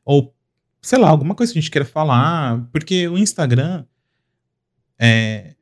[0.06, 0.34] ou,
[0.82, 3.84] sei lá, alguma coisa que a gente queira falar, porque o Instagram,
[4.98, 5.56] é,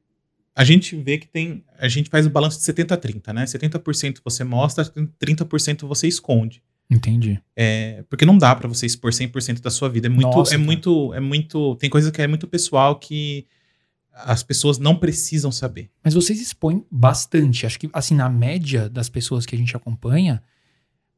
[0.60, 3.45] a gente vê que tem, a gente faz o balanço de 70-30, né?
[3.45, 6.62] 70% você mostra, 30% você esconde.
[6.89, 7.41] Entendi.
[7.56, 10.08] É, porque não dá pra você expor 100% da sua vida.
[10.08, 10.65] É muito, Nossa, é cara.
[10.65, 13.48] muito, é muito, tem coisa que é muito pessoal que
[14.12, 15.89] as pessoas não precisam saber.
[16.04, 17.65] Mas vocês expõem bastante.
[17.65, 20.43] Acho que, assim, na média das pessoas que a gente acompanha,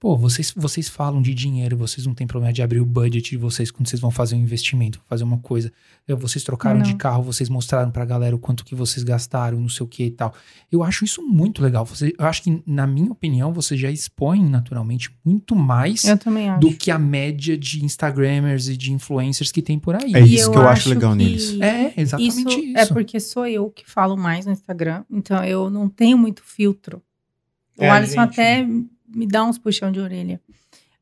[0.01, 3.37] pô, vocês, vocês falam de dinheiro, vocês não têm problema de abrir o budget de
[3.37, 5.71] vocês quando vocês vão fazer um investimento, fazer uma coisa.
[6.07, 6.83] Vocês trocaram Não.
[6.83, 10.05] de carro, vocês mostraram pra galera o quanto que vocês gastaram, não sei o que
[10.05, 10.33] e tal.
[10.71, 11.85] Eu acho isso muito legal.
[11.85, 16.49] Você, eu acho que, na minha opinião, vocês já expõem naturalmente muito mais Eu também
[16.49, 16.59] acho.
[16.61, 20.15] do que a média de Instagramers e de influencers que tem por aí.
[20.15, 21.61] É isso que eu acho legal neles.
[21.61, 22.77] É, exatamente isso.
[22.77, 27.03] É porque sou eu que falo mais no Instagram, então eu não tenho muito filtro.
[27.77, 28.67] O É, Alisson gente- até
[29.15, 30.39] me dá uns puxão de orelha.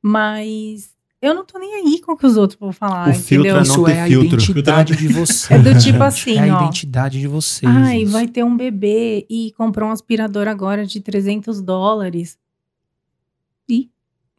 [0.02, 0.92] Mas
[1.22, 3.58] eu não tô nem aí com o que os outros vão falar, O filtro entendeu?
[3.58, 4.28] é Isso é a filtro.
[4.38, 5.52] identidade de vocês.
[5.52, 6.62] É do tipo assim, É a ó.
[6.62, 7.70] identidade de vocês.
[7.76, 8.12] Ai, isso.
[8.12, 12.38] vai ter um bebê e comprou um aspirador agora de 300 dólares.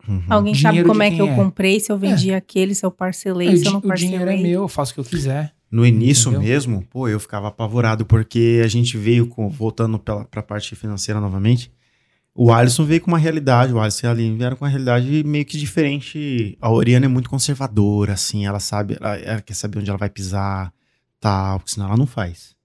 [0.09, 0.23] Uhum.
[0.31, 1.37] Alguém sabe como é que eu é?
[1.37, 3.95] comprei, se eu vendi aquele, se eu parcelei, É, o, se eu não di- o
[3.95, 4.51] dinheiro é parcelei.
[4.51, 5.53] meu, eu faço o que eu quiser.
[5.71, 6.49] No início Entendeu?
[6.49, 11.21] mesmo, pô, eu ficava apavorado, porque a gente veio com, voltando pela, pra parte financeira
[11.21, 11.71] novamente,
[12.43, 15.23] o Alisson veio com uma realidade, o Alisson e a Aline vieram com uma realidade
[15.25, 16.57] meio que diferente.
[16.59, 20.09] A Oriana é muito conservadora, assim, ela sabe, ela, ela quer saber onde ela vai
[20.09, 20.73] pisar,
[21.21, 22.57] tal, porque senão ela não faz.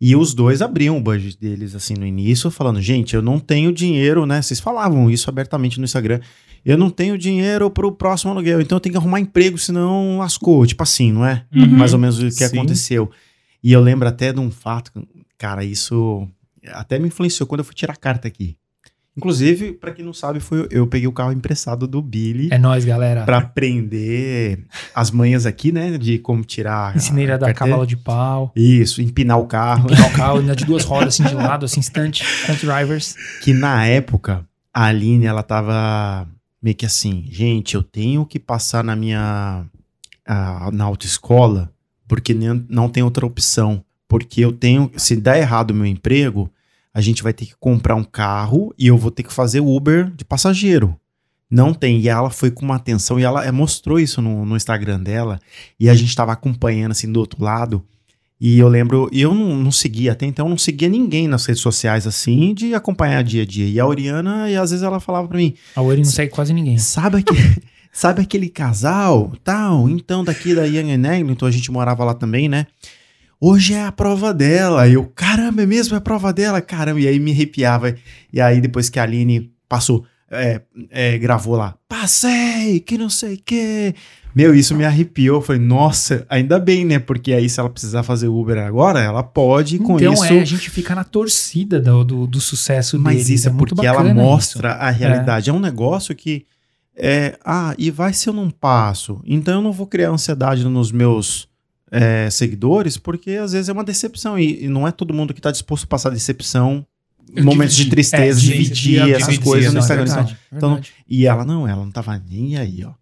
[0.00, 3.72] E os dois abriam o budget deles assim no início, falando: gente, eu não tenho
[3.72, 4.42] dinheiro, né?
[4.42, 6.18] Vocês falavam isso abertamente no Instagram.
[6.64, 10.66] Eu não tenho dinheiro pro próximo aluguel, então eu tenho que arrumar emprego, senão lascou.
[10.66, 11.46] Tipo assim, não é?
[11.54, 11.68] Uhum.
[11.68, 12.58] Mais ou menos o que Sim.
[12.58, 13.08] aconteceu.
[13.62, 14.90] E eu lembro até de um fato,
[15.38, 16.26] cara, isso
[16.72, 18.56] até me influenciou quando eu fui tirar a carta aqui.
[19.16, 22.84] Inclusive, pra quem não sabe, foi eu peguei o carro emprestado do Billy É nóis,
[22.84, 23.24] galera.
[23.24, 24.64] pra aprender
[24.94, 27.70] as manhas aqui, né, de como tirar Ensinei ele a dar carteira.
[27.72, 28.52] cavalo de pau.
[28.54, 29.84] Isso, empinar o carro.
[29.90, 33.14] Empinar o carro, ainda de duas rodas, assim, de lado, assim, instante, front drivers.
[33.42, 36.28] que na época a Aline ela tava
[36.62, 39.64] meio que assim, gente, eu tenho que passar na minha
[40.26, 41.70] ah, na autoescola
[42.08, 46.50] porque nem- não tem outra opção, porque eu tenho, se der errado o meu emprego,
[46.96, 50.10] a gente vai ter que comprar um carro e eu vou ter que fazer Uber
[50.16, 50.98] de passageiro.
[51.50, 52.00] Não tem.
[52.00, 55.38] E ela foi com uma atenção e ela eh, mostrou isso no, no Instagram dela.
[55.78, 57.84] E a gente tava acompanhando assim do outro lado.
[58.40, 61.44] E eu lembro, e eu não, não seguia, até então eu não seguia ninguém nas
[61.44, 63.68] redes sociais assim, de acompanhar dia a dia.
[63.68, 66.54] E a Oriana, e às vezes ela falava pra mim, A Ori não segue quase
[66.54, 66.78] ninguém.
[66.78, 72.04] sabe, aquele, sabe aquele casal, tal, então daqui da Young and Eglinton, a gente morava
[72.04, 72.66] lá também, né?
[73.40, 74.88] Hoje é a prova dela.
[74.88, 75.94] E eu, caramba, é mesmo?
[75.94, 76.60] É a prova dela?
[76.60, 77.94] Caramba, e aí me arrepiava.
[78.32, 80.60] E aí depois que a Aline passou, é,
[80.90, 83.94] é, gravou lá, passei, que não sei o quê.
[84.34, 85.38] Meu, isso me arrepiou.
[85.38, 86.98] Eu falei, nossa, ainda bem, né?
[86.98, 90.24] Porque aí, se ela precisar fazer Uber agora, ela pode com então isso.
[90.24, 93.30] é, a gente fica na torcida do, do, do sucesso Mas deles.
[93.30, 94.78] isso é muito porque ela mostra isso.
[94.78, 95.48] a realidade.
[95.48, 95.52] É.
[95.52, 96.44] um negócio que
[96.94, 99.22] é, ah, e vai se eu não passo?
[99.24, 101.48] Então eu não vou criar ansiedade nos meus
[101.90, 105.40] é, seguidores, porque às vezes é uma decepção e, e não é todo mundo que
[105.40, 106.84] está disposto a passar decepção,
[107.34, 110.04] Eu momentos de dividi- tristeza, é, dividir essas dividir, coisas no Não, é Instagram.
[110.04, 110.92] verdade, Então, verdade.
[111.08, 112.92] E ela não, ela não tava nem aí, ó.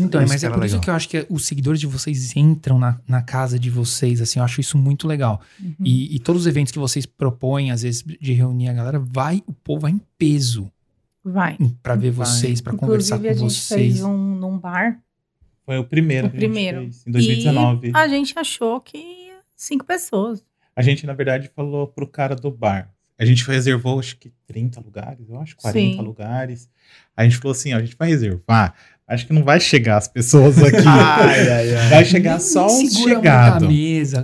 [0.00, 0.80] Então, Isso mas é por isso legal.
[0.80, 4.38] que eu acho que os seguidores de vocês entram na, na casa de vocês, assim,
[4.38, 5.40] eu acho isso muito legal.
[5.60, 5.74] Uhum.
[5.84, 9.42] E, e todos os eventos que vocês propõem, às vezes, de reunir a galera, vai,
[9.44, 10.70] o povo vai em peso
[11.24, 11.58] Vai.
[11.82, 12.26] pra ver Vai.
[12.28, 13.80] vocês, pra conversar Inclusive, com a gente vocês.
[13.94, 14.98] fez um num bar.
[15.68, 16.80] Foi o primeiro O que a gente primeiro.
[16.80, 17.88] fez, em 2019.
[17.88, 20.42] E a gente achou que ia cinco pessoas.
[20.74, 22.90] A gente, na verdade, falou pro cara do bar.
[23.18, 26.00] A gente reservou, acho que 30 lugares, eu acho, 40 Sim.
[26.00, 26.70] lugares.
[27.14, 28.72] A gente falou assim, ó, a gente vai reservar.
[29.06, 30.78] Acho que não vai chegar as pessoas aqui.
[30.88, 31.88] Ai, ai, ai.
[31.90, 33.68] vai chegar só os chegados.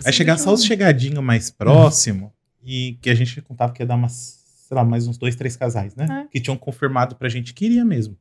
[0.03, 2.33] Vai chegar só os chegadinhos mais próximo
[2.63, 5.57] e que a gente contava que ia dar umas, sei lá, mais uns dois, três
[5.57, 6.07] casais, né?
[6.25, 6.29] É.
[6.33, 8.17] Que tinham confirmado pra gente que iria mesmo.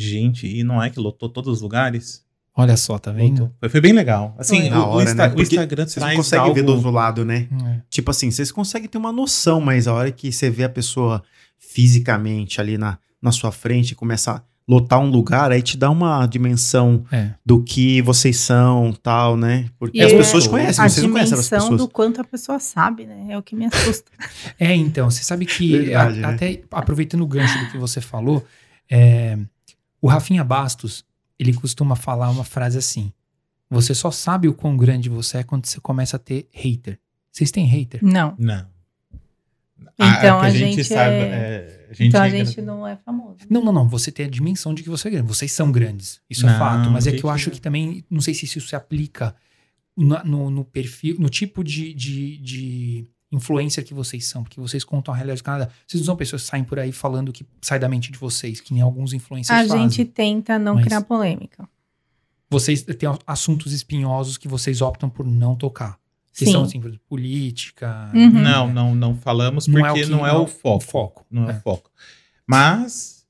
[0.00, 2.24] Gente, e não é que lotou todos os lugares?
[2.56, 3.50] Olha só, tá vendo?
[3.60, 4.34] Foi, foi bem legal.
[4.38, 5.34] Assim, o, Da o hora, Insta- né?
[5.36, 7.48] o Instagram Vocês não conseguem ver do algo- outro lado, né?
[7.64, 7.80] É.
[7.88, 11.22] Tipo assim, vocês conseguem ter uma noção, mas a hora que você vê a pessoa
[11.58, 15.90] fisicamente ali na, na sua frente e começa a lotar um lugar, aí te dá
[15.90, 17.30] uma dimensão É.
[17.44, 19.66] do que vocês são, tal, né?
[19.78, 21.80] Porque E as é- pessoas conhecem, a vocês não conhecem as dimensão pessoas.
[21.80, 23.26] do quanto a pessoa sabe, né?
[23.30, 24.10] É o que me assusta.
[24.60, 26.34] É, então, você sabe que, Verdade, a- né?
[26.34, 28.44] até aproveitando o gancho do que você falou,
[28.90, 29.38] é,
[30.00, 31.04] o Rafinha Bastos,
[31.38, 33.12] ele costuma falar uma frase assim:
[33.68, 36.98] Você só sabe o quão grande você é quando você começa a ter hater.
[37.30, 38.00] Vocês têm hater?
[38.02, 38.34] Não.
[38.38, 38.66] Não.
[39.98, 43.38] Então que a gente é- é, a gente então a ainda- gente não é famoso.
[43.48, 43.88] Não, não, não.
[43.88, 45.28] Você tem a dimensão de que você é grande.
[45.28, 46.20] Vocês são grandes.
[46.28, 46.90] Isso é Não, fato.
[46.90, 49.34] Mas é que gente, eu acho que também, não sei se isso se aplica
[49.96, 54.82] na- no, no perfil, no tipo de, de, de influencer que vocês são, porque vocês
[54.84, 55.68] contam a realidade do Canadá.
[55.86, 58.60] Vocês não são pessoas que saem por aí falando que sai da mente de vocês,
[58.60, 59.88] que nem alguns influencers A fazem.
[59.90, 61.68] gente tenta não Mas- criar polêmica.
[62.50, 65.96] Vocês têm assuntos espinhosos que vocês optam por não tocar.
[66.32, 66.52] Que Sim.
[66.52, 68.10] são, assim, política.
[68.14, 68.30] Uhum.
[68.30, 70.84] Não, não, não falamos Não porque é o que- não é não- o foco.
[70.84, 71.26] foco.
[71.30, 71.56] Não é É.
[71.56, 71.90] o foco.
[72.46, 73.20] Mas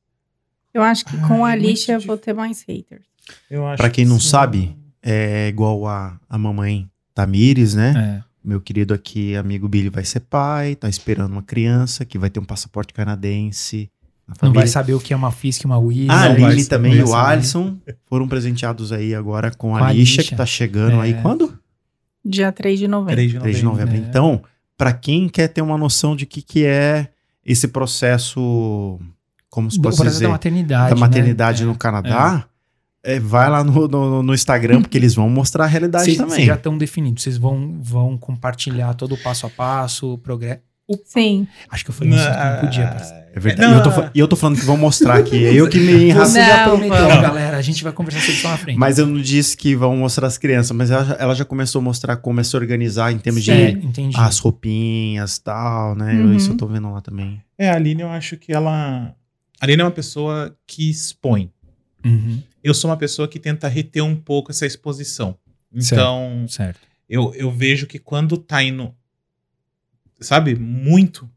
[0.73, 3.05] Eu acho que com Ai, a é muito lixa eu vou ter mais haters.
[3.51, 4.29] eu acho Pra quem que não sim.
[4.29, 8.23] sabe, é igual a, a mamãe Tamires, né?
[8.25, 8.30] É.
[8.43, 12.41] Meu querido aqui, amigo Billy, vai ser pai, tá esperando uma criança que vai ter
[12.41, 13.91] um passaporte canadense.
[14.27, 14.61] na Não família.
[14.61, 16.09] vai saber o que é uma FISC uma WIS.
[16.09, 17.33] Ah, a saber, também e o saber.
[17.33, 17.77] Alisson
[18.07, 20.31] foram presenteados aí agora com a, Com a lixa, lixa.
[20.31, 21.21] que tá chegando aí É.
[21.21, 21.59] quando?
[22.25, 23.15] Dia 3 de novembro.
[23.15, 23.95] 3 de 3 de novembro.
[23.95, 23.99] É.
[23.99, 24.43] Então,
[24.77, 27.09] pra quem quer ter uma noção de que, que é
[27.45, 28.99] esse processo,
[29.51, 30.91] como se O pode processo dizer, da maternidade.
[30.95, 31.71] da maternidade né?
[31.71, 32.47] no Canadá,
[33.05, 36.35] é, vai lá no, no, no Instagram, porque eles vão mostrar a realidade Vocês também.
[36.35, 37.23] vocês já estão definidos.
[37.23, 40.61] Vocês vão, vão compartilhar todo o passo a passo, o progresso.
[41.05, 41.47] Sim.
[41.71, 43.21] Acho que eu falei isso que não podia, parceiro.
[43.33, 43.69] É verdade.
[43.71, 45.47] Não, E eu, tô, eu tô falando que vão mostrar aqui.
[45.47, 46.33] É eu que me enrasco.
[46.33, 47.23] Você já Não, prometeu, vamos.
[47.23, 47.57] galera.
[47.59, 48.77] A gente vai conversar sobre isso lá na frente.
[48.77, 51.79] Mas eu não disse que vão mostrar as crianças, mas ela, já- ela já começou
[51.79, 54.17] a mostrar como é se organizar em termos é, de entendi.
[54.19, 56.13] as roupinhas e tal, né?
[56.13, 56.35] Uhum.
[56.35, 57.41] Isso eu tô vendo lá também.
[57.57, 59.15] É, a Aline, eu acho que ela.
[59.61, 61.53] A Aline é uma pessoa que expõe.
[62.05, 65.37] Uhum, Eu sou uma pessoa que tenta reter um pouco essa exposição.
[65.73, 66.81] Então, certo.
[67.09, 68.95] eu, eu vejo que quando tá indo
[70.21, 71.29] sabe, muito.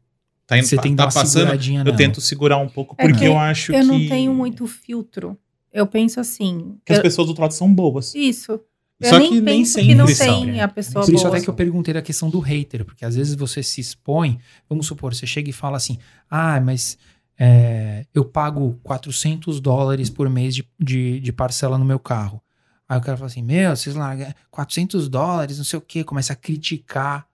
[0.46, 1.52] Tá, indo, Você tem tá passando.
[1.54, 1.96] Eu nela.
[1.96, 3.86] tento segurar um pouco, É porque que eu acho Eu que.
[3.86, 5.38] não tenho muito filtro.
[5.72, 6.76] Eu penso assim.
[6.84, 8.14] Que as eu- pessoas do outro lado são boas.
[8.14, 8.60] Isso.
[9.02, 10.44] Só eu nem que nem penso sempre que não são.
[10.46, 11.34] tem a pessoa Por isso boa.
[11.36, 14.38] até que eu perguntei da questão do hater, porque às vezes você se expõe,
[14.68, 15.98] vamos supor, você chega e fala assim,
[16.30, 16.96] ah, mas
[17.38, 22.40] é, eu pago 400 dólares por mês de, de, de parcela no meu carro.
[22.88, 26.32] Aí o cara fala assim, meu, vocês largam 400 dólares, não sei o quê, começa
[26.32, 27.26] a criticar.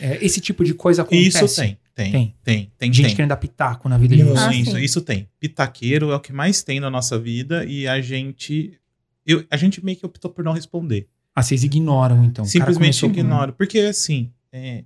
[0.00, 1.44] É, esse tipo de coisa acontece.
[1.44, 1.78] Isso tem.
[1.94, 2.12] Tem.
[2.12, 2.34] Tem.
[2.42, 2.72] Tem.
[2.76, 2.92] Tem.
[2.92, 3.16] Gente tem.
[3.16, 4.66] querendo dar pitaco na vida de Muito, Ah, vocês.
[4.66, 5.28] isso, isso tem.
[5.40, 8.78] Pitaqueiro é o que mais tem na nossa vida e a gente.
[9.24, 11.08] Eu, a gente meio que optou por não responder.
[11.34, 12.44] Ah, vocês ignoram, então.
[12.44, 13.52] Simplesmente começou com-.
[13.52, 14.84] Porque, assim, é,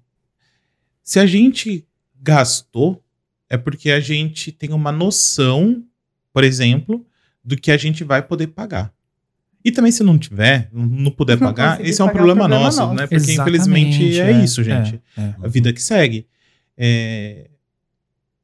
[1.02, 1.86] se a gente
[2.20, 3.02] gastou,
[3.50, 5.82] é porque a gente tem uma noção,
[6.32, 7.04] por exemplo,
[7.44, 8.92] do que a gente vai poder pagar.
[9.62, 12.64] E também, se não tiver, não- puder Não pagar, esse é um pagar, problema, problema
[12.64, 12.94] nosso, nosso.
[12.94, 13.06] né?
[13.06, 14.98] Porque, infelizmente, é, isso, gente.
[15.18, 15.34] é, é.
[15.42, 16.26] A vida que segue.
[16.78, 17.48] É,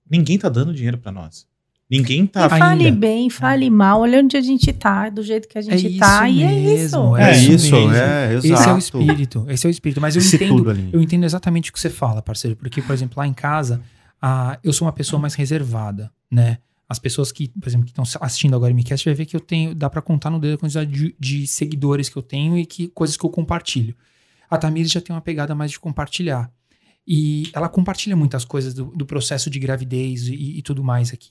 [0.09, 1.47] Ninguém tá dando dinheiro pra nós.
[1.91, 2.47] Ninguém tá.
[2.47, 2.97] E fale ainda.
[2.99, 6.29] bem, fale mal, olha onde a gente tá, do jeito que a gente isso tá,
[6.29, 7.17] e é mesmo, isso.
[7.17, 7.93] É, É isso, isso mesmo.
[7.95, 8.47] é, exato.
[8.55, 10.01] Esse é o espírito, esse é o espírito.
[10.01, 12.57] Mas eu Esse entendo, eu entendo exatamente o que você fala, parceiro.
[12.57, 13.81] Porque, por exemplo, lá em casa,
[14.29, 16.59] ah, eu sou uma pessoa mais reservada, né?
[16.89, 19.41] As pessoas que, por exemplo, que estão assistindo agora o MCast vai ver que eu
[19.41, 22.67] tenho, dá pra contar no dedo a quantidade de, de seguidores que eu tenho e
[22.67, 23.95] que coisas que eu compartilho.
[24.51, 26.51] A Tamires já tem uma pegada mais de compartilhar.
[27.07, 31.31] E ela compartilha muitas coisas do, do processo de gravidez e, e tudo mais aqui.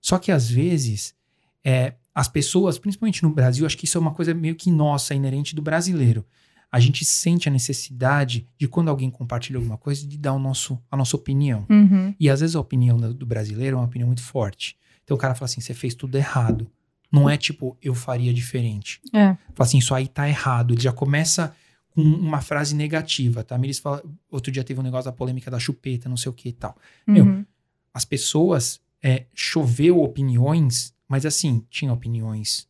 [0.00, 1.14] Só que às vezes,
[1.62, 5.14] é, as pessoas, principalmente no Brasil, acho que isso é uma coisa meio que nossa,
[5.14, 6.24] inerente do brasileiro.
[6.70, 10.80] A gente sente a necessidade de quando alguém compartilha alguma coisa, de dar o nosso,
[10.90, 11.66] a nossa opinião.
[11.68, 12.14] Uhum.
[12.18, 14.76] E às vezes a opinião do, brasileiro é uma opinião muito forte.
[15.02, 16.70] Então o cara fala assim: você fez tudo errado.
[17.12, 19.00] Não é tipo, eu faria diferente.
[19.12, 19.36] É.
[19.54, 20.74] Fala assim, isso aí tá errado.
[20.74, 21.52] Ele já começa
[21.90, 23.58] com uma frase negativa, tá?
[23.58, 24.00] Miris fala,
[24.30, 26.76] outro dia teve um negócio da polêmica da chupeta, não sei o que e tal.
[27.04, 27.44] Meu, Uhum.
[27.92, 32.68] As pessoas, é, choveu opiniões, mas assim, tinha opiniões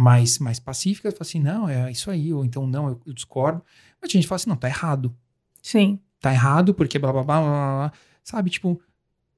[0.00, 1.12] mais, mais pacíficas.
[1.14, 3.62] Fala assim, não, é isso aí, ou então não, eu, eu discordo.
[4.00, 5.14] Mas tinha gente fala assim, não, tá errado
[5.62, 5.98] Sim.
[6.20, 7.92] tá errado porque blá blá blá blá blá, blá.
[8.24, 8.80] Sabe, tipo,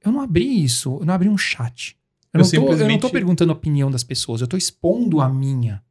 [0.03, 1.97] eu não abri isso, eu não abri um chat.
[2.33, 4.57] Eu, Eu não, tô, eu não tô simplesmente- perguntando a opinião das pessoas, eu tô
[4.57, 5.83] expondo a minha,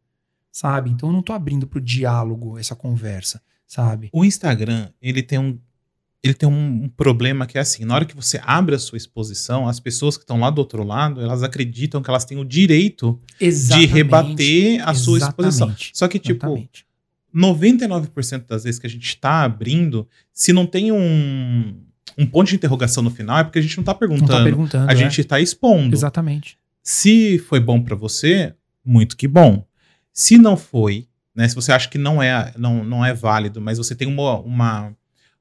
[0.50, 0.90] sabe?
[0.90, 4.08] Então eu não tô abrindo pro diálogo essa conversa, sabe?
[4.12, 5.58] O Instagram, ele tem um.
[6.22, 9.66] Ele tem um, problema que é assim, na hora que você abre a sua exposição,
[9.66, 13.20] as pessoas que estão lá do outro lado, elas acreditam que elas têm o direito
[13.40, 13.92] de Exatamente.
[13.92, 15.66] rebater a sua exposição.
[15.68, 15.90] Exatamente.
[15.92, 16.86] Só que, tipo, Exatamente.
[17.34, 21.74] 99% das vezes que a gente está abrindo, se não tem um,
[22.16, 24.32] um ponto de interrogação no final, é porque a gente não está Não perguntando.
[24.32, 24.90] tá perguntando.
[24.90, 24.96] a é.
[24.96, 25.94] gente está expondo.
[25.94, 26.58] Exatamente.
[26.82, 28.54] Se foi bom pra você,
[28.84, 29.64] muito que bom.
[30.12, 31.48] Se não foi, né?
[31.48, 34.94] Se você acha que não é, não, não é válido, mas você tem uma, uma,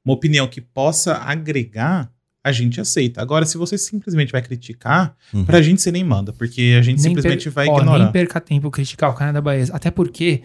[0.04, 2.12] uma opinião que possa agregar,
[2.44, 3.22] a gente aceita.
[3.22, 5.46] Agora, se você simplesmente vai criticar, Uhum.
[5.46, 8.04] pra gente você nem manda, porque a gente Nem simplesmente per- vai ó, ignorar.
[8.04, 9.66] Nem perca tempo criticar o cara da Bahia.
[9.72, 10.42] Até porque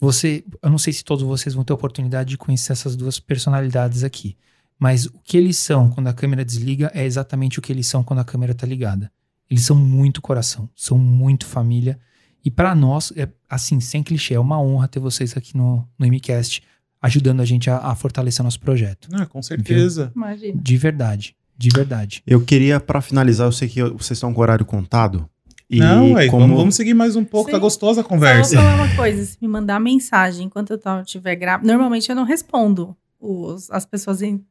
[0.00, 0.44] você.
[0.62, 4.36] Eu não sei se todos vocês vão ter oportunidade de conhecer essas duas personalidades aqui.
[4.78, 8.02] Mas o que eles são quando a câmera desliga é exatamente o que eles são
[8.02, 9.10] quando a câmera tá ligada.
[9.50, 11.98] Eles são muito coração, são muito família.
[12.42, 16.06] E pra nós, é assim, sem clichê, é uma honra ter vocês aqui no, no
[16.06, 16.62] MCast
[17.02, 19.08] ajudando a gente a, a fortalecer nosso projeto.
[19.12, 20.12] Ah, com certeza.
[20.14, 20.60] Imagina.
[20.62, 21.36] De verdade.
[21.56, 22.22] De verdade.
[22.26, 25.28] Eu queria, pra finalizar, eu sei que vocês estão com o horário contado.
[25.68, 26.42] E não, ué, como...
[26.42, 27.60] vamos, vamos seguir mais um pouco, tá Sim.
[27.60, 28.56] gostosa a Só conversa.
[28.56, 32.24] vou falar uma coisa, se me mandar mensagem enquanto eu estiver grávida, normalmente eu não
[32.24, 34.44] respondo os, as pessoas em,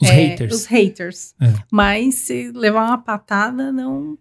[0.00, 0.54] Os é, haters.
[0.54, 1.34] Os haters.
[1.40, 1.52] É.
[1.70, 4.16] Mas se levar uma patada, não.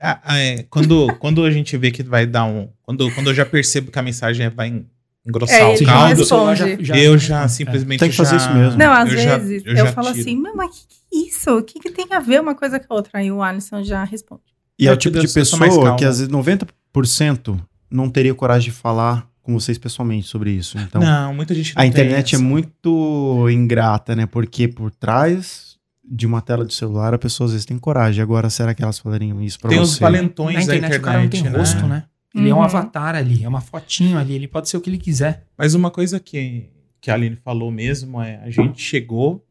[0.00, 2.68] Ah, ah, é, quando, quando a gente vê que vai dar um.
[2.82, 4.86] Quando, quando eu já percebo que a mensagem vai en-
[5.26, 6.78] engrossar É, o já- caldo, responde.
[6.98, 7.48] eu já É.
[7.48, 8.00] simplesmente.
[8.00, 8.78] Tem que fazer já- isso mesmo.
[8.78, 10.20] Não, às eu já- vezes eu eu, já falo tiro.
[10.20, 10.94] assim, mas, que, que
[11.24, 11.50] é isso?
[11.58, 13.18] O que, que tem a ver uma coisa com a outra?
[13.18, 14.42] Aí o Alisson já responde.
[14.78, 17.60] E é o tipo de pessoa que às vezes 90%
[17.90, 20.78] não teria coragem de falar com vocês pessoalmente sobre isso.
[20.78, 24.26] Então, não, muita gente não a tem internet é muito ingrata, né?
[24.26, 25.76] Porque por trás
[26.12, 28.22] de uma tela de celular a pessoa às vezes tem coragem.
[28.22, 30.00] Agora, será que elas falariam isso pra Tem os você?
[30.00, 31.50] valentões Na da internet, internet, o cara não tem né?
[31.58, 32.04] rosto, né?
[32.34, 32.62] Ele é um Uhum.
[32.62, 35.46] avatar ali, é uma fotinho ali, ele pode ser o que ele quiser.
[35.58, 36.68] Mas uma coisa que,
[37.00, 39.44] que a Aline falou mesmo é: a gente chegou,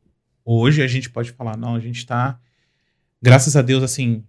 [0.45, 2.39] hoje a gente pode falar, não, a gente tá,
[3.21, 4.23] graças a Deus, assim.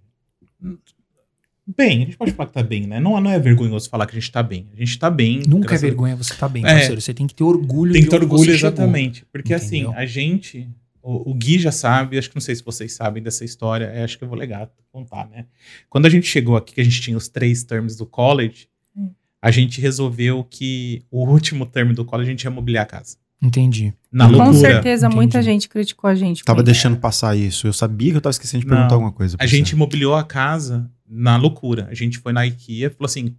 [1.77, 2.99] Bem, a gente pode falar que tá bem, né?
[2.99, 4.69] Não, não é vergonhoso falar que a gente tá bem.
[4.73, 5.43] A gente tá bem.
[5.47, 6.73] Nunca é a- vergonha você tá bem, É.
[6.73, 7.01] parceiro.
[7.01, 8.69] Você tem que ter orgulho Tem que de ter onde orgulho, você chegou.
[8.71, 9.25] exatamente.
[9.33, 9.91] Porque Entendeu?
[9.91, 10.69] assim, a gente.
[11.03, 14.05] O, o Gui já sabe, acho que não sei se vocês sabem dessa história, é,
[14.05, 15.47] acho que eu vou legar contar, né?
[15.89, 19.11] Quando a gente chegou aqui, que a gente tinha os três termos do college, Hum.
[19.41, 23.17] a gente resolveu que o último termo do college a gente ia mobiliar a casa.
[23.41, 23.95] Entendi.
[24.13, 24.59] Na Com loucura.
[24.59, 25.17] certeza, Entendi.
[25.17, 26.45] muita gente criticou a gente.
[26.45, 27.67] Tava deixando passar isso.
[27.67, 28.77] Eu sabia que eu tava esquecendo de Não.
[28.77, 29.37] perguntar alguma coisa.
[29.39, 29.57] pra A você.
[29.57, 31.87] gente mobiliou a casa na loucura.
[31.91, 33.35] A gente foi na IKEA, falou assim: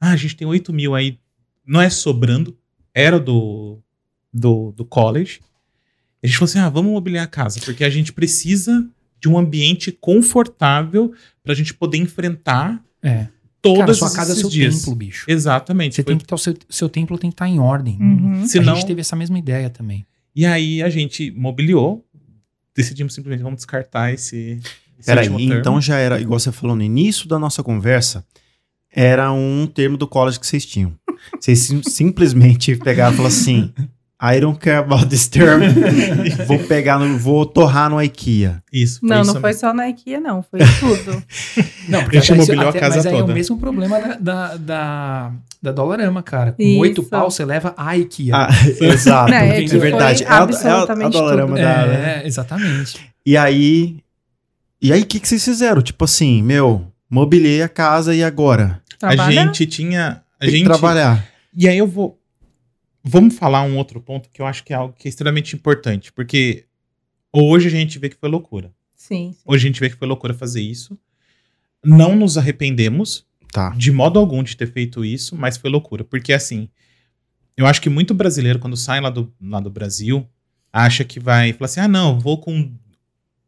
[0.00, 1.18] ah, a gente tem 8 mil aí,
[1.66, 2.56] não é sobrando,
[2.94, 3.78] era do,
[4.32, 5.40] do, do college.
[6.22, 8.86] A gente falou assim: ah, vamos mobiliar a casa, porque a gente precisa
[9.20, 11.12] de um ambiente confortável
[11.42, 13.26] pra gente poder enfrentar É.
[13.62, 14.76] Cara, sua casa é seu dias.
[14.78, 15.26] templo, bicho.
[15.28, 15.94] Exatamente.
[15.94, 17.98] Você Foi- tem que estar, o seu, seu templo tem que estar em ordem.
[18.00, 18.46] Uhum.
[18.46, 20.06] Senão- A gente teve essa mesma ideia também.
[20.34, 22.02] E aí a gente mobiliou,
[22.74, 24.58] decidimos simplesmente vamos descartar esse.
[24.98, 28.24] esse Peraí, então já era, igual você falou no início da nossa conversa,
[28.90, 30.94] era um termo do college que vocês tinham.
[31.38, 33.74] Vocês sim- simplesmente pegaram e falaram assim:
[34.22, 35.62] I don't care about this term.
[36.46, 38.62] vou pegar, no, vou torrar no IKEA.
[38.70, 39.00] Isso.
[39.00, 39.60] Foi Não, isso não foi mesmo.
[39.60, 40.42] só na IKEA, não.
[40.42, 41.22] Foi tudo.
[41.88, 43.32] Não, A gente até- mobiliou a casa mas aí é toda.
[43.32, 46.52] o mesmo problema da, da, da, da Dollarama, cara.
[46.52, 48.36] Com oito pau, você leva a IKEA.
[48.36, 48.48] Ah,
[48.80, 50.22] exato, Não, é é, verdade.
[50.22, 51.62] É a, é a, a Dollarama tudo.
[51.62, 51.86] da.
[51.86, 52.20] né?
[52.22, 53.00] é, exatamente.
[53.24, 53.96] E aí.
[54.82, 55.80] E aí, o que, que vocês fizeram?
[55.82, 58.80] Tipo assim, meu, mobilei a casa e agora?
[59.02, 59.32] A Trabalha?
[59.32, 60.22] gente tinha.
[60.38, 61.24] A Tem gente, que trabalhar.
[61.56, 62.19] E aí eu vou.
[63.02, 66.12] Vamos falar um outro ponto que eu acho que é algo que é extremamente importante,
[66.12, 66.66] porque
[67.32, 68.72] hoje a gente vê que foi loucura.
[68.94, 69.32] Sim.
[69.32, 69.38] sim.
[69.46, 70.98] Hoje a gente vê que foi loucura fazer isso.
[71.84, 73.70] Não nos arrependemos Tá.
[73.70, 76.04] de modo algum de ter feito isso, mas foi loucura.
[76.04, 76.68] Porque assim,
[77.56, 80.28] eu acho que muito brasileiro, quando sai lá do, lá do Brasil,
[80.72, 82.70] acha que vai falar assim: ah, não, vou com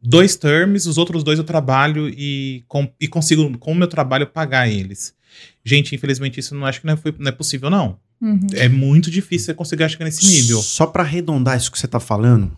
[0.01, 4.27] dois terms, os outros dois eu trabalho e, com, e consigo, com o meu trabalho,
[4.27, 5.15] pagar eles.
[5.63, 7.97] Gente, infelizmente, isso não acho que não é, foi- não é possível, não.
[8.23, 8.47] Uhum.
[8.53, 10.61] É muito difícil você conseguir chegar nesse nível.
[10.61, 12.55] Só pra arredondar isso que você tá falando,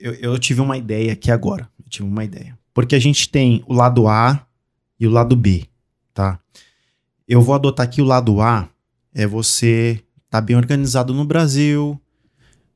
[0.00, 1.68] eu, eu tive uma ideia aqui agora.
[1.84, 2.56] Eu tive uma ideia.
[2.72, 4.46] Porque a gente tem o lado A
[5.00, 5.66] e o lado B,
[6.14, 6.38] tá?
[7.26, 8.68] Eu vou adotar aqui o lado A,
[9.12, 10.00] é você
[10.30, 12.00] tá bem organizado no Brasil,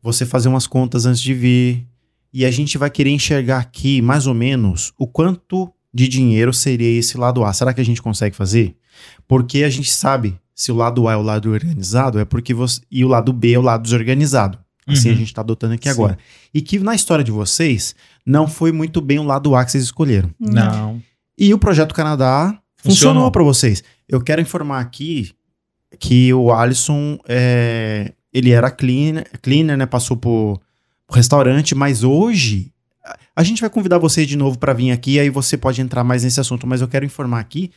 [0.03, 1.87] você fazer umas contas antes de vir,
[2.33, 6.99] e a gente vai querer enxergar aqui mais ou menos o quanto de dinheiro seria
[6.99, 7.53] esse lado A.
[7.53, 8.77] Será que a gente consegue fazer?
[9.29, 12.81] Porque a gente sabe se o lado A é o lado organizado, é porque você.
[12.91, 14.59] E o lado B é o lado desorganizado.
[14.89, 15.15] Assim Uhum.
[15.15, 15.95] a gente tá adotando aqui Sim.
[15.95, 16.19] agora.
[16.55, 17.95] E que na história de vocês,
[18.25, 20.31] não foi muito bem o lado A que vocês escolheram.
[20.41, 21.03] Não.
[21.39, 22.47] E o Projeto Canadá
[22.77, 22.93] funcionou
[23.25, 23.31] Funcionou.
[23.31, 23.85] para vocês.
[24.09, 25.33] Eu quero informar aqui
[25.99, 29.87] que o Alisson, é, ele era cleaner, cleaner, né?
[29.87, 30.61] Passou por,
[31.07, 32.73] por restaurante, mas hoje
[33.35, 36.23] a- gente vai convidar você de novo para vir aqui, aí você pode entrar mais
[36.25, 37.71] nesse assunto, mas eu quero informar aqui,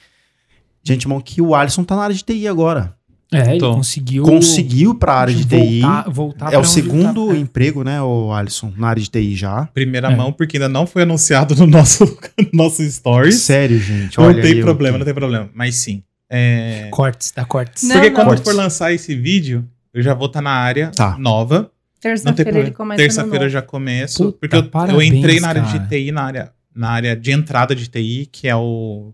[0.84, 2.96] de antemão, que o Alisson tá na área de TI agora.
[3.32, 3.76] É, ele Tô.
[3.76, 4.24] conseguiu.
[4.24, 5.82] Conseguiu para a área de TI.
[5.82, 7.40] voltar, voltar É o segundo ele tá.
[7.42, 9.68] emprego, né, o Alisson, na área de TI já.
[9.74, 10.16] Primeira É.
[10.16, 12.18] mão, porque ainda não foi anunciado no nosso,
[12.52, 13.42] nosso stories.
[13.42, 14.18] Sério, gente.
[14.18, 15.50] Não Olha tem aí problema, que- não tem problema.
[15.54, 16.02] Mas sim.
[16.28, 16.88] É...
[16.92, 17.84] Cortes, dá cortes.
[17.84, 18.16] Não, Porque não.
[18.16, 18.44] quando Cortes.
[18.46, 19.64] for lançar esse vídeo,
[19.94, 21.16] eu já vou estar na área Tá.
[21.20, 21.72] nova.
[22.02, 24.24] Terça-feira ele começa no Terça-feira eu já começo.
[24.26, 25.78] Puta, porque eu, eu parabéns, entrei na área cara.
[25.80, 29.12] de TI, na área, na área de entrada de TI, que é o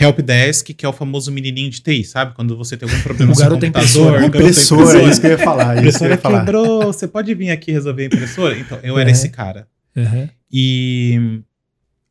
[0.00, 2.34] Help Desk, que é o famoso menininho de TI, sabe?
[2.34, 4.16] Quando você tem algum problema O no seu garoto da computador.
[4.22, 4.26] impressora.
[4.26, 5.10] Impressora, impressora.
[5.10, 5.70] isso que eu ia falar.
[5.70, 6.38] A eu impressora ia falar.
[6.40, 8.58] quebrou, você pode vir aqui resolver a impressora?
[8.58, 9.12] Então, eu era É.
[9.12, 9.66] esse cara.
[9.96, 10.28] Uhum.
[10.52, 11.40] E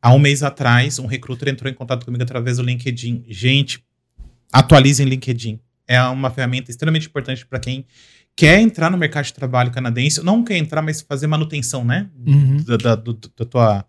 [0.02, 3.24] há um mês atrás, um recruiter entrou em contato comigo através do LinkedIn.
[3.28, 3.82] Gente,
[4.52, 5.58] atualizem LinkedIn.
[5.86, 7.86] É uma ferramenta extremamente importante para quem
[8.36, 10.22] quer entrar no mercado de trabalho canadense.
[10.22, 12.08] Não quer entrar, mas fazer manutenção, né?
[12.26, 12.58] Uhum.
[12.64, 13.84] Da, da, do- da tua,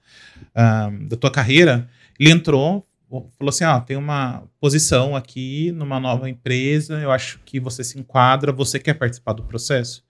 [0.55, 1.87] ah, da tua carreira.
[2.19, 7.59] Ele entrou, falou assim: ó, tem uma posição aqui numa nova empresa, eu acho que
[7.59, 10.03] você se enquadra, você quer participar do processo?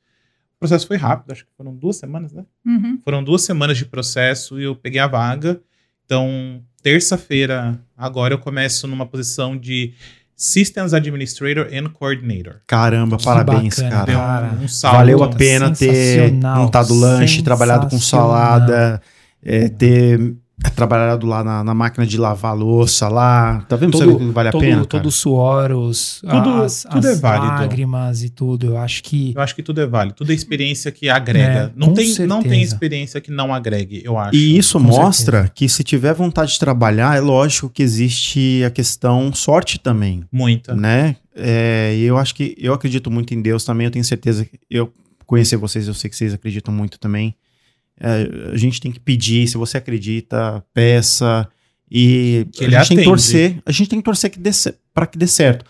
[0.58, 2.44] O processo foi rápido, acho que foram duas semanas, né?
[2.66, 3.00] Uhum.
[3.04, 5.62] Foram duas semanas de processo e eu peguei a vaga.
[6.06, 9.94] Então, terça-feira, agora eu começo numa posição de
[10.36, 12.62] Systems Administrator and Coordinator.
[12.68, 14.14] Caramba, Que parabéns, bacana, cara.
[14.14, 14.58] cara.
[14.62, 14.96] Um salto.
[14.96, 19.02] Valeu a pena ter montado lanche, trabalhado com salada,
[19.44, 20.36] é, ter
[20.76, 23.64] trabalhado lá na, na máquina de lavar louça lá.
[23.68, 23.98] Tá vendo?
[23.98, 24.86] Todo- que vale a todo, pena?
[24.86, 27.48] todo o suor, os, Tudo- as, tudo as é válido.
[27.48, 28.66] lágrimas e tudo.
[28.68, 30.16] Eu acho que Eu acho que tudo é válido.
[30.16, 31.50] Tudo é experiência que agrega.
[31.50, 32.74] É, não, com tem, não tem certeza.
[32.74, 34.36] experiência que não agregue, eu acho.
[34.36, 38.70] E isso Com mostra que se tiver vontade de trabalhar, é lógico que existe a
[38.70, 40.76] questão sorte também, Muita.
[40.76, 41.16] né?
[41.36, 43.86] É, e eu acho que eu acredito muito em Deus também.
[43.86, 44.92] Eu tenho certeza que eu
[45.26, 47.34] conhecer vocês, eu sei que vocês acreditam muito também.
[48.00, 51.48] É, a gente tem que pedir, se você acredita, peça
[51.92, 53.04] e Que a gente tem que atende.
[53.04, 53.62] torcer.
[53.66, 54.40] A gente tem que torcer que
[54.94, 55.66] para que dê certo.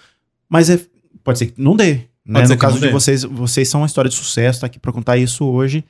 [0.48, 0.80] Mas é,
[1.24, 2.02] pode ser que não dê.
[2.26, 2.48] Né?
[2.48, 2.92] No caso de dê.
[2.92, 5.84] vocês, vocês são uma história de sucesso, tá aqui para contar isso hoje.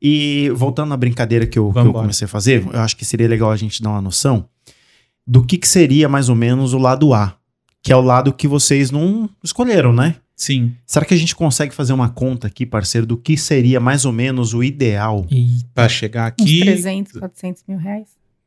[0.00, 3.28] E voltando à brincadeira que eu, que eu comecei a fazer, eu acho que seria
[3.28, 4.48] legal a gente dar uma noção
[5.26, 7.36] do que, que seria mais ou menos o lado A,
[7.82, 10.16] que é o lado que vocês não escolheram, né?
[10.38, 10.72] Sim.
[10.86, 14.12] Será que a gente consegue fazer uma conta aqui, parceiro, do que seria mais ou
[14.12, 15.26] menos o ideal?
[15.30, 16.60] E Pra chegar Uns aqui.
[16.60, 18.06] 300, 400 mil reais.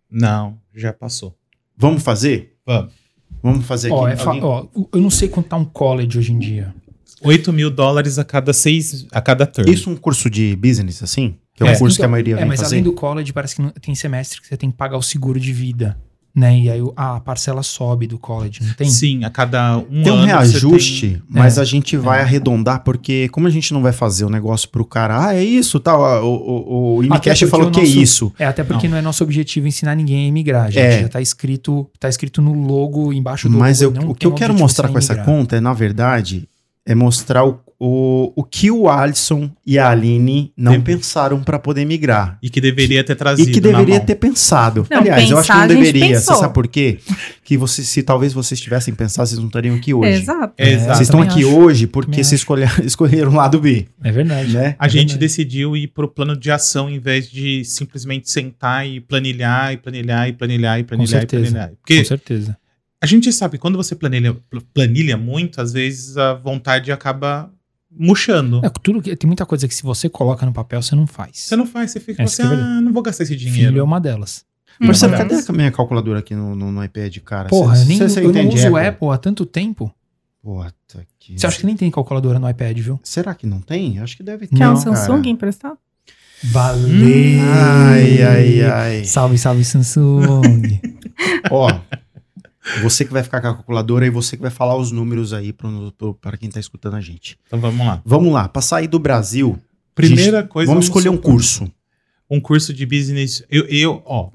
[0.10, 1.36] Não, já passou.
[1.78, 2.56] Vamos fazer?
[2.66, 2.94] Vamos.
[3.44, 4.22] Vamos fazer ó, aqui.
[4.22, 6.74] é Alguém- ó, eu não sei quanto tá um college hoje em dia.
[7.24, 9.06] 8 mil dólares a cada seis.
[9.12, 9.70] a cada turn.
[9.72, 11.36] Isso é um curso de business, assim?
[11.56, 11.78] Que é, um É.
[11.78, 12.76] curso que a Então, maioria É, vem mas fazer?
[12.76, 15.40] além do college, parece que não- tem semestre que você tem que pagar o seguro
[15.40, 15.98] de vida.
[16.34, 16.60] Né?
[16.60, 18.90] E aí a parcela sobe do college, não tem?
[18.90, 20.26] Sim, a cada um Tem um ano.
[20.28, 21.62] reajuste, tem- mas É.
[21.62, 25.28] a gente vai arredondar, porque como a gente não vai fazer o negócio pro cara,
[25.28, 27.04] ah, é isso, tal, ah, o, o, o
[27.50, 28.34] falou o que é nosso- isso.
[28.40, 28.98] É, até porque não.
[28.98, 30.82] é nosso objetivo ensinar ninguém a emigrar, gente.
[30.84, 31.02] É.
[31.02, 33.98] Já tá escrito, tá escrito no logo, embaixo do Mas logo.
[33.98, 36.48] eu- não o que eu quero mostrar com essa conta é, na verdade,
[36.86, 41.58] é mostrar o, o, o que o Alisson e a Aline não Tem- pensaram para
[41.58, 42.38] poder migrar.
[42.40, 43.52] E que deveria ter E trazido.
[43.52, 44.06] que na deveria mão.
[44.06, 44.86] ter pensado.
[44.88, 46.20] Não, Aliás, eu acho que pensar, não deveria.
[46.20, 47.00] Você sabe por quê?
[47.44, 50.12] Que você, se talvez vocês tivessem pensado, vocês não estariam aqui hoje.
[50.12, 50.54] Exato.
[50.60, 50.90] É, exato.
[50.96, 51.58] Vocês estão aqui acho.
[51.58, 54.54] hoje porque vocês escolheram, escolheram o lado B, É verdade.
[54.54, 54.76] né?
[54.78, 55.18] A gente verdade.
[55.18, 60.30] decidiu ir pro plano de ação em vez de simplesmente sentar e planilhar e planilhar
[60.30, 61.42] e planilhar e planilhar e certeza.
[61.52, 61.72] planilhar.
[61.82, 62.56] Porque Com certeza.
[63.02, 67.50] a gente sabe que quando você planilha, pl- planilha muito, às vezes a vontade acaba
[67.98, 68.62] murchando.
[68.64, 71.32] É, tudo que, tem muita coisa que se você coloca no papel, você não faz.
[71.38, 72.78] Você não faz, você fica Essa assim, é verdade.
[72.78, 73.80] ah, não vou gastar esse Filho dinheiro.
[73.80, 74.46] é uma delas.
[74.80, 75.18] Marcelo, Uhum.
[75.20, 77.50] cadê a minha calculadora aqui no, no, no iPad, cara?
[77.50, 78.88] Porra, Cê- nem, cê- cê eu não uso Apple?
[78.88, 79.94] Apple há tanto tempo.
[80.42, 81.38] Puta que...
[81.40, 83.00] Você acha que nem tem calculadora no iPad, viu?
[83.04, 84.00] Será que não tem?
[84.00, 84.56] Acho que deve ter.
[84.56, 85.30] Quer um Samsung cara.
[85.30, 85.78] emprestado?
[86.46, 87.42] Valeu!
[87.44, 89.04] Ai, ai, ai.
[89.06, 90.80] Salve, salve, Samsung.
[91.52, 91.70] Ó,
[92.82, 95.54] você que vai ficar com a calculadora e você que vai falar os números aí
[95.54, 97.38] para quem tá escutando a gente.
[97.48, 98.02] Então vamos lá.
[98.06, 99.60] Vamos lá, pra sair do Brasil,
[99.96, 100.70] Primeira coisa.
[100.72, 101.72] vamos escolher um curso.
[102.30, 103.44] Um curso de business.
[103.50, 104.30] Eu, eu ó.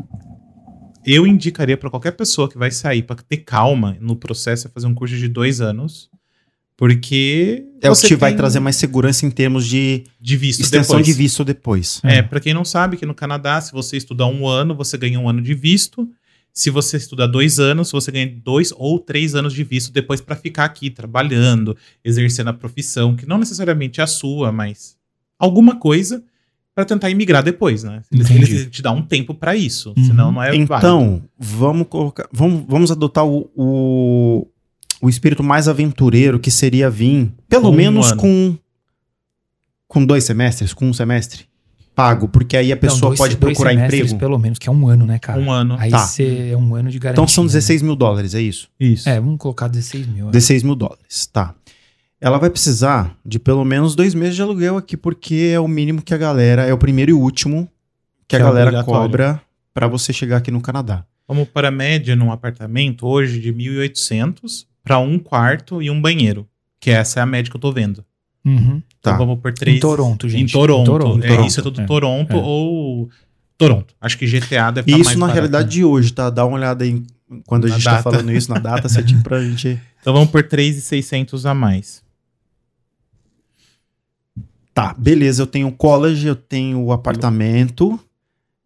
[1.04, 4.86] Eu indicaria para qualquer pessoa que vai sair para ter calma no processo é fazer
[4.88, 6.10] um curso de dois anos.
[6.76, 7.64] Porque.
[7.80, 10.96] É o que te vai tem trazer mais segurança em termos de de visto extensão
[10.96, 11.06] depois.
[11.06, 12.00] de visto depois.
[12.04, 15.18] É, pra quem não sabe, que no Canadá, se você estudar um ano, você ganha
[15.18, 16.06] um ano de visto.
[16.58, 20.34] Se você estudar dois anos, você ganha dois ou três anos de visto depois pra
[20.34, 24.96] ficar aqui trabalhando, exercendo a profissão, que não necessariamente é a sua, mas
[25.38, 26.24] alguma coisa
[26.74, 28.00] pra tentar imigrar depois, né?
[28.10, 30.04] Eles, te dão um tempo pra isso, Uhum.
[30.06, 30.62] senão não é válido.
[30.72, 32.26] Então, vamos colocar.
[32.32, 34.46] Vamos, vamos adotar o, o,
[35.02, 38.20] o espírito mais aventureiro, que seria vir, pelo Com um menos ano.
[38.22, 38.58] com.
[39.86, 41.44] Com dois semestres, com um semestre
[41.96, 44.16] pago, porque aí a pessoa Não, dois- pode procurar emprego.
[44.18, 45.40] Pelo menos, que é um ano, né, cara?
[45.40, 45.74] um ano.
[45.78, 45.98] Aí Tá.
[46.06, 47.14] você é um ano de garantia.
[47.22, 47.48] Então são né?
[47.48, 48.68] 16 mil dólares, é isso?
[48.78, 49.08] Isso.
[49.08, 50.28] É, vamos colocar 16 mil.
[50.28, 50.30] é.
[50.30, 51.54] 16 mil dólares, tá.
[52.20, 56.02] Ela vai precisar de pelo menos dois meses de aluguel aqui, porque é o mínimo
[56.02, 57.66] que a galera, é o primeiro e último
[58.28, 59.00] que, Que a é galera obrigatório.
[59.02, 59.42] cobra
[59.74, 61.04] pra você chegar aqui no Canadá.
[61.26, 66.46] Vamos para a média num apartamento hoje de 1.800 para um quarto e um banheiro,
[66.80, 68.04] que essa é a média que eu tô vendo.
[68.46, 68.80] Uhum.
[69.02, 69.12] Tá.
[69.14, 69.76] Então vamos por três.
[69.76, 70.50] Em Toronto, gente.
[70.50, 70.82] Em Toronto.
[70.82, 71.24] Em Toronto.
[71.24, 71.48] É, Toronto.
[71.48, 71.84] Isso é tudo É.
[71.84, 72.36] Toronto É.
[72.36, 73.10] ou
[73.58, 73.94] Toronto.
[74.00, 75.34] Acho que GTA deve E estar isso mais na barato.
[75.34, 76.30] realidade de hoje, tá?
[76.30, 77.02] Dá uma olhada aí
[77.46, 77.96] quando a Na gente data.
[77.96, 79.80] tá falando isso na data certinho pra gente.
[80.06, 82.00] Então vamos por 3,600 a mais.
[84.72, 87.98] Tá, beleza, eu tenho o college, eu tenho o apartamento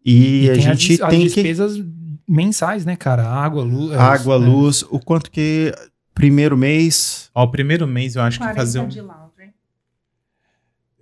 [0.05, 1.81] e, a tem as gente as tem que despesas
[2.27, 3.27] mensais, né, cara?
[3.27, 3.93] Água, luz.
[3.97, 4.37] água, é.
[4.37, 5.73] luz, o quanto que
[6.13, 8.89] primeiro mês Ó, o primeiro mês eu acho que fazer um...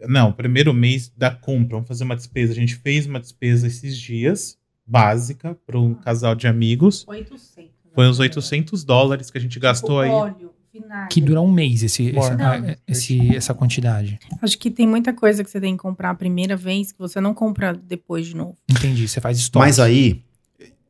[0.08, 2.54] Não, o primeiro mês da compra, vamos fazer uma despesa.
[2.54, 7.06] A gente fez uma despesa esses dias, básica, para um casal de amigos.
[7.08, 7.70] 800.
[7.94, 10.10] Foi uns 800 dólares que a gente gastou aí.
[10.10, 11.10] Óleo, vinagre.
[11.10, 14.20] Que dura um mês esse, esse- ah, esse- essa quantidade.
[14.42, 17.20] Acho que tem muita coisa que você tem que comprar a primeira vez que você
[17.20, 18.56] não compra depois de novo.
[18.70, 19.08] Entendi.
[19.08, 19.66] Você faz estoque.
[19.66, 20.24] Mas aí,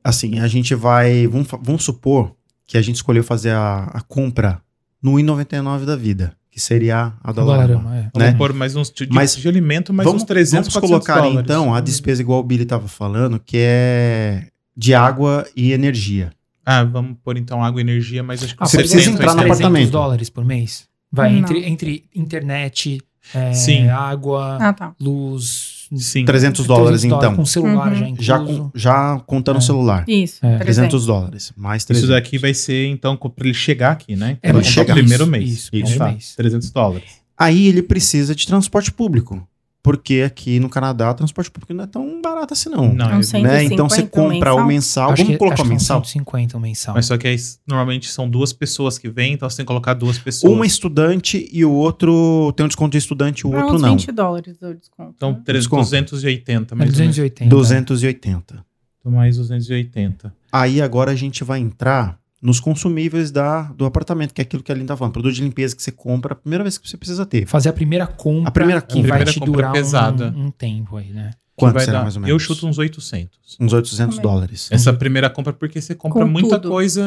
[0.03, 1.25] assim, a gente vai.
[1.27, 2.35] Vamos, vamos supor
[2.65, 4.61] que a gente escolheu fazer a, a compra
[5.01, 7.31] no 1,99 da vida, que seria a.
[7.31, 8.09] Dollarama, é.
[8.13, 8.37] Vamos né?
[8.37, 11.39] pôr mais uns de, Mas de alimento, mais vamos, uns 300, vamos 400 colocar dólares.
[11.49, 16.31] então a despesa igual o Billy estava falando, que é de água e energia.
[16.65, 19.39] Ah, vamos pôr então água e energia, mas acho que Ah, Você precisa entrar no
[19.41, 19.91] 300 apartamento.
[19.91, 20.87] dólares por mês.
[21.11, 21.39] Vai, Não.
[21.39, 23.01] entre, entre internet,
[23.33, 23.87] é, Sim.
[23.89, 24.93] água, Ah, tá.
[24.99, 25.78] luz...
[25.95, 26.25] Sim.
[26.25, 27.35] 300 dólares, então.
[27.35, 27.95] Com celular Uhum.
[27.95, 28.23] já incluso.
[28.23, 29.61] Já, com- já contando o É.
[29.61, 30.05] celular.
[30.07, 30.45] Isso.
[30.45, 30.57] É.
[30.59, 31.51] 300 dólares.
[31.57, 32.03] Mais 300.
[32.09, 34.37] Isso daqui vai ser, então, para ele chegar aqui, né?
[34.41, 34.93] É, Pra mas comprar chegar.
[34.93, 35.49] o primeiro Isso, mês.
[35.49, 36.35] isso, Então primeiro tá, mês.
[36.35, 37.09] 300 dólares.
[37.37, 39.47] Aí ele precisa de transporte público.
[39.81, 42.93] Porque aqui no Canadá o transporte público não é tão barato assim, não.
[42.93, 43.23] Não, É um é- né?
[43.23, 44.57] 150 Então você compra mensal?
[44.57, 45.11] o mensal.
[45.11, 45.97] Acho Vamos que, colocar acho o mensal?
[45.99, 46.93] são 150 o mensal.
[46.95, 49.93] Mas só que aí, normalmente são duas pessoas que vêm, então você tem que colocar
[49.93, 50.51] duas pessoas.
[50.53, 53.75] Um é estudante e o outro tem um desconto de estudante e o Ah, outro
[53.77, 53.91] uns não.
[53.91, 55.13] 20 dólares o desconto.
[55.15, 55.41] Então, né?
[55.45, 55.83] três- Desconto.
[55.83, 57.15] 280, É mais ou menos.
[57.15, 57.49] 280.
[57.49, 58.65] 280.
[58.99, 60.33] Então, mais 280.
[60.51, 64.71] Aí agora a gente vai entrar nos consumíveis da, do apartamento, que é aquilo que
[64.71, 65.13] a Aline tá falando.
[65.13, 67.45] Produto de limpeza que você compra a primeira vez que você precisa ter.
[67.45, 69.09] Fazer a primeira compra A primeira que compra.
[69.09, 70.33] vai Primeira te compra durar pesada.
[70.35, 71.31] um, um tempo aí, né?
[71.55, 72.31] Quanto vai será dar- mais ou menos?
[72.31, 73.57] Eu chuto uns 800.
[73.59, 74.31] Uns 800 Também.
[74.31, 74.69] dólares.
[74.71, 76.69] Essa primeira compra porque você compra Com muita tudo.
[76.69, 77.03] coisa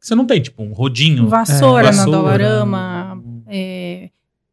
[0.00, 1.26] que você não tem, tipo um rodinho.
[1.28, 2.16] Vassoura, na vassoura.
[2.18, 4.10] Dollarama, é,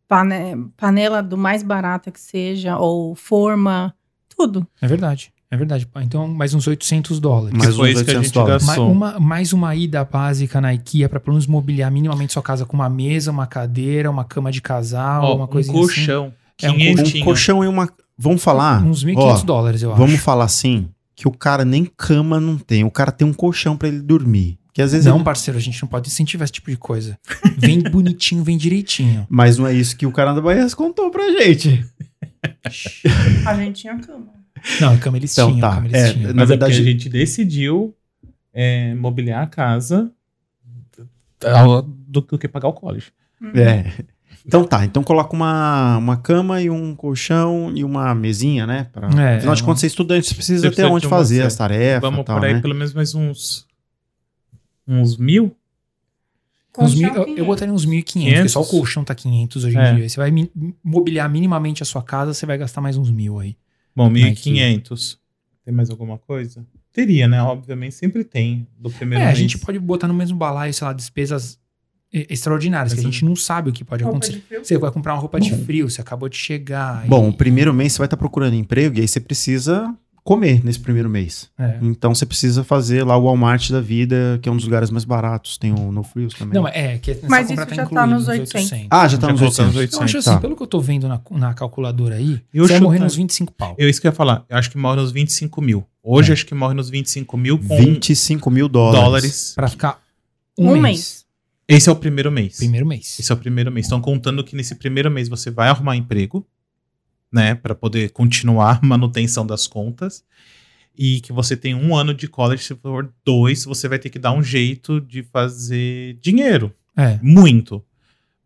[0.07, 3.93] pane- panela do mais barata que seja, ou forma,
[4.35, 4.65] tudo.
[4.81, 5.31] É verdade.
[5.53, 5.87] É verdade.
[6.01, 7.55] Então, mais uns 800 dólares.
[7.57, 8.63] Mais uns isso que a 800 gente dólares.
[8.65, 8.91] Ma- gastou.
[8.91, 12.75] uma- mais uma ida básica na IKEA para pelo menos mobiliar minimamente sua casa com
[12.75, 16.33] uma mesa, uma cadeira, uma cama de casal, Ó, uma um coisa colchão.
[16.61, 17.87] É, um Um colchão e uma.
[18.17, 18.77] Vamos falar?
[18.77, 18.87] assim.
[18.89, 20.23] Uns 1.500 ó, dólares, eu Vamos acho.
[20.23, 22.83] falar assim: que o cara nem cama não tem.
[22.83, 24.57] O cara tem um colchão pra ele dormir.
[24.73, 27.15] Que às vezes Não, ele- parceiro, a gente não pode incentivar esse tipo de coisa.
[27.59, 29.27] Vem bonitinho, vem direitinho.
[29.29, 31.85] Mas não é isso que o cara da Bahia contou pra gente.
[33.45, 34.33] A gente tinha cama.
[34.79, 36.27] Não, a cama eles Então tinham, tá, a cama eles é, tinham.
[36.29, 37.95] na Mas verdade- é porque a gente decidiu
[38.53, 40.11] é, mobiliar a casa
[41.45, 43.11] ao- do, do que pagar o college.
[43.55, 43.91] É.
[44.45, 48.89] Então tá, então coloca uma, uma cama e um colchão e uma mesinha, né?
[48.91, 51.45] Pra, É, afinal de é contas, você é estudante, você precisa ter onde fazer é,
[51.45, 52.59] as tarefas Vamos tal, por aí né?
[52.61, 53.65] pelo menos mais uns.
[54.87, 55.55] Uns mil?
[56.77, 58.69] Uns mil- eu, eu botaria uns 1.500, porque só o 500.
[58.79, 59.93] colchão tá 500 hoje em É.
[59.95, 60.09] dia.
[60.09, 60.31] Você vai
[60.83, 63.55] mobiliar minimamente a sua casa, você vai gastar mais uns mil aí.
[63.95, 64.51] Bom, Aqui.
[64.51, 65.17] 1.500.
[65.65, 66.65] Tem mais alguma coisa?
[66.91, 67.41] Teria, né?
[67.41, 68.67] Obviamente, sempre tem.
[68.77, 69.37] Do primeiro é, mês.
[69.37, 71.57] a gente pode botar no mesmo balaio, sei lá, despesas
[72.11, 74.43] extraordinárias, que a gente não sabe o que pode Roupa acontecer.
[74.63, 77.07] Você vai comprar uma roupa de frio, você acabou de chegar.
[77.07, 79.91] Bom, e- o primeiro mês você vai estar procurando emprego e aí você precisa
[80.23, 81.49] comer nesse primeiro mês.
[81.59, 81.77] É.
[81.81, 85.03] Então você precisa fazer lá o Walmart da vida, que é um dos lugares mais
[85.03, 85.57] baratos.
[85.57, 86.53] Tem o No Frills também.
[86.53, 88.87] Não, é, que essa Mas compra isso já tá nos 800.
[88.89, 89.93] Ah, já tá Já nos colocou nos 800.
[89.99, 90.39] Eu acho assim, Tá.
[90.39, 93.51] pelo que eu tô vendo na, na calculadora aí, Eu você vai morrer nos 25
[93.53, 93.75] pau.
[93.77, 94.45] Eu, isso que eu ia falar.
[94.49, 95.83] Eu acho que morre nos 25 mil.
[96.01, 96.33] Hoje, É.
[96.33, 99.01] acho que morre nos 25 mil com 25 mil dólares.
[99.03, 99.51] dólares.
[99.55, 100.01] Pra ficar
[100.57, 100.81] um, Um mês.
[100.81, 101.23] mês.
[101.67, 102.57] Esse é o primeiro mês.
[102.57, 103.17] Primeiro mês.
[103.19, 103.85] Esse é o primeiro mês.
[103.85, 106.45] Estão contando que nesse primeiro mês você vai arrumar emprego,
[107.33, 107.55] né?
[107.55, 110.23] Pra poder continuar a manutenção das contas.
[110.95, 114.19] E que você tem um ano de college, se for dois, você vai ter que
[114.19, 116.71] dar um jeito de fazer dinheiro.
[116.95, 117.17] É.
[117.21, 117.83] Muito.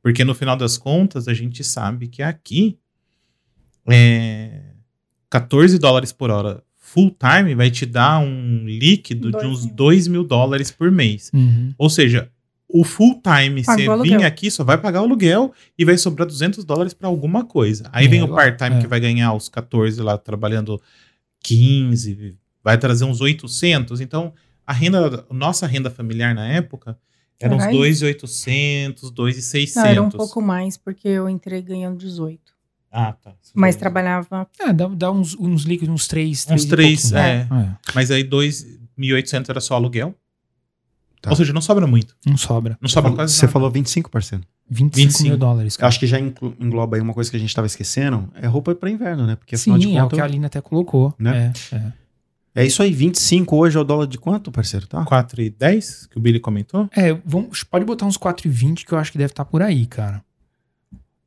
[0.01, 2.77] Porque no final das contas, a gente sabe que aqui
[3.85, 4.61] é
[5.29, 9.75] 14 dólares por hora full time vai te dar um líquido de Dois uns mil.
[9.75, 11.29] 2 mil dólares por mês.
[11.33, 11.73] Uhum.
[11.77, 12.31] Ou seja,
[12.69, 14.25] o full time, Paga você vir aluguel.
[14.25, 17.89] aqui, só vai pagar o aluguel e vai sobrar 200 dólares pra alguma coisa.
[17.93, 18.81] Aí vem É, o part-time é.
[18.81, 20.81] que vai ganhar os 14 lá, trabalhando
[21.43, 24.01] 15, vai trazer uns 800.
[24.01, 24.33] Então,
[24.65, 26.97] a renda, nossa renda familiar na época
[27.39, 29.75] era uns Era 2,800, 2,600.
[29.75, 32.41] Não, era um pouco mais, porque eu entrei ganhando 18.
[32.91, 33.33] Ah, tá.
[33.53, 34.47] Mas trabalhava.
[34.59, 37.19] É, dá, dá uns, uns líquidos, uns 3, Uns 3, é.
[37.19, 37.47] é.
[37.93, 40.15] Mas aí 2.800 era só aluguel.
[41.27, 41.31] Tá.
[41.31, 42.15] Ou seja, não sobra muito.
[42.25, 42.77] Não sobra.
[42.81, 43.51] Não sobra quase Você nada.
[43.53, 44.43] falou 25, parceiro.
[44.69, 45.23] 25, 25.
[45.29, 45.75] mil dólares.
[45.75, 45.89] Cara.
[45.89, 48.29] acho que já engloba aí uma coisa que a gente tava esquecendo.
[48.35, 49.35] É roupa pra inverno, né?
[49.35, 50.19] Porque Sim, de é o que a contas.
[50.21, 51.13] Aline até colocou.
[51.19, 51.53] Né?
[51.71, 51.93] É, é.
[52.55, 54.87] É isso aí, 25 hoje é o dólar de quanto, parceiro?
[54.87, 55.05] Tá?
[55.05, 56.89] 4,10 que o Billy comentou.
[56.95, 60.23] É, vamos, pode botar uns 4,20 que eu acho que deve estar por aí, cara.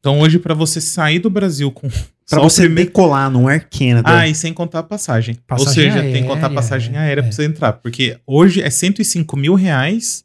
[0.01, 1.88] Então hoje, pra você sair do Brasil com.
[2.31, 4.09] Pra você primeiro- decolar no Air Canada.
[4.20, 5.37] Ah, e sem contar a passagem.
[5.47, 7.22] Passagem Ou seja, tem que contar a aérea, passagem é, aérea é.
[7.24, 7.72] pra você entrar.
[7.74, 10.24] Porque hoje é 105 mil reais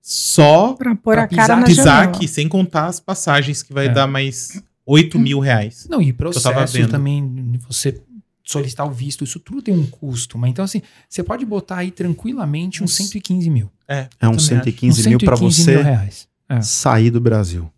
[0.00, 3.86] só Pra pôr Pra a cara na pisar aqui, sem contar as passagens, que vai
[3.86, 3.88] É.
[3.88, 5.86] dar mais 8 mil reais.
[5.88, 6.90] Não, e eu tava processo vendo.
[6.90, 8.00] também, você
[8.44, 10.36] solicitar o visto, isso tudo tem um custo.
[10.36, 13.70] Mas então, assim, você pode botar aí tranquilamente uns Uns- 115 mil.
[13.86, 14.64] É, É uns também acho.
[14.64, 16.28] 115 Uns mil pra 115 você mil reais.
[16.48, 16.60] É.
[16.60, 17.71] sair do Brasil.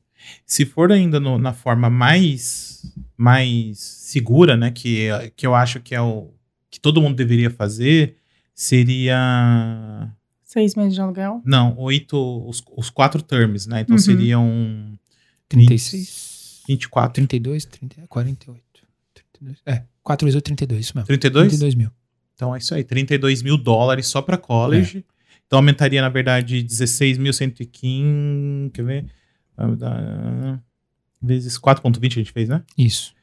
[0.46, 2.82] Se for ainda no- na forma mais,
[3.16, 4.70] mais segura, né?
[4.70, 6.30] Que, que eu acho que é o
[6.70, 8.16] que todo mundo deveria fazer,
[8.54, 10.10] seria.
[10.42, 11.42] Seis meses de aluguel.
[11.44, 12.16] Não, oito.
[12.48, 13.80] Os, os quatro terms, né?
[13.80, 14.02] Então Uhum.
[14.02, 14.98] seriam
[15.48, 17.12] 36, 24.
[17.14, 18.62] 32, 30, 48.
[19.32, 21.06] 32, é, 4 vezes 32, isso mesmo.
[21.06, 21.48] 32?
[21.48, 21.90] 32 mil.
[22.34, 25.04] Então é isso aí, 32 mil dólares só para college.
[25.46, 28.70] Então aumentaria, na verdade, 16.115.
[28.72, 29.06] Quer ver?
[29.56, 30.62] Vai dar-
[31.22, 32.62] Vezes 4,20 a gente fez, né?
[32.76, 33.14] Isso.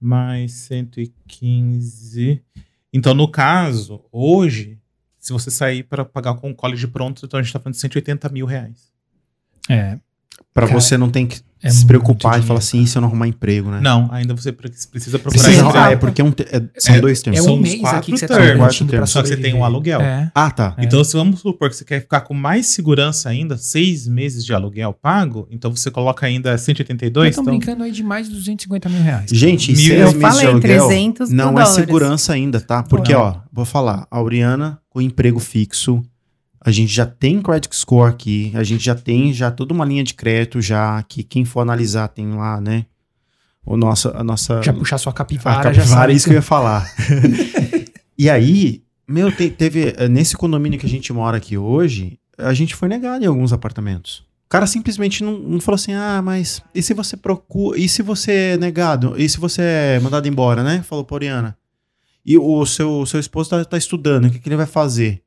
[0.00, 2.42] Mais 115.
[2.92, 4.78] Então, no caso, hoje,
[5.18, 7.80] se você sair para pagar com o college pronto, então a gente tá falando de
[7.80, 8.92] 180 mil reais.
[9.68, 9.98] É.
[10.52, 13.00] Pra Cara, você não tem que é se preocupar e falar assim, e se eu
[13.02, 13.80] não arrumar emprego, né?
[13.80, 15.78] Não, ainda você pre- precisa procurar Precisa, emprego.
[15.86, 17.40] ah, é porque é um te- é- são É- dois termos.
[17.40, 18.78] É São um uns mês quatro aqui que você termos.
[18.78, 20.00] tá pra Só que você tem um aluguel.
[20.00, 20.30] É.
[20.34, 20.74] Ah, tá.
[20.76, 20.84] É.
[20.84, 24.52] Então, se vamos supor que você quer ficar com mais segurança ainda, seis meses de
[24.54, 27.30] aluguel pago, então você coloca ainda 182.
[27.30, 29.30] Estão Então, brincando aí de mais de 250 mil reais.
[29.32, 31.74] Gente, Mil- seis eu meses de falei, aluguel 300 não por é dólares.
[31.74, 32.82] segurança ainda, tá?
[32.82, 33.20] Porque, Não.
[33.20, 36.02] ó, vou falar, a Auriana com emprego fixo,
[36.64, 40.02] A gente já tem credit score aqui, a gente já tem já toda uma linha
[40.02, 42.86] de crédito já que quem for analisar tem lá, né?
[43.66, 46.36] O nosso, a nossa Já puxar sua a capivara, já capivara, é isso que eu
[46.36, 46.90] ia falar.
[48.16, 52.52] e aí, meu, te- teve eh, nesse condomínio que a gente mora aqui hoje, a
[52.54, 54.24] gente foi negado em alguns apartamentos.
[54.46, 58.02] O cara simplesmente não, não falou assim: "Ah, mas e se você procura, e se
[58.02, 59.14] você é negado?
[59.18, 61.56] E se você é mandado embora, né?" Falou pra Oriana.
[62.24, 65.22] E o seu, seu esposo tá, tá estudando, o que, que ele vai fazer?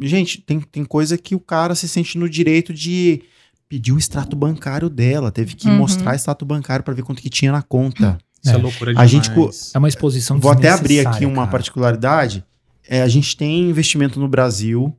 [0.00, 3.22] Gente, tem, tem coisa que o cara se sente no direito de
[3.68, 5.30] pedir o extrato bancário dela.
[5.30, 5.76] Teve que Uhum.
[5.78, 8.18] mostrar extrato bancário pra ver quanto que tinha na conta.
[8.42, 8.62] Isso é, É.
[8.62, 9.10] loucura A demais.
[9.10, 11.50] gente co- É uma exposição Vou até abrir aqui uma cara.
[11.50, 12.44] particularidade.
[12.88, 14.96] É, a gente tem investimento no Brasil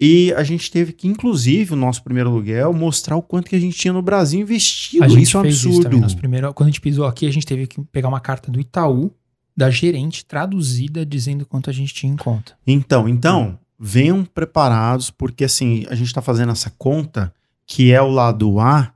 [0.00, 3.60] e a gente teve que, inclusive, o nosso primeiro aluguel, mostrar o quanto que a
[3.60, 5.02] gente tinha no Brasil investido.
[5.02, 5.98] A gente isso é um fez isso absurdo.
[5.98, 8.60] Nosso primeiro, quando a gente pisou aqui, a gente teve que pegar uma carta do
[8.60, 9.10] Itaú,
[9.56, 12.52] da gerente, traduzida, dizendo quanto a gente tinha em conta.
[12.66, 17.30] Então, então, venham preparados, porque assim, a gente está fazendo essa conta,
[17.66, 18.90] que é o lado A,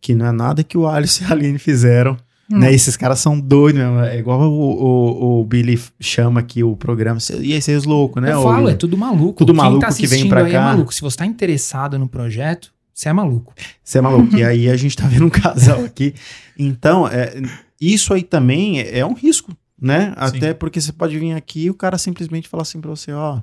[0.00, 2.16] que não é nada que o Alisson e a Aline fizeram.
[2.48, 2.60] Não.
[2.60, 2.72] Né?
[2.72, 3.98] Esses caras são doidos mesmo.
[4.00, 7.18] É igual o, o, o Billy chama aqui o programa.
[7.40, 8.32] E aí, vocês loucos, né?
[8.32, 9.34] eu falo, é tudo maluco.
[9.34, 10.58] Tudo Quem maluco tá que vem pra aí cá.
[10.60, 10.94] É maluco.
[10.94, 13.52] Se você tá interessado no projeto, você é maluco.
[13.84, 14.34] Você é maluco.
[14.34, 16.14] e aí a gente tá vendo um casal aqui.
[16.58, 17.34] Então, é,
[17.78, 20.14] isso aí também é, é um risco, né?
[20.16, 23.42] Até porque você pode vir aqui e o cara simplesmente falar assim pra você, ó.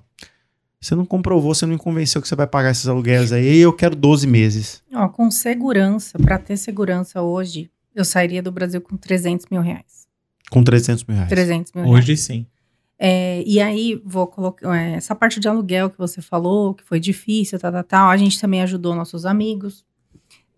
[0.83, 3.71] Você não comprovou, você não me convenceu que você vai pagar esses aluguéis aí, eu
[3.71, 4.83] quero 12 meses.
[4.93, 10.05] Ó, com segurança, pra ter segurança hoje, eu sairia do Brasil com 300 mil reais.
[10.51, 11.29] Com 300 mil reais.
[11.29, 11.97] 300 mil reais.
[11.97, 12.45] Hoje sim.
[12.99, 16.99] É, e aí, vou colocar é, essa parte de aluguel que você falou, que foi
[16.99, 18.09] difícil, tal, tal, tal.
[18.09, 19.85] A gente também ajudou nossos amigos.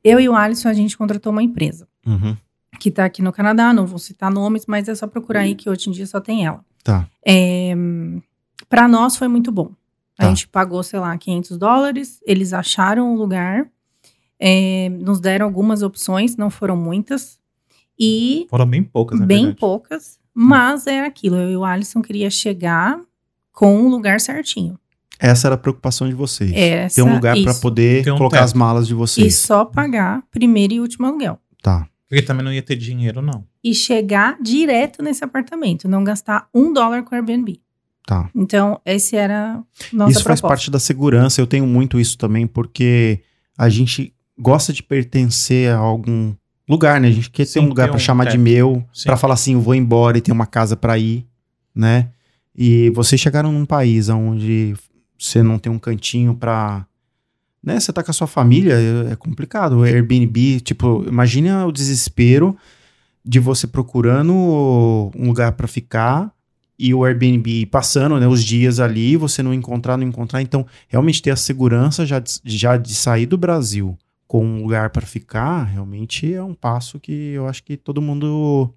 [0.03, 2.36] Eu e o Alisson, a gente contratou uma empresa Uhum.
[2.80, 5.69] que tá aqui no Canadá, não vou citar nomes, mas é só procurar aí que
[5.69, 6.65] hoje em dia só tem ela.
[6.84, 7.07] Tá.
[7.23, 7.73] É,
[8.67, 9.71] para nós foi muito bom.
[10.18, 10.30] A Tá.
[10.30, 13.68] gente pagou, sei lá, 500 dólares, eles acharam o lugar,
[14.39, 17.39] é, nos deram algumas opções, não foram muitas,
[17.99, 19.59] e Foram bem poucas, na bem verdade.
[19.59, 21.36] poucas, mas é aquilo.
[21.38, 22.99] Eu e o Alisson queria chegar
[23.51, 24.78] com o lugar certinho.
[25.18, 26.51] Essa era a preocupação de vocês.
[26.53, 27.61] Essa, Ter um lugar pra isso.
[27.61, 28.45] poder um colocar teto.
[28.45, 29.36] as malas de E vocês.
[29.38, 31.39] só pagar primeiro e último aluguel.
[31.61, 31.88] Tá.
[32.09, 33.45] Porque também não ia ter dinheiro, não.
[33.63, 37.61] E chegar direto nesse apartamento, não gastar um dólar com Airbnb.
[38.05, 38.29] Tá.
[38.35, 40.47] Então, esse era nossa isso faz proposta.
[40.47, 41.41] parte da segurança.
[41.41, 43.21] Eu tenho muito isso também, porque
[43.57, 46.33] a gente gosta de pertencer a algum
[46.69, 47.07] lugar, né?
[47.07, 49.33] A gente quer ter Sim, um lugar ter pra um chamar de meu, pra falar
[49.33, 51.25] assim, eu vou embora e ter uma casa pra ir,
[51.73, 52.09] né?
[52.55, 54.75] E vocês chegaram num país onde
[55.17, 56.85] você não tem um cantinho pra.
[57.63, 59.77] Né, você tá com a sua família, é é complicado.
[59.79, 62.55] O Airbnb, tipo, imagina o desespero
[63.25, 64.31] de você procurando
[65.15, 66.31] um lugar pra ficar
[66.78, 70.41] e o Airbnb passando, né, os dias ali, você não encontrar, não encontrar.
[70.41, 73.97] Então, realmente ter a segurança já de, já de sair do Brasil
[74.28, 78.73] com um lugar pra ficar, realmente é um passo que eu acho que todo mundo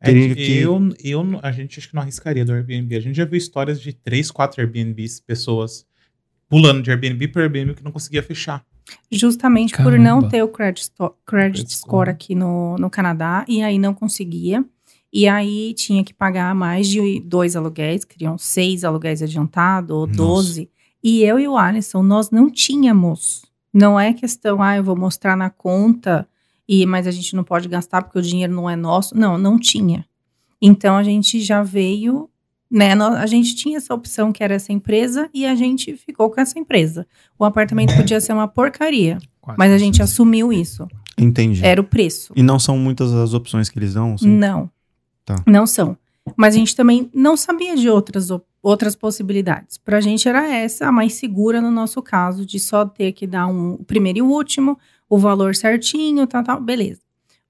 [0.00, 2.96] É que eu, eu, não- a gente acho que não arriscaria do Airbnb.
[2.96, 5.84] A gente já viu histórias de três, quatro Airbnbs, pessoas
[6.48, 8.64] pulando de Airbnb para Airbnb que não conseguia fechar.
[9.10, 9.98] Justamente por Caramba.
[10.02, 12.10] não ter o credit, credit Credit score score.
[12.10, 14.64] aqui no, no Canadá, e aí não conseguia.
[15.12, 20.70] E aí tinha que pagar mais de dois aluguéis, queriam seis aluguéis adiantados, ou doze.
[21.02, 23.44] E eu e o Alisson, nós não tínhamos.
[23.72, 26.28] Não é questão, ah, eu vou mostrar na conta,
[26.68, 29.16] e mas a gente não pode gastar porque o dinheiro não é nosso.
[29.16, 30.06] Não, não tinha.
[30.62, 32.28] Então a gente já veio,
[32.70, 32.92] né?
[32.92, 36.58] A gente tinha essa opção que era essa empresa e a gente ficou com essa
[36.58, 37.06] empresa.
[37.38, 39.58] O apartamento podia ser uma porcaria, Quase.
[39.58, 40.86] mas a gente assumiu isso.
[41.18, 41.64] entendi.
[41.64, 42.32] Era o preço.
[42.36, 44.14] E não são muitas as opções que eles dão?
[44.14, 44.28] assim?
[44.28, 44.70] Não.
[45.36, 45.44] Tá.
[45.46, 45.96] Não são.
[46.36, 48.28] Mas a gente também não sabia de outras,
[48.62, 49.78] outras possibilidades.
[49.78, 53.46] Pra gente era essa a mais segura no nosso caso, de só ter que dar
[53.46, 54.78] um, o primeiro e o último,
[55.08, 57.00] o valor certinho, tal, tal, beleza.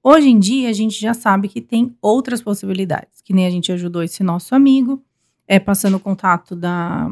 [0.03, 3.71] Hoje em dia, a gente já sabe que tem outras possibilidades, que nem a gente
[3.71, 5.03] ajudou esse nosso amigo,
[5.47, 7.07] é, passando o contato da,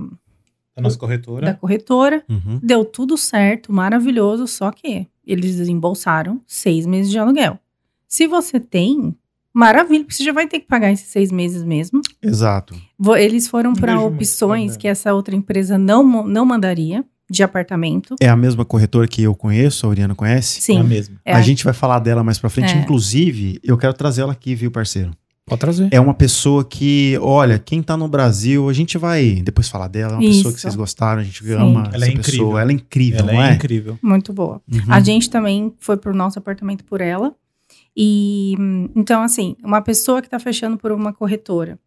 [0.76, 1.46] Da nossa corretora.
[1.48, 2.60] da corretora, Uhum.
[2.64, 7.60] deu tudo certo, maravilhoso, só que eles desembolsaram seis meses de aluguel.
[8.08, 9.16] Se você tem,
[9.60, 12.02] maravilha, porque você já vai ter que pagar esses seis meses mesmo.
[12.24, 12.74] Exato.
[13.18, 18.16] Eles foram para opções que essa outra empresa não, não mandaria de apartamento.
[18.20, 20.58] É a mesma corretora que eu conheço, a Oriana conhece?
[20.72, 21.16] É a Sim, mesma.
[21.26, 22.74] é a gente vai falar dela mais pra frente.
[22.74, 22.78] É.
[22.78, 25.12] Inclusive, eu quero trazer ela aqui, viu, parceiro?
[25.46, 25.90] Pode trazer.
[25.92, 30.14] É uma pessoa que, olha, quem tá no Brasil, a gente vai depois falar dela.
[30.14, 30.62] É uma pessoa que Isso.
[30.62, 31.54] vocês gostaram, a gente Sim.
[31.54, 32.24] ama Ela essa é incrível.
[32.24, 32.62] pessoa.
[32.62, 33.56] Ela é incrível, Ela não é é?
[33.56, 34.00] incrível.
[34.02, 34.62] muito boa.
[34.72, 34.80] Uhum.
[34.88, 37.34] A gente também foi pro nosso apartamento por ela.
[37.96, 38.54] E
[38.96, 41.78] então, assim, uma pessoa que tá fechando por uma corretora.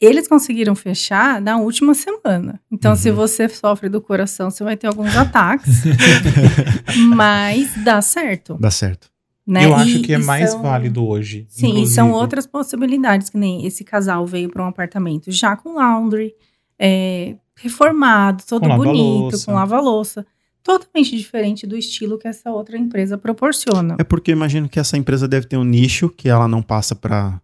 [0.00, 2.60] Eles conseguiram fechar na última semana.
[2.70, 3.16] Então, se Uhum.
[3.16, 5.82] você sofre do coração, você vai ter alguns ataques.
[7.14, 8.56] mas dá certo.
[8.60, 9.08] Dá certo.
[9.46, 9.64] Né?
[9.64, 11.46] Eu E- acho que é e mais são- válido hoje.
[11.48, 11.94] Sim, e inclusive.
[11.94, 16.34] são outras possibilidades, que nem esse casal veio para um apartamento já com laundry,
[16.78, 19.46] é, reformado, todo Com bonito, lava-louça.
[19.46, 20.26] com lava-louça.
[20.62, 23.96] Totalmente diferente do estilo que essa outra empresa proporciona.
[23.98, 26.94] É porque eu imagino que essa empresa deve ter um nicho que ela não passa
[26.94, 27.40] para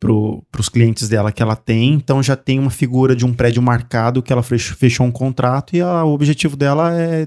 [0.00, 3.62] pro, os clientes dela que ela tem, então já tem uma figura de um prédio
[3.62, 7.26] marcado que ela fech- fechou um contrato e a- o objetivo dela é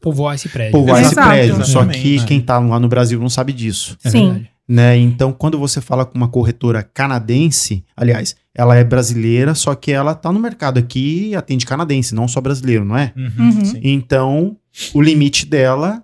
[0.00, 0.72] Povoar esse prédio.
[0.72, 1.28] povoar esse Exato.
[1.28, 1.64] prédio.
[1.64, 2.24] Só que né?
[2.26, 3.96] quem tá lá no Brasil não sabe disso.
[4.04, 4.24] É Sim.
[4.32, 4.50] verdade.
[4.68, 4.96] Né?
[4.96, 10.14] Então, quando você fala com uma corretora canadense, aliás, ela é brasileira, só que ela
[10.14, 13.12] tá no mercado aqui e atende canadense, não só brasileiro, não é?
[13.16, 13.72] Uhum, Uhum.
[13.82, 14.56] Então,
[14.94, 16.02] o limite dela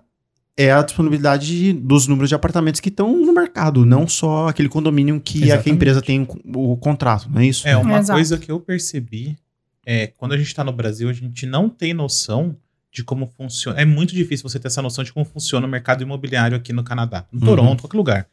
[0.57, 4.69] é a disponibilidade de- dos números de apartamentos que estão no mercado, não só aquele
[4.69, 5.75] condomínio que a, que a Exatamente.
[5.75, 7.67] empresa tem o, contrato, não é isso?
[7.67, 8.17] É, uma Exato.
[8.17, 9.37] coisa que eu percebi
[9.85, 12.55] é quando a gente tá no Brasil, a gente não tem noção
[12.91, 13.79] de como funciona.
[13.79, 16.83] É muito difícil você ter essa noção de como funciona o mercado imobiliário aqui no
[16.83, 17.45] Canadá, no Uhum.
[17.45, 18.27] Toronto, qualquer lugar.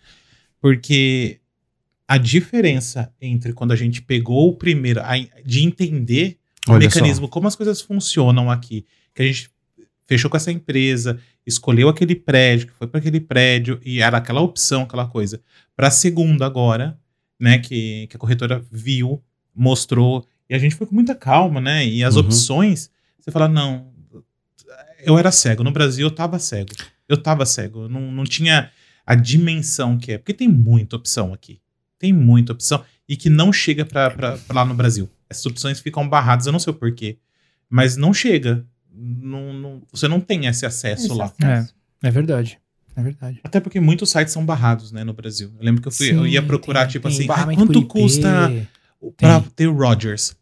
[0.60, 1.40] Porque
[2.06, 7.28] a diferença entre quando a gente pegou o primeiro, a- de entender o Olha mecanismo,
[7.28, 8.84] como as coisas funcionam aqui,
[9.14, 9.50] que a gente
[10.06, 14.40] fechou com essa empresa, escolheu aquele prédio, que foi para aquele prédio e era aquela
[14.40, 15.40] opção, aquela coisa.
[15.76, 16.98] Para a segunda agora,
[17.38, 19.22] né, que, que a corretora viu,
[19.54, 21.86] mostrou e a gente foi com muita calma, né?
[21.86, 22.22] E as Uhum.
[22.22, 22.90] opções,
[23.20, 23.92] você fala não,
[25.04, 26.72] eu era cego no Brasil, eu tava cego,
[27.08, 28.70] eu tava cego, eu não, não tinha
[29.06, 31.60] a dimensão que é, porque tem muita opção aqui,
[31.98, 35.08] tem muita opção e que não chega para lá no Brasil.
[35.30, 37.18] Essas opções ficam barradas, eu não sei o porquê,
[37.68, 38.64] mas não chega.
[38.92, 41.26] Não, não- você não tem esse acesso Esse lá.
[41.26, 41.74] acesso.
[42.02, 42.58] É verdade.
[42.96, 43.40] É verdade.
[43.44, 45.52] Até porque muitos sites são barrados, né, no Brasil.
[45.58, 47.86] Eu lembro que eu, fui, eu ia Sim, procurar, tem- tipo tem assim, ah, quanto
[47.86, 48.66] custa
[49.16, 50.34] pra ter o Rogers?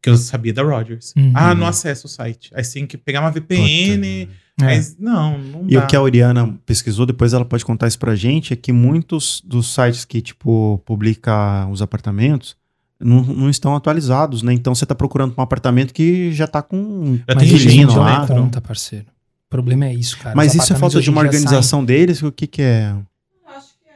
[0.00, 1.12] Que eu sabia da Rogers.
[1.16, 1.32] Uhum.
[1.34, 2.50] Ah, não acesso o site.
[2.54, 4.26] Aí você tem que pegar uma VPN.
[4.26, 4.64] Puta, É.
[4.64, 5.84] Mas não, não E dá.
[5.84, 9.40] o que a Oriana pesquisou, depois ela pode contar isso pra gente, é que muitos
[9.44, 12.56] dos sites que, tipo, publica os apartamentos
[13.00, 14.52] não, não estão atualizados, né?
[14.52, 17.98] Então você tá procurando um apartamento que já tá com Já Mas tem gente não
[17.98, 18.26] lá.
[18.26, 19.06] conta, parceiro.
[19.46, 20.34] O problema é isso, cara.
[20.34, 22.20] Mas Os isso é falta de uma organização deles?
[22.22, 22.90] O que que é?
[22.90, 23.88] Eu acho que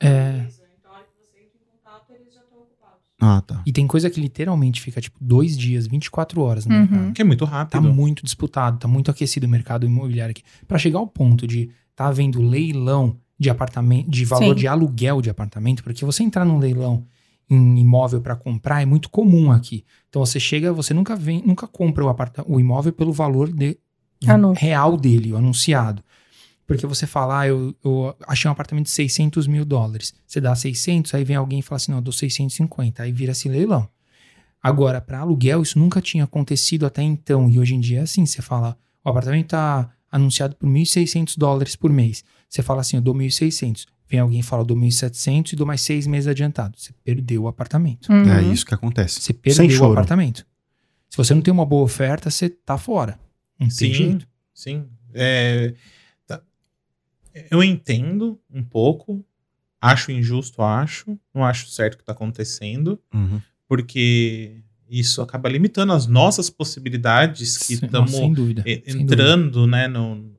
[0.00, 0.46] é,
[3.24, 3.62] Ah, tá.
[3.64, 6.80] E tem coisa que literalmente fica, tipo, dois dias, 24 horas no Uhum.
[6.80, 7.12] mercado.
[7.12, 7.82] Que é muito Tá rápido.
[7.94, 10.42] muito disputado, tá muito aquecido o mercado imobiliário aqui.
[10.66, 14.60] Pra chegar ao ponto de tá havendo leilão de apartamento, de valor Sim.
[14.60, 17.04] de aluguel de apartamento, porque você entrar num leilão
[17.48, 19.84] em imóvel pra comprar é muito comum aqui.
[20.08, 23.76] Então você chega, você nunca vem, nunca compra o, aparta, o imóvel pelo valor de,
[24.56, 26.02] real dele, o anunciado.
[26.74, 30.14] Porque você fala, ah, eu, eu achei um apartamento de 600 mil dólares.
[30.26, 33.02] Você dá 600, aí vem alguém e fala assim, não, eu dou 650.
[33.02, 33.88] Aí vira esse leilão.
[34.62, 37.48] Agora, para aluguel, isso nunca tinha acontecido até então.
[37.50, 41.74] E hoje em dia é assim, você fala, o apartamento tá anunciado por 1.600 dólares
[41.74, 42.22] por mês.
[42.48, 43.86] Você fala assim, eu dou 1.600.
[44.08, 46.78] Vem alguém e fala, eu dou 1.700 e dou mais seis meses adiantado.
[46.78, 48.12] Você perdeu o apartamento.
[48.12, 48.30] Uhum.
[48.30, 49.20] É isso que acontece.
[49.20, 50.46] Você Sem perdeu o apartamento.
[51.08, 53.18] Se você não tem uma boa oferta, você tá fora.
[53.58, 54.28] Não tem Sim, jeito.
[54.54, 54.84] sim.
[55.14, 55.74] É.
[57.50, 59.24] Eu entendo um pouco.
[59.80, 61.18] Acho injusto, acho.
[61.34, 63.00] Não acho certo o que está acontecendo.
[63.12, 63.40] Uhum.
[63.66, 64.58] Porque
[64.88, 68.12] isso acaba limitando as nossas possibilidades que estamos
[68.86, 69.88] entrando, né?
[69.88, 70.30] No...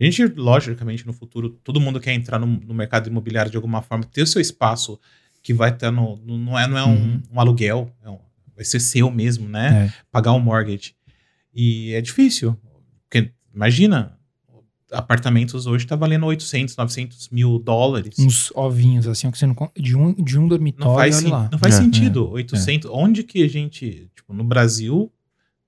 [0.00, 3.82] A gente, logicamente, no futuro, todo mundo quer entrar no, no mercado imobiliário de alguma
[3.82, 5.00] forma, ter o seu espaço
[5.42, 7.22] que vai estar no, no- Não é, não é um, Uhum.
[7.32, 8.18] um aluguel, é um-
[8.54, 9.86] vai ser seu mesmo, né?
[9.86, 9.92] É.
[10.12, 10.94] Pagar um mortgage.
[11.54, 12.56] E é difícil.
[13.08, 14.17] Porque, imagina,
[14.92, 18.18] apartamentos hoje tá valendo 800, 900 mil dólares.
[18.18, 21.30] Uns ovinhos, assim, que você não de um, de um dormitório, Não faz, olha sen-
[21.30, 21.48] lá.
[21.52, 22.30] não faz É, sentido.
[22.30, 22.90] 800.
[22.92, 25.12] Onde que a gente, tipo, no Brasil,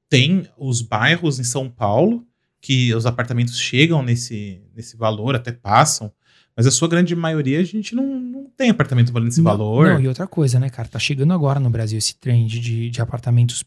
[0.08, 2.24] tem os bairros em São Paulo
[2.60, 6.12] que os apartamentos chegam nesse, nesse valor, até passam,
[6.56, 9.94] mas a sua grande maioria a gente não, não tem apartamento valendo esse Não- valor.
[9.94, 10.88] Não, e outra coisa, né, cara?
[10.88, 13.64] Tá chegando agora no Brasil esse trend de, de apartamentos,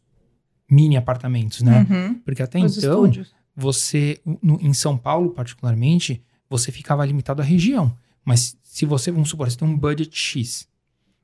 [0.70, 1.88] mini apartamentos, né?
[1.90, 2.16] Uhum.
[2.26, 3.32] Porque até Os então, estúdios.
[3.56, 7.96] Você, no- em São Paulo, particularmente, você ficava limitado à região.
[8.26, 10.68] Mas se você, vamos supor, você tem um budget X,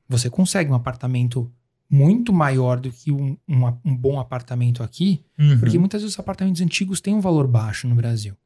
[0.08, 1.50] você consegue um apartamento
[1.88, 5.58] muito maior do que um, uma- um bom apartamento aqui, Uhum.
[5.58, 8.36] porque muitas vezes os apartamentos antigos têm um valor baixo no Brasil.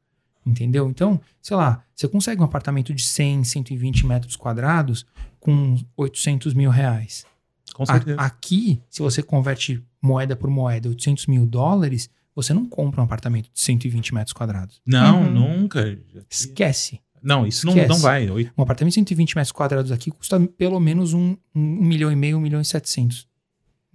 [0.45, 0.87] Entendeu?
[0.89, 5.05] Então, sei lá, você consegue um apartamento de 100, 120 metros quadrados
[5.39, 7.25] com 800 mil reais.
[7.73, 8.21] Com A- certeza.
[8.21, 13.45] aqui, se você converte moeda por moeda 800 mil dólares, você não compra um apartamento
[13.45, 14.81] de 120 metros quadrados.
[14.85, 15.31] não, Uhum.
[15.31, 15.97] nunca.
[16.29, 16.99] Esquece.
[17.23, 17.89] Não, isso não, Esquece.
[17.89, 18.29] não vai.
[18.29, 22.15] Oito- Um apartamento de 120 metros quadrados aqui custa pelo menos um, um, milhão e
[22.15, 23.27] meio, um milhão e setecentos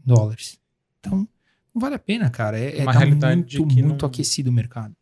[0.05, 0.59] dólares.
[0.99, 1.29] Então,
[1.75, 2.59] não vale a pena, cara.
[2.59, 4.95] É, é Uma tá realidade muito, que muito não- aquecido o mercado.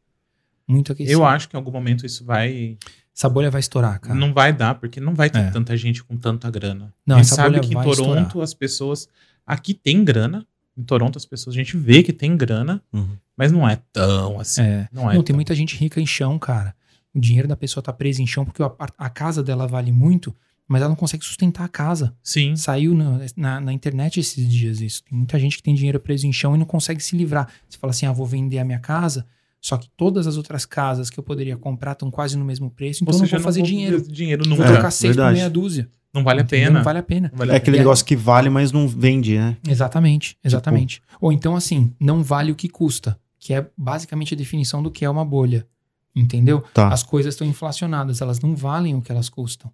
[0.66, 1.12] Muito aquecido.
[1.18, 2.76] Eu acho que em algum momento isso vai.
[3.16, 4.14] Essa bolha vai estourar, cara.
[4.14, 5.50] Não vai dar, porque não vai ter É.
[5.50, 6.92] tanta gente com tanta grana.
[7.06, 8.44] Não, a gente essa sabe bolha que em vai Toronto estourar.
[8.44, 9.08] as pessoas.
[9.46, 10.46] Aqui tem grana.
[10.76, 13.16] Em Toronto as pessoas, a gente vê que tem grana, Uhum.
[13.38, 14.60] Mas não é tão assim.
[14.62, 14.88] É.
[14.92, 16.74] Não é Não, tem muita gente rica em chão, cara.
[17.14, 20.34] O dinheiro da pessoa tá preso em chão porque apart- a casa dela vale muito,
[20.66, 22.14] mas ela não consegue sustentar a casa.
[22.22, 22.54] Sim.
[22.56, 25.02] Saiu na, na, na internet esses dias isso.
[25.04, 27.48] Tem muita gente que tem dinheiro preso em chão e não consegue se livrar.
[27.68, 29.24] Você fala assim, ah, vou vender a minha casa,
[29.60, 33.02] só que todas as outras casas que eu poderia comprar estão quase no mesmo preço,
[33.02, 34.02] então eu Você não vou fazer dinheiro.
[34.02, 34.68] Dinheiro Vou nunca.
[34.68, 35.88] É, trocar seis por meia dúzia.
[36.12, 36.66] Não vale a entendeu?
[36.68, 36.78] pena.
[36.78, 37.28] Não vale a pena.
[37.32, 39.56] Não vale É a aquele E negócio que vale, mas não vende, né?
[39.68, 41.02] Exatamente, exatamente.
[41.20, 45.04] Ou então, assim, não vale o que custa, que é basicamente a definição do que
[45.04, 45.66] é uma bolha.
[46.14, 46.62] Entendeu?
[46.74, 46.88] Tá.
[46.88, 49.72] As coisas estão inflacionadas, elas não valem o que elas custam.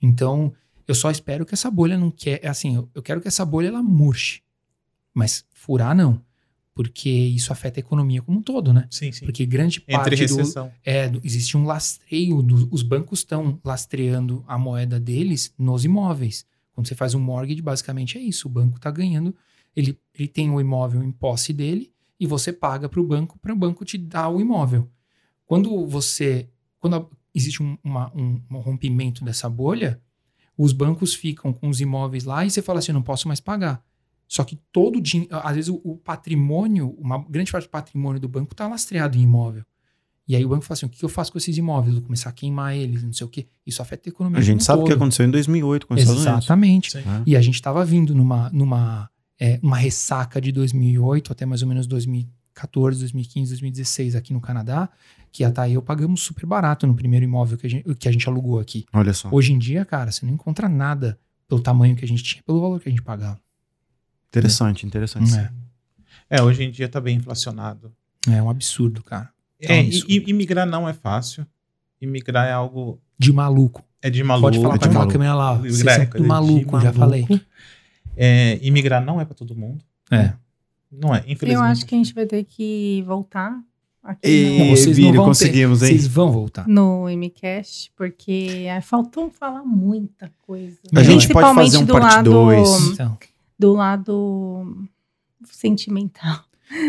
[0.00, 0.52] Então,
[0.88, 2.40] eu só espero que essa bolha não quer.
[2.42, 4.40] é Assim, eu- eu quero que essa bolha ela murche.
[5.14, 6.20] Mas furar, não.
[6.74, 8.86] Porque isso afeta a economia como um todo, né?
[8.90, 9.26] Sim, sim.
[9.26, 10.72] Porque grande Entre parte do, recessão.
[10.82, 16.46] é, do- existe um lastreio, do- os bancos estão lastreando a moeda deles nos imóveis.
[16.72, 18.48] Quando você faz um mortgage, basicamente é isso.
[18.48, 19.36] O banco está ganhando,
[19.76, 21.91] ele, ele tem o imóvel em posse dele
[22.22, 24.88] e você paga para o banco, para o banco te dar o imóvel.
[25.44, 30.00] Quando você, quando a- existe um, uma- um- um rompimento dessa bolha,
[30.56, 33.40] os bancos ficam com os imóveis lá e você fala assim, eu não posso mais
[33.40, 33.82] pagar.
[34.28, 38.20] Só que todo o dinheiro, às vezes o, o patrimônio, uma grande parte do patrimônio
[38.20, 39.64] do banco está lastreado em imóvel.
[40.28, 41.94] E aí o banco fala assim, o que eu faço com esses imóveis?
[41.94, 43.48] Vou começar a queimar eles, não sei o quê.
[43.66, 46.22] Isso afeta a economia A gente sabe o que aconteceu em 2008 com os Estados
[46.22, 46.44] Unidos.
[46.44, 46.92] Exatamente.
[46.92, 47.00] Sim.
[47.02, 47.22] né?
[47.26, 49.10] E a gente estava vindo numa, numa
[49.44, 54.88] é, uma ressaca de 2008 até mais ou menos 2014, 2015, 2016 aqui no Canadá,
[55.32, 58.08] que a Thay e eu pagamos super barato no primeiro imóvel que a gente, que
[58.08, 58.84] a gente alugou aqui.
[58.92, 59.28] Olha só.
[59.32, 62.60] Hoje em dia, cara, você não encontra nada pelo tamanho que a gente tinha, pelo
[62.60, 63.40] valor que a gente pagava.
[64.28, 65.34] Interessante, interessante.
[65.36, 65.50] É,
[66.30, 67.92] É, hoje em dia tá bem inflacionado.
[68.28, 69.28] é um absurdo, cara.
[69.60, 70.10] É um É, absurdo.
[70.10, 71.46] e, e imigrar não é fácil.
[72.00, 73.00] Imigrar é algo.
[73.18, 73.84] De maluco.
[74.00, 74.46] É de maluco.
[74.46, 75.12] Pode falar é pra de aquela maluco.
[75.12, 75.54] câmera lá.
[75.54, 76.98] Vocês É, é maluco, já maluco.
[76.98, 77.26] falei.
[78.16, 79.82] É, imigrar não é pra todo mundo.
[80.10, 80.32] É.
[80.90, 81.54] Não é, infelizmente.
[81.54, 83.58] Eu acho que a gente vai ter que voltar
[84.02, 85.88] aqui E, Não, vocês não Vini, vão ter- conseguimos, hein?
[85.88, 86.68] Vocês vão voltar.
[86.68, 90.76] no, MCast, porque ah, faltou falar muita coisa.
[90.94, 92.88] A gente pode Principalmente fazer um do parte lado, 2.
[92.92, 93.18] Então,
[93.58, 94.86] Do lado
[95.44, 96.40] sentimental.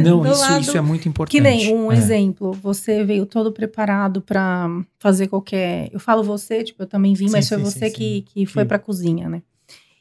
[0.01, 1.31] não, isso, lado- isso é muito importante.
[1.31, 1.95] Que nem um É.
[1.95, 4.67] exemplo, você veio todo preparado pra
[4.99, 5.89] fazer qualquer.
[5.93, 8.21] Eu falo você, tipo, eu também vim, Sim, mas foi sim, você sim, que, sim.
[8.25, 9.41] que foi pra cozinha, né?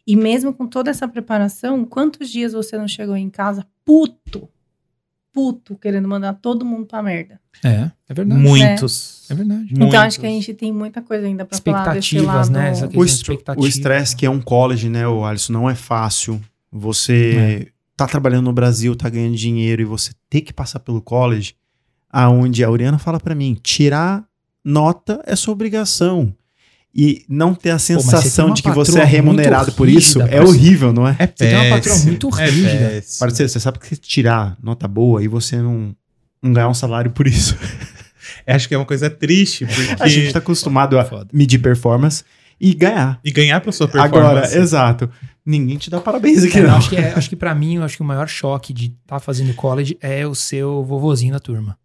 [0.07, 4.49] E mesmo com toda essa preparação, quantos dias você não chegou em casa puto?
[5.33, 7.41] Puto, querendo mandar todo mundo pra merda.
[7.65, 8.41] É, é verdade.
[8.41, 9.25] Muitos.
[9.31, 9.65] É verdade.
[9.71, 9.99] Então Muitos.
[10.01, 12.53] acho que a gente tem muita coisa ainda pra falar desse Expectativas, lado.
[12.53, 12.71] né?
[12.71, 12.91] Essa
[13.57, 16.39] O estresse que é um college, né, o Alisson, não é fácil.
[16.71, 21.55] Você tá trabalhando no Brasil, tá ganhando dinheiro e você ter que passar pelo college,
[22.11, 24.25] aonde a Oriana fala pra mim, tirar
[24.65, 26.35] nota é sua obrigação.
[26.95, 30.25] E não ter a você sensação uma de que você é remunerado por isso é
[30.25, 30.49] parceiro.
[30.49, 31.17] horrível, não é?
[31.19, 32.89] É tem uma patroa péssimo, muito é rígida.
[32.91, 33.19] péssimo.
[33.19, 35.97] Parceiro, você sabe que se tirar nota boa e você não,
[36.43, 37.57] não ganhar um salário por isso.
[38.47, 40.03] Acho que é uma coisa triste, porque.
[40.03, 41.29] A gente tá acostumado a Foda.
[41.33, 42.25] medir performance
[42.61, 43.19] e ganhar.
[43.25, 44.19] E ganhar pra sua performance.
[44.19, 45.11] Agora, exato.
[45.47, 46.77] Ninguém te dá parabéns aqui, É, eu não.
[46.77, 49.53] acho que, é, acho que pra mim, acho que o maior choque de estar fazendo
[49.55, 51.77] college é o seu vovozinho da turma.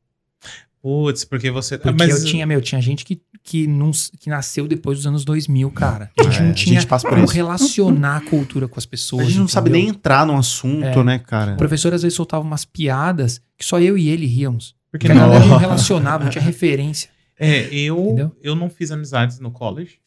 [0.82, 1.78] Putz, porque você.
[1.78, 5.24] Porque mas eu tinha, meu, tinha gente que, que, não, que nasceu depois dos anos
[5.24, 6.12] 2000, cara.
[6.20, 7.34] A gente É, não a tinha gente passa por como isso.
[7.34, 9.28] relacionar a cultura com as A pessoas.
[9.28, 9.86] gente não sabe entendeu?
[9.88, 11.04] nem entrar no assunto, É.
[11.04, 11.54] né, cara?
[11.54, 14.76] O professor às vezes soltava umas piadas que só eu e ele ríamos.
[14.92, 17.10] Porque Porque a não, galera não relacionava, não tinha referência.
[17.40, 18.36] É, eu, Entendeu?
[18.44, 20.00] eu não fiz amizades no college,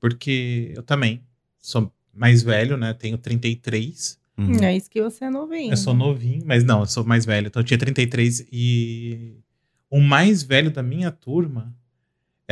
[0.00, 1.22] porque eu também
[1.60, 2.92] sou mais velho, né?
[2.92, 4.18] Tenho 33.
[4.38, 4.54] Uhum.
[4.62, 5.72] É isso que você é novinho.
[5.72, 7.46] Eu sou novinho, mas não, eu sou mais velho.
[7.46, 9.36] Então eu tinha 33 e
[9.90, 11.72] o mais velho da minha turma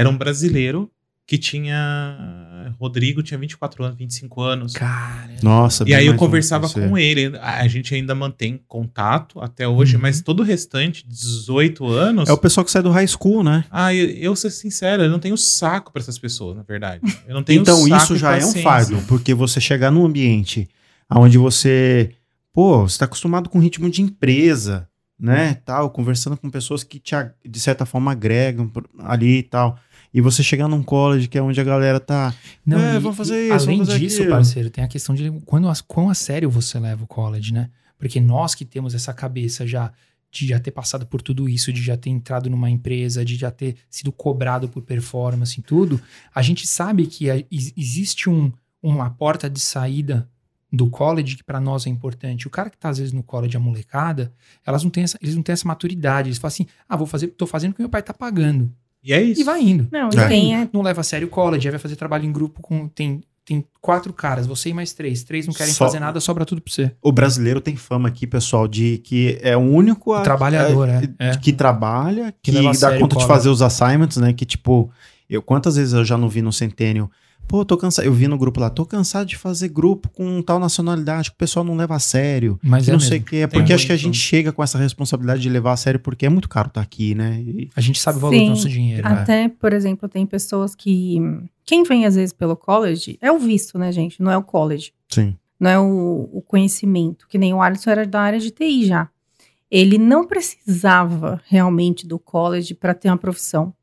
[0.00, 0.90] era um brasileiro
[1.26, 2.74] que tinha.
[2.78, 4.72] Rodrigo tinha 24 anos, 25 anos.
[4.72, 5.30] Cara.
[5.42, 7.36] Nossa, E aí eu conversava com ele.
[7.40, 10.02] A gente ainda mantém contato até hoje, Uhum.
[10.02, 12.28] mas todo o restante, 18 anos.
[12.28, 13.64] É o pessoal que sai do high school, né?
[13.70, 17.00] Ah, eu, eu ser sincero, eu não tenho saco pra essas pessoas, na verdade.
[17.28, 20.68] Eu não tenho Então saco isso já é um fardo, porque você chegar num ambiente
[21.12, 22.10] onde você,
[22.52, 27.14] pô, você tá acostumado com ritmo de empresa, né, tal, conversando com pessoas que te,
[27.46, 28.70] de certa forma agregam
[29.00, 29.78] ali e tal.
[30.12, 32.34] E você chegar num college que é onde a galera tá,
[32.68, 34.30] É, vamos fazer isso, Além fazer disso, aquilo.
[34.34, 37.70] parceiro, tem a questão de quando, quão a sério você leva o college, né?
[37.98, 39.92] Porque nós que temos essa cabeça já
[40.32, 43.50] de já ter passado por tudo isso, de já ter entrado numa empresa, de já
[43.50, 46.00] ter sido cobrado por performance e tudo,
[46.32, 50.28] a gente sabe que a- ex- existe um, uma porta de saída
[50.72, 52.46] do college que para nós é importante.
[52.46, 54.32] O cara que tá às vezes no college, a molecada,
[54.64, 56.28] elas não têm essa, eles não têm essa maturidade.
[56.28, 58.72] Eles falam assim: "Ah, vou fazer, tô fazendo o que meu pai tá pagando".
[59.02, 59.40] E é isso.
[59.40, 59.88] E vai indo.
[59.90, 60.24] Não, É.
[60.24, 62.60] e tem é, Não leva a sério o college, aí vai fazer trabalho em grupo
[62.62, 65.24] com tem tem quatro caras, você e mais três.
[65.24, 66.92] Três não querem Só- fazer nada, sobra tudo pra você.
[67.02, 71.28] O brasileiro tem fama aqui, pessoal, de que é o único a- Trabalhador, é, é,
[71.30, 71.36] é.
[71.36, 74.32] que trabalha, que, Que a dá sério conta de fazer os assignments, né?
[74.32, 74.88] Que tipo,
[75.28, 77.10] eu quantas vezes eu já não vi no Centênio,
[77.50, 80.60] pô, tô cansado, eu vi no grupo lá, tô cansado de fazer grupo com tal
[80.60, 82.60] nacionalidade, que o pessoal não leva a sério.
[82.62, 83.08] Mas é não mesmo.
[83.10, 85.48] sei o que, é Tem porque acho que a gente chega com essa responsabilidade de
[85.48, 87.40] levar a sério porque é muito caro estar aqui, né?
[87.40, 89.04] E- A gente sabe o valor Sim, do nosso dinheiro.
[89.08, 89.10] é.
[89.12, 91.18] Até, por exemplo, tem pessoas que.
[91.64, 94.22] Quem vem às vezes pelo college é o visto, né, gente?
[94.22, 94.92] Não é o college.
[95.08, 95.36] sim.
[95.58, 97.26] Não é o, o conhecimento.
[97.28, 99.10] Que nem o Alisson era da área de TI já.
[99.70, 103.74] Ele não precisava realmente do college para ter uma profissão.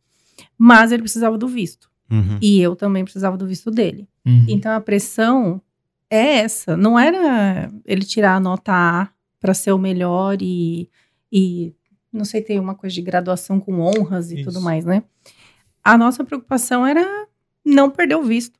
[0.57, 1.86] Mas ele precisava do visto.
[2.09, 2.37] Uhum.
[2.41, 4.07] E eu também precisava do visto dele.
[4.25, 4.45] Uhum.
[4.47, 5.61] Então a pressão
[6.09, 6.77] é essa.
[6.77, 9.09] Não era ele tirar a nota A
[9.39, 10.89] para ser o melhor e,
[11.31, 11.73] e
[12.11, 14.45] não sei, ter uma coisa de graduação com honras e Isso.
[14.45, 15.03] tudo mais, né?
[15.83, 17.05] A nossa preocupação era
[17.65, 18.57] não perder o visto.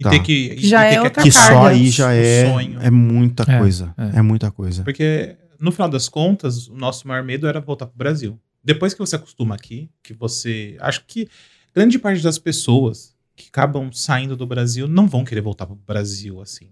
[0.00, 0.10] E Tá.
[0.10, 0.54] ter que.
[0.54, 1.54] e Já ter é outra Que carga.
[1.54, 2.80] só aí já é, sonho.
[2.80, 3.94] é muita É, coisa.
[3.98, 4.18] é.
[4.18, 4.22] É.
[4.22, 4.82] muita coisa.
[4.82, 8.38] Porque, no final das contas, o nosso maior medo era voltar pro Brasil.
[8.64, 10.76] Depois que você acostuma aqui, que você.
[10.80, 11.28] Acho que
[11.74, 16.40] grande parte das pessoas que acabam saindo do Brasil não vão querer voltar pro Brasil,
[16.40, 16.68] assim.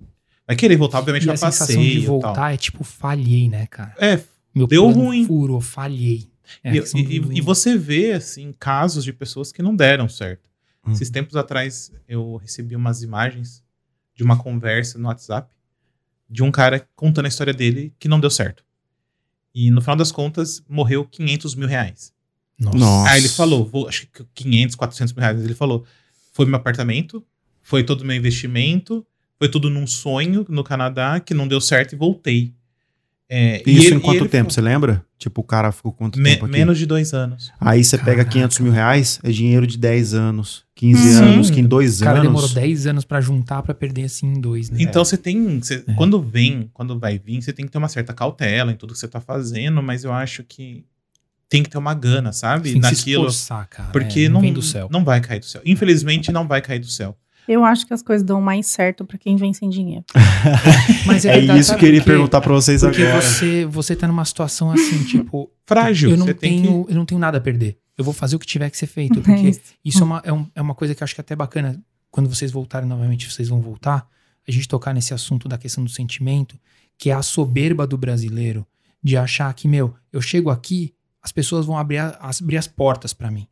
[0.47, 2.21] Vai querer voltar, obviamente, E pra a passeio de e tal.
[2.21, 3.95] voltar é tipo, falhei, né, cara?
[3.99, 4.21] É,
[4.55, 5.25] Meu Deu ruim.
[5.27, 6.29] Furou, falhei.
[6.65, 10.51] É, e, e- do- e você vê, assim, casos de pessoas que não deram certo.
[10.85, 10.91] Hum.
[10.93, 13.63] Esses tempos atrás, eu recebi umas imagens
[14.15, 15.49] de uma conversa no WhatsApp
[16.29, 18.65] de um cara contando a história dele que não deu certo.
[19.55, 22.13] E no final das contas, morreu 500 mil reais.
[22.61, 22.79] Nossa.
[22.79, 23.11] Nossa.
[23.11, 25.43] Aí ele falou, vou- acho que 500, 400 mil reais.
[25.45, 25.85] Ele falou,
[26.33, 27.25] foi meu apartamento,
[27.63, 29.05] foi todo meu investimento,
[29.39, 32.53] foi tudo num sonho no Canadá que não deu certo e voltei.
[33.33, 34.51] É, e Isso ele- em e quanto ele tempo?
[34.51, 35.05] falou, Você lembra?
[35.17, 36.53] Tipo, o cara ficou quanto "Me- tempo aqui?
[36.53, 37.53] menos de dois anos.
[37.61, 38.31] Aí você pega Caraca.
[38.33, 41.23] 500 mil reais, é dinheiro de 10 anos, 15 Sim.
[41.23, 42.29] anos, que em dois O cara anos...
[42.29, 44.79] demorou 10 anos pra juntar pra perder assim em dois, né?
[44.81, 45.61] Então você tem.
[45.61, 45.93] você- É.
[45.95, 48.99] Quando vem, quando vai vir, você tem que ter uma certa cautela em tudo que
[48.99, 50.85] você tá fazendo, mas eu acho que
[51.51, 52.73] tem que ter uma gana, sabe?
[52.73, 53.27] Tem que se Naquilo.
[53.27, 53.91] esforçar, cara.
[53.91, 54.89] Porque é, não, vem do céu.
[54.91, 55.61] não vai cair do céu.
[55.67, 57.15] Infelizmente, não vai cair do céu.
[57.49, 60.05] Eu acho que as coisas dão mais certo para quem vem sem dinheiro.
[61.07, 63.21] Mas É, verdade, isso que eu queria perguntar pra vocês Porque agora.
[63.21, 66.11] você, você tá numa situação assim, tipo, Frágil.
[66.11, 67.79] eu não, você tem tenho, eu não tenho nada a perder.
[67.99, 69.19] Eu vou fazer o que tiver que ser feito.
[69.21, 69.61] É Porque isso.
[69.85, 71.81] isso é uma, é, um- é uma coisa que eu acho que é até bacana.
[72.11, 74.07] Quando vocês voltarem novamente, vocês vão voltar,
[74.47, 76.57] a gente tocar nesse assunto da questão do sentimento,
[76.97, 78.65] que é a soberba do brasileiro,
[79.03, 82.67] de achar que, meu, eu chego aqui, as pessoas vão abrir, a- as- abrir as
[82.67, 83.47] portas pra mim.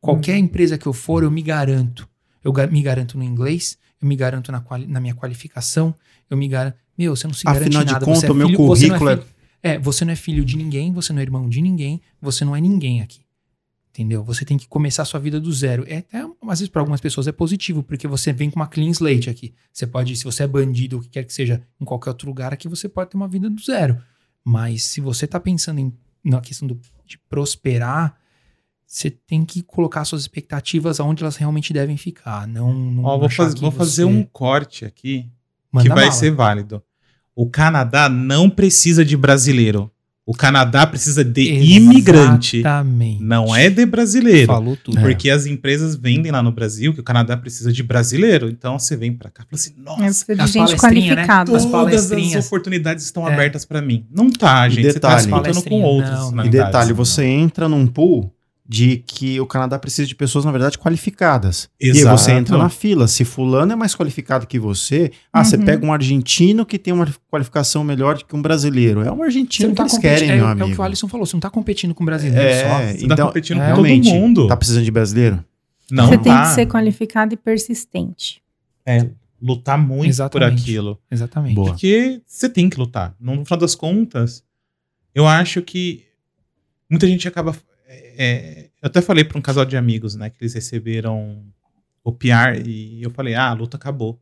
[0.00, 2.08] Qualquer empresa que eu for, eu me garanto.
[2.42, 5.94] Eu me garanto no inglês, eu me garanto na, quali- na minha qualificação,
[6.28, 6.76] eu me garanto.
[6.98, 8.04] Meu, você não se garante Afinal de nada.
[8.04, 9.28] contas, é o meu não currículo é- filho-
[9.62, 12.54] é, você não é filho de ninguém, você não é irmão de ninguém, você não
[12.56, 13.20] é ninguém aqui.
[13.90, 14.24] Entendeu?
[14.24, 15.84] Você tem que começar a sua vida do zero.
[15.86, 18.88] É até, às vezes, para algumas pessoas é positivo, porque você vem com uma clean
[18.90, 19.54] slate aqui.
[19.70, 22.54] Você pode, se você é bandido, o que quer que seja, em qualquer outro lugar
[22.54, 24.00] aqui, você pode ter uma vida do zero.
[24.42, 25.92] Mas se você tá pensando em,
[26.24, 26.80] na questão do-
[27.12, 28.16] de prosperar,
[28.86, 32.46] você tem que colocar suas expectativas aonde elas realmente devem ficar.
[32.46, 35.30] Não, não Ó, vou, faz- vou fazer você- um corte aqui
[35.70, 36.12] Manda que vai bala.
[36.12, 36.82] ser válido.
[37.34, 39.90] O Canadá não precisa de brasileiro.
[40.24, 41.42] O Canadá precisa de
[41.76, 42.58] imigrante.
[42.58, 43.20] Exatamente.
[43.22, 44.46] Não é de brasileiro.
[44.46, 44.96] Falou tudo.
[44.98, 45.00] É.
[45.00, 48.48] Porque as empresas vendem lá no Brasil que o Canadá precisa de brasileiro.
[48.48, 50.78] Então você vem pra cá e fala assim: É nossa, precisa de as gente né?
[50.78, 51.56] qualificada.
[51.56, 52.46] As todas as palestrinhas.
[52.46, 53.32] oportunidades estão É.
[53.32, 54.06] abertas pra mim.
[54.14, 54.92] Não tá, E gente.
[54.92, 55.42] Você tá detalhe.
[55.52, 56.10] disputando com outros.
[56.12, 56.44] não, não.
[56.46, 58.32] E detalhe, você entra num pool
[58.64, 61.68] de que o Canadá precisa de pessoas, na verdade, qualificadas.
[61.80, 62.16] E aí Exato.
[62.16, 63.08] você entra na fila.
[63.08, 65.64] Se fulano é mais qualificado que você, ah, você Uhum.
[65.64, 69.02] pega um argentino que tem uma qualificação melhor do que um brasileiro.
[69.02, 70.68] É um Você argentino que tá eles competi- querem, é, meu é amigo.
[70.68, 72.78] o que o Alisson falou, você não tá competindo com brasileiro É, só.
[72.98, 74.46] Você tá então, competindo com realmente, todo mundo.
[74.46, 75.44] tá precisando de brasileiro?
[75.90, 76.22] Não Você tá.
[76.22, 78.40] tem que ser qualificado e persistente.
[78.86, 79.10] É,
[79.40, 80.54] lutar muito Exatamente.
[80.54, 80.98] por aquilo.
[81.10, 81.54] Exatamente.
[81.56, 81.70] Boa.
[81.70, 83.14] Porque você tem que lutar.
[83.20, 84.42] No final das contas,
[85.14, 86.04] eu acho que
[86.88, 87.54] muita gente acaba.
[88.16, 91.44] É, eu até falei para um casal de amigos, né, que eles receberam
[92.04, 94.20] o PR e eu falei: ah, a luta acabou.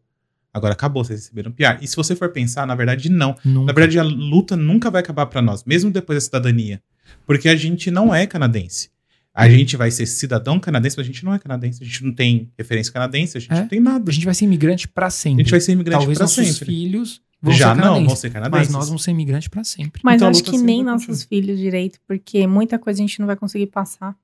[0.52, 1.78] Agora acabou, vocês receberam o PR.
[1.80, 3.36] E se você for pensar, na verdade, não.
[3.44, 3.66] Nunca.
[3.66, 6.82] Na verdade, a luta nunca vai acabar para nós, mesmo depois da cidadania.
[7.24, 8.90] Porque a gente não é canadense.
[9.32, 11.80] A gente vai ser cidadão canadense, mas a gente não é canadense.
[11.82, 13.60] A gente não tem referência canadense, a gente É.
[13.60, 14.10] não tem nada.
[14.10, 15.44] a gente vai ser imigrante pra A sempre.
[15.44, 16.66] gente vai ser imigrante Talvez para nossos sempre.
[16.66, 18.72] filhos vão Já ser não, vão ser Mas canadenses.
[18.72, 20.00] nós vamos ser imigrantes pra sempre.
[20.04, 23.36] Mas Então, acho que nem nossos filhos direito, porque muita coisa a gente não vai
[23.36, 24.16] conseguir passar.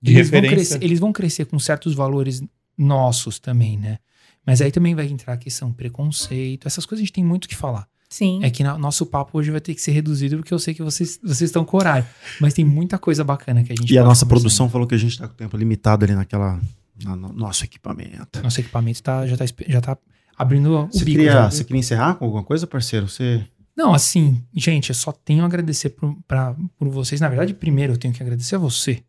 [0.00, 0.76] De eles, vão referência.
[0.76, 2.42] crescer, eles vão crescer com certos valores
[2.76, 3.98] nossos também, né?
[4.44, 7.48] Mas aí também vai entrar a questão preconceito, essas coisas a gente tem muito o
[7.48, 7.88] que falar.
[8.08, 8.38] Sim.
[8.44, 10.82] É que na- nosso papo hoje vai ter que ser reduzido porque eu sei que
[10.82, 12.06] vocês, vocês estão com horário.
[12.40, 14.98] Mas tem muita coisa bacana que a gente E a nossa produção falou que a
[14.98, 16.60] gente tá com o tempo limitado ali naquela.
[17.04, 18.40] na- no nosso equipamento.
[18.42, 19.98] Nosso equipamento tá, já, tá, espe- já tá
[20.36, 21.18] abrindo o Você bico.
[21.18, 21.50] queria, já.
[21.50, 23.08] você queria encerrar com alguma coisa, parceiro?
[23.08, 23.44] Você.
[23.76, 27.20] Não, assim, gente, eu só tenho a agradecer por, pra, por vocês.
[27.20, 29.02] Na verdade, primeiro eu tenho que agradecer a você.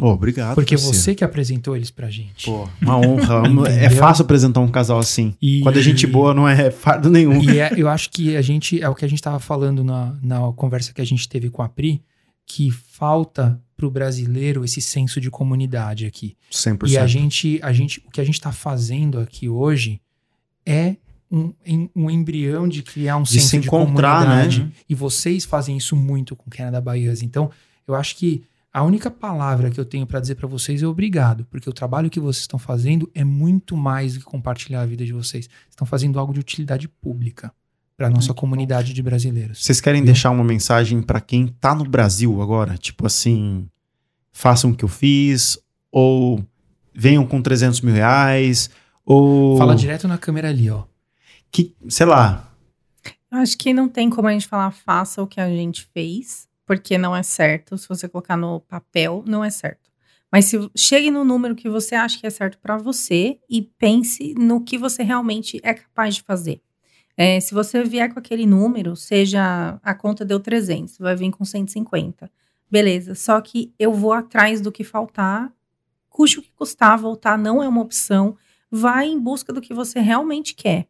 [0.00, 0.56] Ô, obrigado.
[0.56, 0.96] porque parceiro.
[0.96, 2.46] você que apresentou eles pra gente.
[2.46, 3.42] Pô, uma honra.
[3.70, 5.34] é fácil apresentar um casal assim.
[5.40, 7.40] E- Quando é gente boa, não é fardo nenhum.
[7.42, 10.16] E é- eu acho que a gente, é o que a gente tava falando na,
[10.20, 12.02] na conversa que a gente teve com a Pri,
[12.46, 16.36] que falta pro brasileiro esse senso de comunidade aqui.
[16.50, 16.88] 100%.
[16.88, 20.00] E a gente, a gente, o que a gente está fazendo aqui hoje
[20.66, 20.96] é
[21.30, 21.52] um,
[21.94, 24.64] um embrião de criar um De senso se de encontrar, comunidade.
[24.64, 24.72] né?
[24.88, 27.22] E vocês fazem isso muito com Canada Baias.
[27.22, 27.50] Então,
[27.86, 31.44] eu acho que a única palavra que eu tenho para dizer para vocês é obrigado,
[31.50, 35.04] porque o trabalho que vocês estão fazendo é muito mais do que compartilhar a vida
[35.04, 35.48] de vocês.
[35.70, 37.52] Estão fazendo algo de utilidade pública
[37.96, 39.64] para nossa comunidade de brasileiros.
[39.64, 42.76] Vocês querem deixar uma mensagem pra quem tá no Brasil agora?
[42.76, 43.68] Tipo assim,
[44.32, 45.56] façam o que eu fiz,
[45.92, 46.44] ou
[46.92, 48.68] venham com 300 mil reais,
[49.04, 49.56] ou.
[49.58, 50.84] Fala direto na câmera ali, ó.
[51.50, 52.54] Que, sei lá,
[53.34, 56.96] Acho que não tem como a gente falar faça o que a gente fez, porque
[56.96, 57.76] não é certo.
[57.76, 59.90] Se você colocar no papel, não é certo.
[60.30, 64.34] Mas se chegue no número que você acha que é certo para você e pense
[64.34, 66.62] no que você realmente é capaz de fazer.
[67.16, 71.44] É, se você vier com aquele número, seja a conta deu 300, vai vir com
[71.44, 72.30] 150.
[72.70, 75.52] Beleza, só que eu vou atrás do que faltar,
[76.08, 78.36] custe o que custar, voltar não é uma opção.
[78.76, 80.86] Vai em busca do que você realmente quer.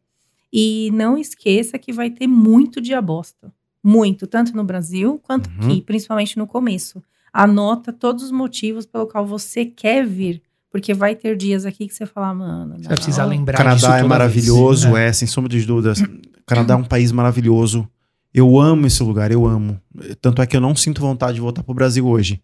[0.52, 3.52] E não esqueça que vai ter muito dia bosta.
[3.82, 5.66] Muito, tanto no Brasil quanto Uhum.
[5.66, 7.02] aqui, principalmente no começo.
[7.32, 10.40] Anota todos os motivos pelo qual você quer vir.
[10.70, 12.76] Porque vai ter dias aqui que você fala, mano.
[12.78, 13.28] Você vai precisar não.
[13.28, 14.98] o lembrar disso Canadá é maravilhoso, vez.
[15.08, 16.00] é, sem sombra de dúvidas.
[16.00, 17.88] O Canadá é um país maravilhoso.
[18.32, 19.80] Eu amo esse lugar, eu amo.
[20.20, 22.42] Tanto é que eu não sinto vontade de voltar pro Brasil hoje.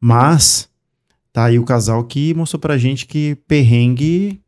[0.00, 0.68] Mas
[1.32, 4.40] tá aí o casal que mostrou pra gente que perrengue.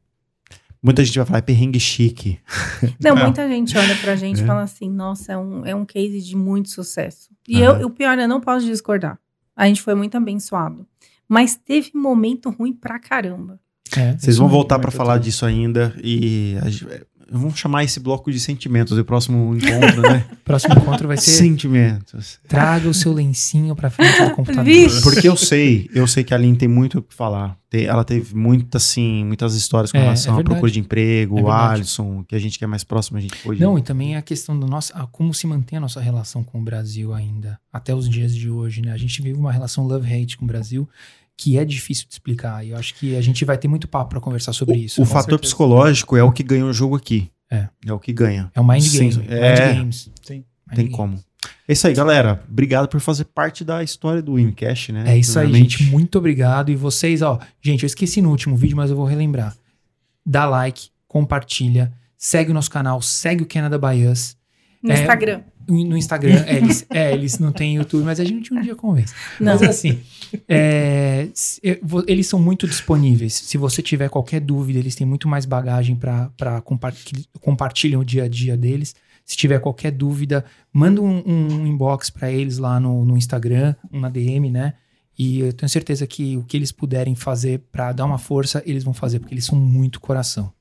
[0.82, 2.38] Muita gente vai falar, é perrengue chique.
[3.02, 3.22] Não, É.
[3.22, 4.44] muita gente olha pra gente É.
[4.44, 7.30] e fala assim, nossa, é um, é um case de muito sucesso.
[7.48, 9.18] E eu, o pior, eu não posso discordar.
[9.56, 10.86] A gente foi muito abençoado.
[11.28, 13.58] Mas teve momento ruim pra caramba.
[13.96, 16.86] É, Vocês vão voltar pra muito falar disso ainda e a gente-
[17.30, 20.24] vamos chamar esse bloco de sentimentos do próximo encontro, né?
[20.44, 22.38] Próximo encontro vai ser sentimentos.
[22.46, 24.64] traga o seu lencinho pra frente do computador.
[24.64, 25.02] Vixe.
[25.02, 27.58] Porque eu sei, eu sei que a Aline tem muito o que falar.
[27.72, 31.42] Ela teve muita, assim, muitas histórias com É, relação é à procura de emprego, É
[31.42, 31.50] o.
[31.50, 33.60] Alisson, que a gente quer mais próximo, a gente pôde.
[33.60, 36.58] Não, e também a questão do nosso, a- como se mantém a nossa relação com
[36.60, 38.92] o Brasil ainda, até os dias de hoje, né?
[38.92, 40.88] A gente vive uma relação love-hate com o Brasil
[41.36, 42.64] que é difícil de explicar.
[42.64, 45.00] E eu acho que a gente vai ter muito papo pra conversar sobre isso.
[45.02, 45.40] o fator certeza.
[45.42, 47.30] psicológico é o que ganha o jogo aqui.
[47.50, 47.68] É.
[47.86, 48.50] É o que ganha.
[48.54, 49.24] É o mind Sim, game.
[49.28, 49.66] é.
[49.68, 50.10] Mind games.
[50.22, 50.34] Sim.
[50.34, 50.44] Mind
[50.74, 50.90] Tem game.
[50.96, 51.20] como.
[51.68, 52.42] É isso aí, galera.
[52.50, 55.04] Obrigado por fazer parte da história do Imcast, né?
[55.06, 55.84] É isso aí, gente.
[55.84, 56.70] Muito obrigado.
[56.72, 59.54] E vocês, ó, gente, eu esqueci no último vídeo, mas eu vou relembrar.
[60.24, 64.36] Dá like, compartilha, segue o nosso canal, segue o Canada Bias.
[64.82, 65.42] No É, Instagram.
[65.68, 69.14] No Instagram, é, eles, é, eles não têm YouTube, mas a gente um dia convence.
[69.40, 69.52] Não.
[69.52, 70.00] Mas assim,
[70.48, 71.28] é,
[72.06, 73.34] eles são muito disponíveis.
[73.34, 78.24] Se você tiver qualquer dúvida, eles têm muito mais bagagem para compartilhar compartilham o dia
[78.24, 78.94] a dia deles.
[79.24, 84.08] Se tiver qualquer dúvida, manda um, um inbox para eles lá no, no Instagram, uma
[84.08, 84.74] DM, né?
[85.18, 88.84] E eu tenho certeza que o que eles puderem fazer para dar uma força, eles
[88.84, 90.52] vão fazer, porque eles são muito coração.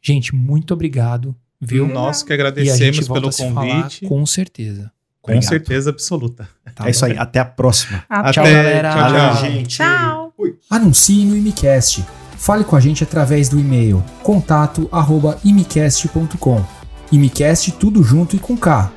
[0.00, 1.86] Gente, muito obrigado, viu?
[1.86, 4.04] Nós que agradecemos pelo convite.
[4.06, 4.90] com certeza.
[5.22, 5.48] Com Obrigado.
[5.50, 6.48] certeza absoluta.
[6.74, 7.14] Tá É isso aí.
[7.14, 7.20] bom?
[7.22, 8.02] Até a próxima.
[8.08, 8.32] Até.
[8.32, 8.90] Tchau, galera.
[8.90, 9.12] Tchau, tchau.
[9.12, 9.76] Valeu, gente.
[9.76, 10.34] Tchau.
[10.68, 12.04] Anuncie no Imicast.
[12.36, 16.64] Fale com a gente através do e-mail contato@imicast.com.
[17.12, 18.90] Imicast tudo junto e com K.